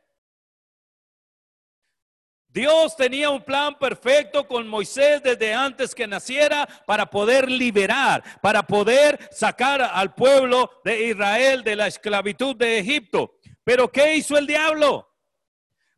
Dios 2.47 2.95
tenía 2.95 3.29
un 3.29 3.41
plan 3.41 3.79
perfecto 3.79 4.47
con 4.47 4.67
Moisés 4.67 5.23
desde 5.23 5.53
antes 5.53 5.95
que 5.95 6.05
naciera 6.05 6.67
para 6.85 7.05
poder 7.05 7.49
liberar, 7.49 8.21
para 8.41 8.61
poder 8.61 9.29
sacar 9.31 9.81
al 9.81 10.13
pueblo 10.13 10.69
de 10.83 11.07
Israel 11.07 11.63
de 11.63 11.75
la 11.75 11.87
esclavitud 11.87 12.55
de 12.55 12.79
Egipto. 12.79 13.39
Pero 13.63 13.91
¿qué 13.91 14.17
hizo 14.17 14.37
el 14.37 14.45
diablo? 14.45 15.12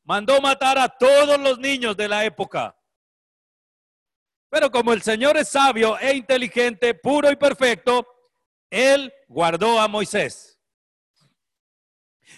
Mandó 0.05 0.39
matar 0.39 0.77
a 0.77 0.87
todos 0.87 1.37
los 1.39 1.59
niños 1.59 1.97
de 1.97 2.07
la 2.07 2.23
época. 2.23 2.75
Pero 4.49 4.71
como 4.71 4.93
el 4.93 5.01
Señor 5.01 5.35
es 5.35 5.49
sabio 5.49 5.99
e 5.99 6.15
inteligente, 6.15 6.93
puro 6.93 7.29
y 7.29 7.35
perfecto, 7.35 8.07
Él 8.69 9.11
guardó 9.27 9.79
a 9.81 9.87
Moisés. 9.87 10.57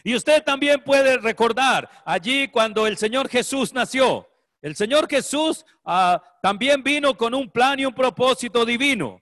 Y 0.03 0.15
usted 0.15 0.43
también 0.43 0.83
puede 0.83 1.17
recordar 1.17 1.89
allí 2.05 2.47
cuando 2.47 2.87
el 2.87 2.97
Señor 2.97 3.29
Jesús 3.29 3.73
nació. 3.73 4.27
El 4.61 4.75
Señor 4.75 5.07
Jesús 5.07 5.65
ah, 5.85 6.21
también 6.41 6.81
vino 6.81 7.15
con 7.15 7.33
un 7.33 7.49
plan 7.49 7.79
y 7.79 7.85
un 7.85 7.93
propósito 7.93 8.65
divino. 8.65 9.21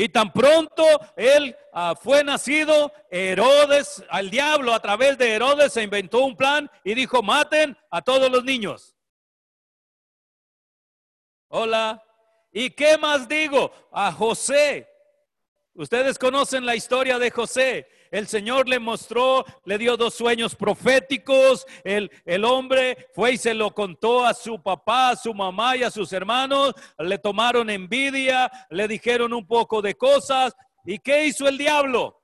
Y 0.00 0.08
tan 0.10 0.32
pronto 0.32 0.84
él 1.16 1.56
ah, 1.72 1.92
fue 2.00 2.22
nacido, 2.22 2.92
Herodes, 3.10 4.04
al 4.08 4.30
diablo 4.30 4.72
a 4.72 4.78
través 4.78 5.18
de 5.18 5.34
Herodes 5.34 5.72
se 5.72 5.82
inventó 5.82 6.24
un 6.24 6.36
plan 6.36 6.70
y 6.84 6.94
dijo, 6.94 7.20
maten 7.20 7.76
a 7.90 8.00
todos 8.00 8.30
los 8.30 8.44
niños. 8.44 8.94
Hola. 11.48 12.00
¿Y 12.52 12.70
qué 12.70 12.96
más 12.96 13.26
digo? 13.26 13.72
A 13.90 14.12
José. 14.12 14.88
Ustedes 15.74 16.16
conocen 16.16 16.64
la 16.64 16.76
historia 16.76 17.18
de 17.18 17.32
José 17.32 17.88
el 18.10 18.26
Señor 18.26 18.68
le 18.68 18.78
mostró, 18.78 19.44
le 19.64 19.78
dio 19.78 19.96
dos 19.96 20.14
sueños 20.14 20.54
proféticos, 20.54 21.66
el, 21.84 22.10
el 22.24 22.44
hombre 22.44 23.08
fue 23.14 23.32
y 23.32 23.38
se 23.38 23.54
lo 23.54 23.74
contó 23.74 24.24
a 24.24 24.34
su 24.34 24.62
papá, 24.62 25.10
a 25.10 25.16
su 25.16 25.34
mamá 25.34 25.76
y 25.76 25.82
a 25.82 25.90
sus 25.90 26.12
hermanos, 26.12 26.74
le 26.98 27.18
tomaron 27.18 27.70
envidia, 27.70 28.50
le 28.70 28.88
dijeron 28.88 29.32
un 29.32 29.46
poco 29.46 29.82
de 29.82 29.94
cosas. 29.94 30.54
¿Y 30.84 30.98
qué 30.98 31.26
hizo 31.26 31.46
el 31.48 31.58
diablo? 31.58 32.20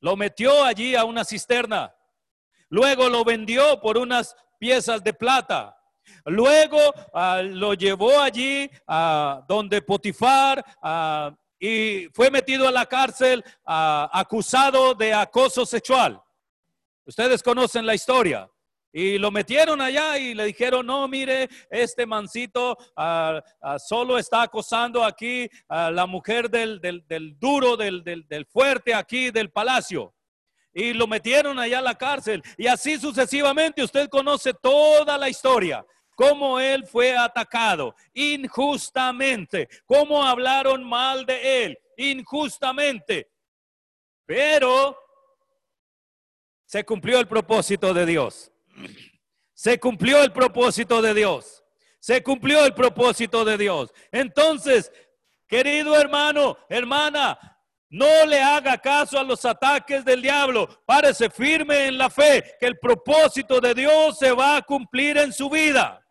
Lo 0.00 0.16
metió 0.16 0.64
allí 0.64 0.94
a 0.94 1.04
una 1.04 1.24
cisterna. 1.24 1.94
Luego 2.68 3.08
lo 3.08 3.24
vendió 3.24 3.80
por 3.80 3.96
unas 3.96 4.36
piezas 4.58 5.02
de 5.02 5.14
plata. 5.14 5.74
Luego 6.24 6.78
ah, 7.14 7.42
lo 7.42 7.74
llevó 7.74 8.20
allí 8.20 8.70
a 8.86 9.42
donde 9.48 9.82
Potifar, 9.82 10.64
a 10.82 11.34
y 11.58 12.08
fue 12.12 12.30
metido 12.30 12.68
a 12.68 12.72
la 12.72 12.86
cárcel 12.86 13.44
acusado 13.64 14.94
de 14.94 15.12
acoso 15.12 15.66
sexual. 15.66 16.22
Ustedes 17.04 17.42
conocen 17.42 17.86
la 17.86 17.94
historia. 17.94 18.48
Y 18.90 19.18
lo 19.18 19.30
metieron 19.30 19.82
allá 19.82 20.16
y 20.18 20.34
le 20.34 20.46
dijeron, 20.46 20.86
no, 20.86 21.06
mire, 21.08 21.48
este 21.70 22.06
mancito 22.06 22.76
ah, 22.96 23.42
ah, 23.60 23.78
solo 23.78 24.18
está 24.18 24.42
acosando 24.42 25.04
aquí 25.04 25.48
a 25.68 25.90
la 25.90 26.06
mujer 26.06 26.48
del, 26.48 26.80
duro, 27.38 27.76
del, 27.76 28.02
del 28.02 28.46
fuerte 28.46 28.94
aquí 28.94 29.30
del 29.30 29.50
palacio 29.50 30.14
y 30.72 30.94
lo 30.94 31.06
metieron 31.06 31.58
allá 31.58 31.80
a 31.80 31.82
la 31.82 31.96
cárcel. 31.96 32.42
Y 32.56 32.66
así 32.66 32.98
sucesivamente, 32.98 33.82
usted 33.82 34.08
conoce 34.08 34.54
toda 34.54 35.18
la 35.18 35.28
historia 35.28 35.84
cómo 36.18 36.58
él 36.58 36.84
fue 36.84 37.16
atacado 37.16 37.94
injustamente, 38.12 39.68
cómo 39.86 40.24
hablaron 40.24 40.82
mal 40.82 41.24
de 41.24 41.64
él 41.64 41.78
injustamente. 41.96 43.30
Pero 44.26 44.98
se 46.66 46.84
cumplió 46.84 47.20
el 47.20 47.28
propósito 47.28 47.94
de 47.94 48.04
Dios. 48.04 48.50
Se 49.54 49.78
cumplió 49.78 50.24
el 50.24 50.32
propósito 50.32 51.00
de 51.00 51.14
Dios. 51.14 51.62
Se 52.00 52.20
cumplió 52.20 52.66
el 52.66 52.74
propósito 52.74 53.44
de 53.44 53.56
Dios. 53.56 53.94
Entonces, 54.10 54.90
querido 55.46 55.96
hermano, 55.96 56.58
hermana, 56.68 57.38
no 57.90 58.26
le 58.26 58.42
haga 58.42 58.76
caso 58.76 59.20
a 59.20 59.22
los 59.22 59.44
ataques 59.44 60.04
del 60.04 60.20
diablo. 60.20 60.68
Párese 60.84 61.30
firme 61.30 61.86
en 61.86 61.96
la 61.96 62.10
fe 62.10 62.56
que 62.58 62.66
el 62.66 62.76
propósito 62.76 63.60
de 63.60 63.72
Dios 63.72 64.18
se 64.18 64.32
va 64.32 64.56
a 64.56 64.62
cumplir 64.62 65.16
en 65.16 65.32
su 65.32 65.48
vida. 65.48 66.04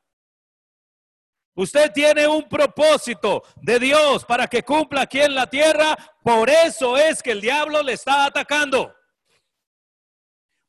Usted 1.57 1.91
tiene 1.91 2.27
un 2.27 2.47
propósito 2.47 3.43
de 3.55 3.79
Dios 3.79 4.23
para 4.23 4.47
que 4.47 4.61
cumpla 4.61 5.01
aquí 5.01 5.19
en 5.19 5.33
la 5.33 5.47
tierra. 5.47 5.97
Por 6.21 6.51
eso 6.51 6.95
es 6.95 7.23
que 7.23 7.31
el 7.31 7.41
diablo 7.41 7.81
le 7.81 7.93
está 7.93 8.25
atacando. 8.25 8.93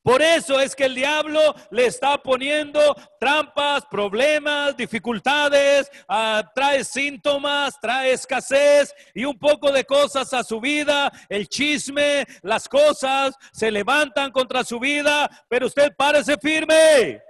Por 0.02 0.22
eso 0.22 0.58
es 0.58 0.74
que 0.74 0.86
el 0.86 0.94
diablo 0.94 1.54
le 1.70 1.84
está 1.84 2.16
poniendo 2.16 2.80
trampas, 3.20 3.84
problemas, 3.84 4.74
dificultades, 4.78 5.90
ah, 6.08 6.42
trae 6.54 6.82
síntomas, 6.82 7.78
trae 7.78 8.12
escasez 8.12 8.94
y 9.14 9.26
un 9.26 9.38
poco 9.38 9.70
de 9.70 9.84
cosas 9.84 10.32
a 10.32 10.42
su 10.42 10.58
vida. 10.58 11.12
El 11.28 11.50
chisme, 11.50 12.24
las 12.40 12.66
cosas 12.66 13.34
se 13.52 13.70
levantan 13.70 14.32
contra 14.32 14.64
su 14.64 14.80
vida, 14.80 15.28
pero 15.50 15.66
usted 15.66 15.92
parece 15.94 16.38
firme. 16.38 17.20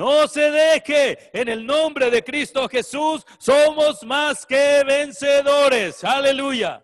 No 0.00 0.26
se 0.26 0.50
deje 0.50 1.28
en 1.38 1.46
el 1.50 1.66
nombre 1.66 2.10
de 2.10 2.24
Cristo 2.24 2.66
Jesús. 2.70 3.22
Somos 3.38 4.02
más 4.02 4.46
que 4.46 4.82
vencedores. 4.82 6.02
Aleluya. 6.02 6.82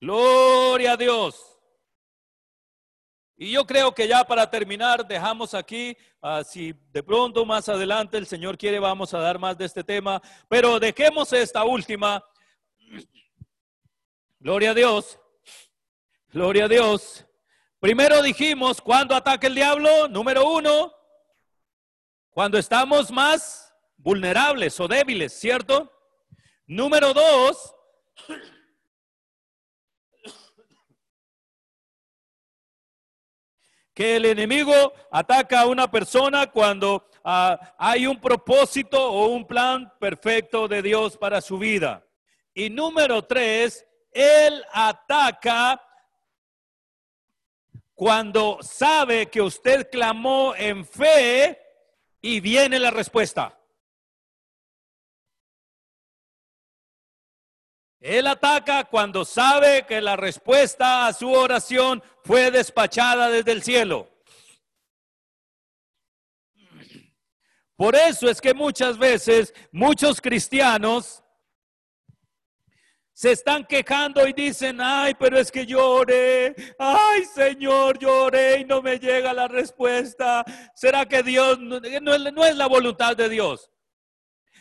Gloria 0.00 0.92
a 0.92 0.96
Dios. 0.96 1.60
Y 3.36 3.52
yo 3.52 3.66
creo 3.66 3.92
que 3.92 4.08
ya 4.08 4.24
para 4.24 4.48
terminar 4.48 5.06
dejamos 5.06 5.52
aquí, 5.52 5.94
uh, 6.22 6.42
si 6.42 6.72
de 6.90 7.02
pronto 7.02 7.44
más 7.44 7.68
adelante 7.68 8.16
el 8.16 8.26
Señor 8.26 8.56
quiere, 8.56 8.78
vamos 8.78 9.12
a 9.12 9.18
dar 9.18 9.38
más 9.38 9.58
de 9.58 9.66
este 9.66 9.84
tema, 9.84 10.22
pero 10.48 10.80
dejemos 10.80 11.30
esta 11.34 11.64
última. 11.64 12.24
Gloria 14.40 14.70
a 14.70 14.74
Dios. 14.74 15.18
Gloria 16.30 16.64
a 16.64 16.68
Dios. 16.68 17.26
Primero 17.82 18.22
dijimos, 18.22 18.80
¿cuándo 18.80 19.12
ataca 19.12 19.48
el 19.48 19.56
diablo? 19.56 20.06
Número 20.06 20.48
uno, 20.48 20.94
cuando 22.30 22.56
estamos 22.56 23.10
más 23.10 23.74
vulnerables 23.96 24.78
o 24.78 24.86
débiles, 24.86 25.32
¿cierto? 25.32 25.90
Número 26.64 27.12
dos, 27.12 27.74
que 33.92 34.14
el 34.14 34.26
enemigo 34.26 34.92
ataca 35.10 35.62
a 35.62 35.66
una 35.66 35.90
persona 35.90 36.46
cuando 36.46 37.10
ah, 37.24 37.74
hay 37.76 38.06
un 38.06 38.20
propósito 38.20 39.10
o 39.10 39.26
un 39.26 39.44
plan 39.44 39.92
perfecto 39.98 40.68
de 40.68 40.82
Dios 40.82 41.16
para 41.16 41.40
su 41.40 41.58
vida. 41.58 42.06
Y 42.54 42.70
número 42.70 43.24
tres, 43.24 43.84
él 44.12 44.64
ataca 44.72 45.82
cuando 48.02 48.58
sabe 48.62 49.30
que 49.30 49.40
usted 49.40 49.88
clamó 49.88 50.56
en 50.56 50.84
fe 50.84 51.56
y 52.20 52.40
viene 52.40 52.80
la 52.80 52.90
respuesta. 52.90 53.56
Él 58.00 58.26
ataca 58.26 58.82
cuando 58.86 59.24
sabe 59.24 59.86
que 59.86 60.00
la 60.00 60.16
respuesta 60.16 61.06
a 61.06 61.12
su 61.12 61.30
oración 61.30 62.02
fue 62.24 62.50
despachada 62.50 63.30
desde 63.30 63.52
el 63.52 63.62
cielo. 63.62 64.10
Por 67.76 67.94
eso 67.94 68.28
es 68.28 68.40
que 68.40 68.52
muchas 68.52 68.98
veces 68.98 69.54
muchos 69.70 70.20
cristianos 70.20 71.21
se 73.14 73.32
están 73.32 73.64
quejando 73.66 74.26
y 74.26 74.32
dicen, 74.32 74.80
ay, 74.80 75.14
pero 75.18 75.38
es 75.38 75.52
que 75.52 75.66
lloré, 75.66 76.54
ay 76.78 77.24
Señor, 77.24 77.98
lloré 77.98 78.60
y 78.60 78.64
no 78.64 78.80
me 78.80 78.98
llega 78.98 79.34
la 79.34 79.48
respuesta. 79.48 80.44
¿Será 80.74 81.06
que 81.06 81.22
Dios 81.22 81.58
no, 81.60 81.76
es 82.44 82.56
la 82.56 82.66
voluntad 82.66 83.16
de 83.16 83.28
Dios? 83.28 83.70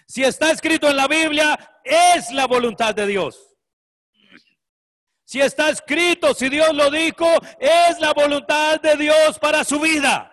Si 0.05 0.23
está 0.23 0.51
escrito 0.51 0.89
en 0.89 0.97
la 0.97 1.07
Biblia, 1.07 1.57
es 1.83 2.31
la 2.31 2.45
voluntad 2.45 2.93
de 2.93 3.07
Dios. 3.07 3.55
Si 5.23 5.39
está 5.39 5.69
escrito, 5.69 6.33
si 6.33 6.49
Dios 6.49 6.73
lo 6.73 6.91
dijo, 6.91 7.25
es 7.57 7.99
la 8.01 8.11
voluntad 8.11 8.81
de 8.81 8.97
Dios 8.97 9.39
para 9.39 9.63
su 9.63 9.79
vida. 9.79 10.30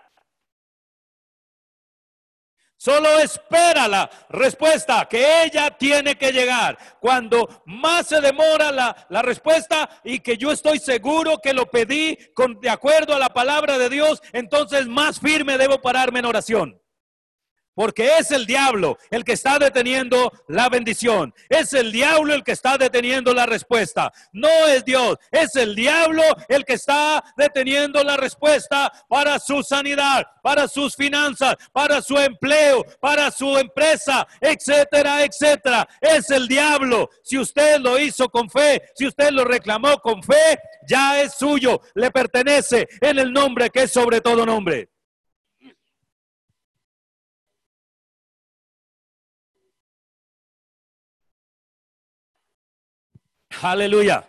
Solo 2.81 3.19
espera 3.19 3.89
la 3.89 4.09
respuesta 4.29 5.09
que 5.11 5.43
ella 5.43 5.69
tiene 5.77 6.17
que 6.17 6.31
llegar. 6.31 6.79
Cuando 7.01 7.63
más 7.67 8.07
se 8.07 8.21
demora 8.21 8.71
la, 8.71 9.07
la, 9.09 9.21
respuesta 9.21 9.91
y 10.05 10.21
que 10.21 10.37
yo 10.37 10.53
estoy 10.53 10.79
seguro 10.79 11.39
que 11.43 11.53
lo 11.53 11.67
pedí 11.67 12.17
con, 12.35 12.61
de 12.61 12.71
acuerdo 12.71 13.17
a 13.17 13.19
la 13.19 13.31
palabra 13.31 13.79
de 13.79 13.89
Dios, 13.89 14.23
entonces 14.33 14.87
más 14.87 15.19
firme 15.19 15.59
debo 15.59 15.83
pararme 15.83 16.21
en 16.21 16.27
oración. 16.27 16.81
Porque 17.79 18.19
es 18.19 18.33
el 18.33 18.45
diablo 18.45 18.99
el 19.09 19.23
que 19.23 19.35
está 19.35 19.57
deteniendo 19.57 20.33
la 20.49 20.69
bendición. 20.69 21.33
Es 21.49 21.73
el 21.73 21.93
diablo 21.93 22.35
el 22.35 22.43
que 22.43 22.51
está 22.51 22.77
deteniendo 22.77 23.33
la 23.33 23.47
respuesta. 23.47 24.13
No 24.33 24.49
es 24.67 24.85
Dios. 24.85 25.17
Es 25.31 25.55
el 25.55 25.77
diablo 25.77 26.25
el 26.49 26.65
que 26.65 26.73
está 26.73 27.23
deteniendo 27.37 28.03
la 28.03 28.17
respuesta 28.17 28.93
para 29.09 29.39
su 29.39 29.63
sanidad, 29.63 30.27
para 30.43 30.67
sus 30.67 30.97
finanzas, 30.97 31.55
para 31.73 32.03
su 32.03 32.19
empleo, 32.19 32.85
para 32.99 33.31
su 33.31 33.57
empresa, 33.57 34.27
etcétera, 34.41 35.23
etcétera. 35.23 35.89
Es 36.01 36.31
el 36.31 36.49
diablo. 36.49 37.09
Si 37.23 37.39
usted 37.39 37.79
lo 37.79 37.97
hizo 37.97 38.29
con 38.29 38.51
fe, 38.51 38.91
si 38.97 39.07
usted 39.07 39.31
lo 39.31 39.45
reclamó 39.45 39.99
con 39.99 40.21
fe, 40.21 40.59
ya 40.89 41.21
es 41.21 41.35
suyo. 41.35 41.81
Le 41.95 42.11
pertenece 42.11 42.89
en 43.01 43.21
el 43.21 43.33
nombre 43.33 43.71
que 43.71 43.85
es 43.85 43.93
sobre 43.93 44.21
todo 44.21 44.45
nombre. 44.45 44.89
Aleluya. 53.63 54.29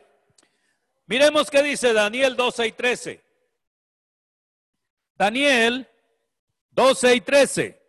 Miremos 1.06 1.50
qué 1.52 1.62
dice 1.62 1.94
Daniel 1.94 2.36
12 2.36 2.68
y 2.68 2.72
13. 2.72 3.24
Daniel 5.16 5.88
12 6.72 7.16
y 7.16 7.22
13. 7.22 7.82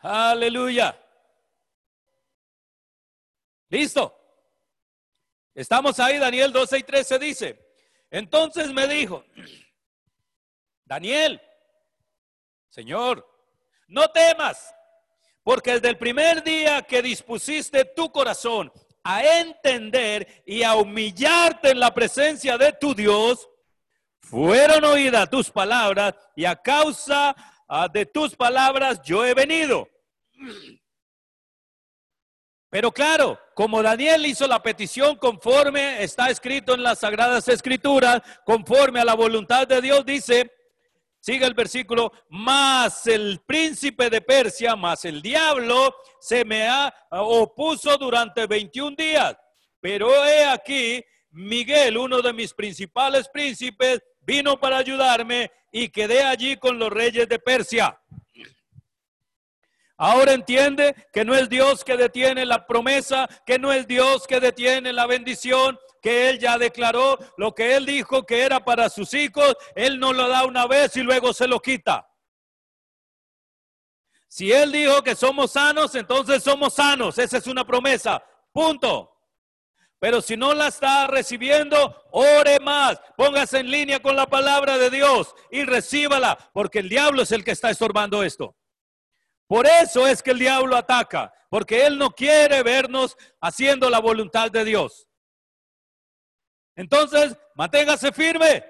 Aleluya. 0.00 1.00
Listo. 3.68 4.20
Estamos 5.54 5.98
ahí, 5.98 6.18
Daniel 6.18 6.52
12 6.52 6.78
y 6.78 6.82
13 6.82 7.18
dice. 7.18 7.76
Entonces 8.10 8.72
me 8.72 8.86
dijo, 8.86 9.24
Daniel, 10.84 11.40
Señor, 12.68 13.26
no 13.88 14.08
temas 14.08 14.74
porque 15.44 15.74
desde 15.74 15.90
el 15.90 15.98
primer 15.98 16.42
día 16.42 16.82
que 16.82 17.02
dispusiste 17.02 17.84
tu 17.84 18.10
corazón 18.10 18.72
a 19.04 19.22
entender 19.22 20.42
y 20.46 20.62
a 20.62 20.74
humillarte 20.74 21.70
en 21.70 21.78
la 21.78 21.92
presencia 21.92 22.56
de 22.56 22.72
tu 22.72 22.94
Dios, 22.94 23.46
fueron 24.20 24.82
oídas 24.84 25.28
tus 25.28 25.50
palabras 25.50 26.14
y 26.34 26.46
a 26.46 26.56
causa 26.56 27.36
ah, 27.68 27.86
de 27.92 28.06
tus 28.06 28.34
palabras 28.34 29.02
yo 29.04 29.24
he 29.24 29.34
venido. 29.34 29.86
Pero 32.70 32.90
claro, 32.90 33.38
como 33.54 33.82
Daniel 33.82 34.24
hizo 34.24 34.48
la 34.48 34.62
petición 34.62 35.16
conforme 35.16 36.02
está 36.02 36.30
escrito 36.30 36.74
en 36.74 36.82
las 36.82 37.00
sagradas 37.00 37.46
escrituras, 37.48 38.22
conforme 38.46 38.98
a 38.98 39.04
la 39.04 39.14
voluntad 39.14 39.68
de 39.68 39.82
Dios, 39.82 40.04
dice, 40.06 40.50
Sigue 41.24 41.46
el 41.46 41.54
versículo, 41.54 42.12
más 42.28 43.06
el 43.06 43.40
príncipe 43.46 44.10
de 44.10 44.20
Persia, 44.20 44.76
más 44.76 45.06
el 45.06 45.22
diablo, 45.22 45.96
se 46.20 46.44
me 46.44 46.68
ha 46.68 46.94
opuso 47.12 47.96
durante 47.96 48.46
21 48.46 48.94
días. 48.94 49.34
Pero 49.80 50.10
he 50.26 50.44
aquí, 50.44 51.02
Miguel, 51.30 51.96
uno 51.96 52.20
de 52.20 52.34
mis 52.34 52.52
principales 52.52 53.26
príncipes, 53.30 54.02
vino 54.20 54.60
para 54.60 54.76
ayudarme 54.76 55.50
y 55.72 55.88
quedé 55.88 56.22
allí 56.22 56.58
con 56.58 56.78
los 56.78 56.92
reyes 56.92 57.26
de 57.26 57.38
Persia. 57.38 57.98
Ahora 59.96 60.32
entiende 60.32 60.94
que 61.12 61.24
no 61.24 61.34
es 61.34 61.48
Dios 61.48 61.84
que 61.84 61.96
detiene 61.96 62.44
la 62.44 62.66
promesa, 62.66 63.28
que 63.46 63.58
no 63.58 63.72
es 63.72 63.86
Dios 63.86 64.26
que 64.26 64.40
detiene 64.40 64.92
la 64.92 65.06
bendición, 65.06 65.78
que 66.02 66.28
él 66.28 66.38
ya 66.38 66.58
declaró 66.58 67.18
lo 67.36 67.54
que 67.54 67.76
él 67.76 67.86
dijo 67.86 68.26
que 68.26 68.42
era 68.42 68.64
para 68.64 68.88
sus 68.88 69.14
hijos, 69.14 69.56
él 69.74 70.00
no 70.00 70.12
lo 70.12 70.28
da 70.28 70.44
una 70.44 70.66
vez 70.66 70.96
y 70.96 71.02
luego 71.02 71.32
se 71.32 71.46
lo 71.46 71.60
quita. 71.60 72.08
Si 74.28 74.50
él 74.50 74.72
dijo 74.72 75.00
que 75.02 75.14
somos 75.14 75.52
sanos, 75.52 75.94
entonces 75.94 76.42
somos 76.42 76.74
sanos. 76.74 77.16
Esa 77.18 77.38
es 77.38 77.46
una 77.46 77.64
promesa. 77.64 78.20
Punto. 78.52 79.12
Pero 80.00 80.20
si 80.20 80.36
no 80.36 80.54
la 80.54 80.66
está 80.66 81.06
recibiendo, 81.06 82.02
ore 82.10 82.58
más. 82.58 83.00
Póngase 83.16 83.60
en 83.60 83.70
línea 83.70 84.02
con 84.02 84.16
la 84.16 84.26
palabra 84.26 84.76
de 84.76 84.90
Dios 84.90 85.32
y 85.52 85.62
recíbala, 85.64 86.36
porque 86.52 86.80
el 86.80 86.88
diablo 86.88 87.22
es 87.22 87.30
el 87.30 87.44
que 87.44 87.52
está 87.52 87.70
estorbando 87.70 88.24
esto. 88.24 88.56
Por 89.54 89.68
eso 89.68 90.04
es 90.08 90.20
que 90.20 90.32
el 90.32 90.40
diablo 90.40 90.76
ataca, 90.76 91.32
porque 91.48 91.86
él 91.86 91.96
no 91.96 92.10
quiere 92.10 92.64
vernos 92.64 93.16
haciendo 93.40 93.88
la 93.88 94.00
voluntad 94.00 94.50
de 94.50 94.64
Dios. 94.64 95.06
Entonces, 96.74 97.36
manténgase 97.54 98.10
firme 98.10 98.64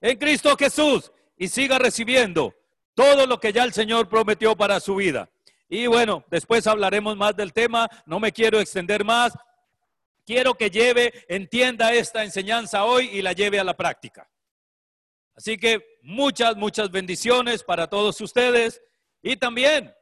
en 0.00 0.18
Cristo 0.18 0.56
Jesús 0.56 1.12
y 1.36 1.46
siga 1.46 1.78
recibiendo 1.78 2.52
todo 2.96 3.28
lo 3.28 3.38
que 3.38 3.52
ya 3.52 3.62
el 3.62 3.72
Señor 3.72 4.08
prometió 4.08 4.56
para 4.56 4.80
su 4.80 4.96
vida. 4.96 5.30
Y 5.68 5.86
bueno, 5.86 6.24
después 6.32 6.66
hablaremos 6.66 7.16
más 7.16 7.36
del 7.36 7.52
tema, 7.52 7.88
no 8.06 8.18
me 8.18 8.32
quiero 8.32 8.58
extender 8.58 9.04
más. 9.04 9.34
Quiero 10.24 10.54
que 10.56 10.68
lleve, 10.68 11.24
entienda 11.28 11.92
esta 11.92 12.24
enseñanza 12.24 12.86
hoy 12.86 13.08
y 13.12 13.22
la 13.22 13.34
lleve 13.34 13.60
a 13.60 13.64
la 13.64 13.76
práctica. 13.76 14.28
Así 15.36 15.56
que 15.56 16.00
muchas, 16.02 16.56
muchas 16.56 16.90
bendiciones 16.90 17.62
para 17.62 17.86
todos 17.86 18.20
ustedes 18.20 18.82
y 19.26 19.36
también 19.36 19.92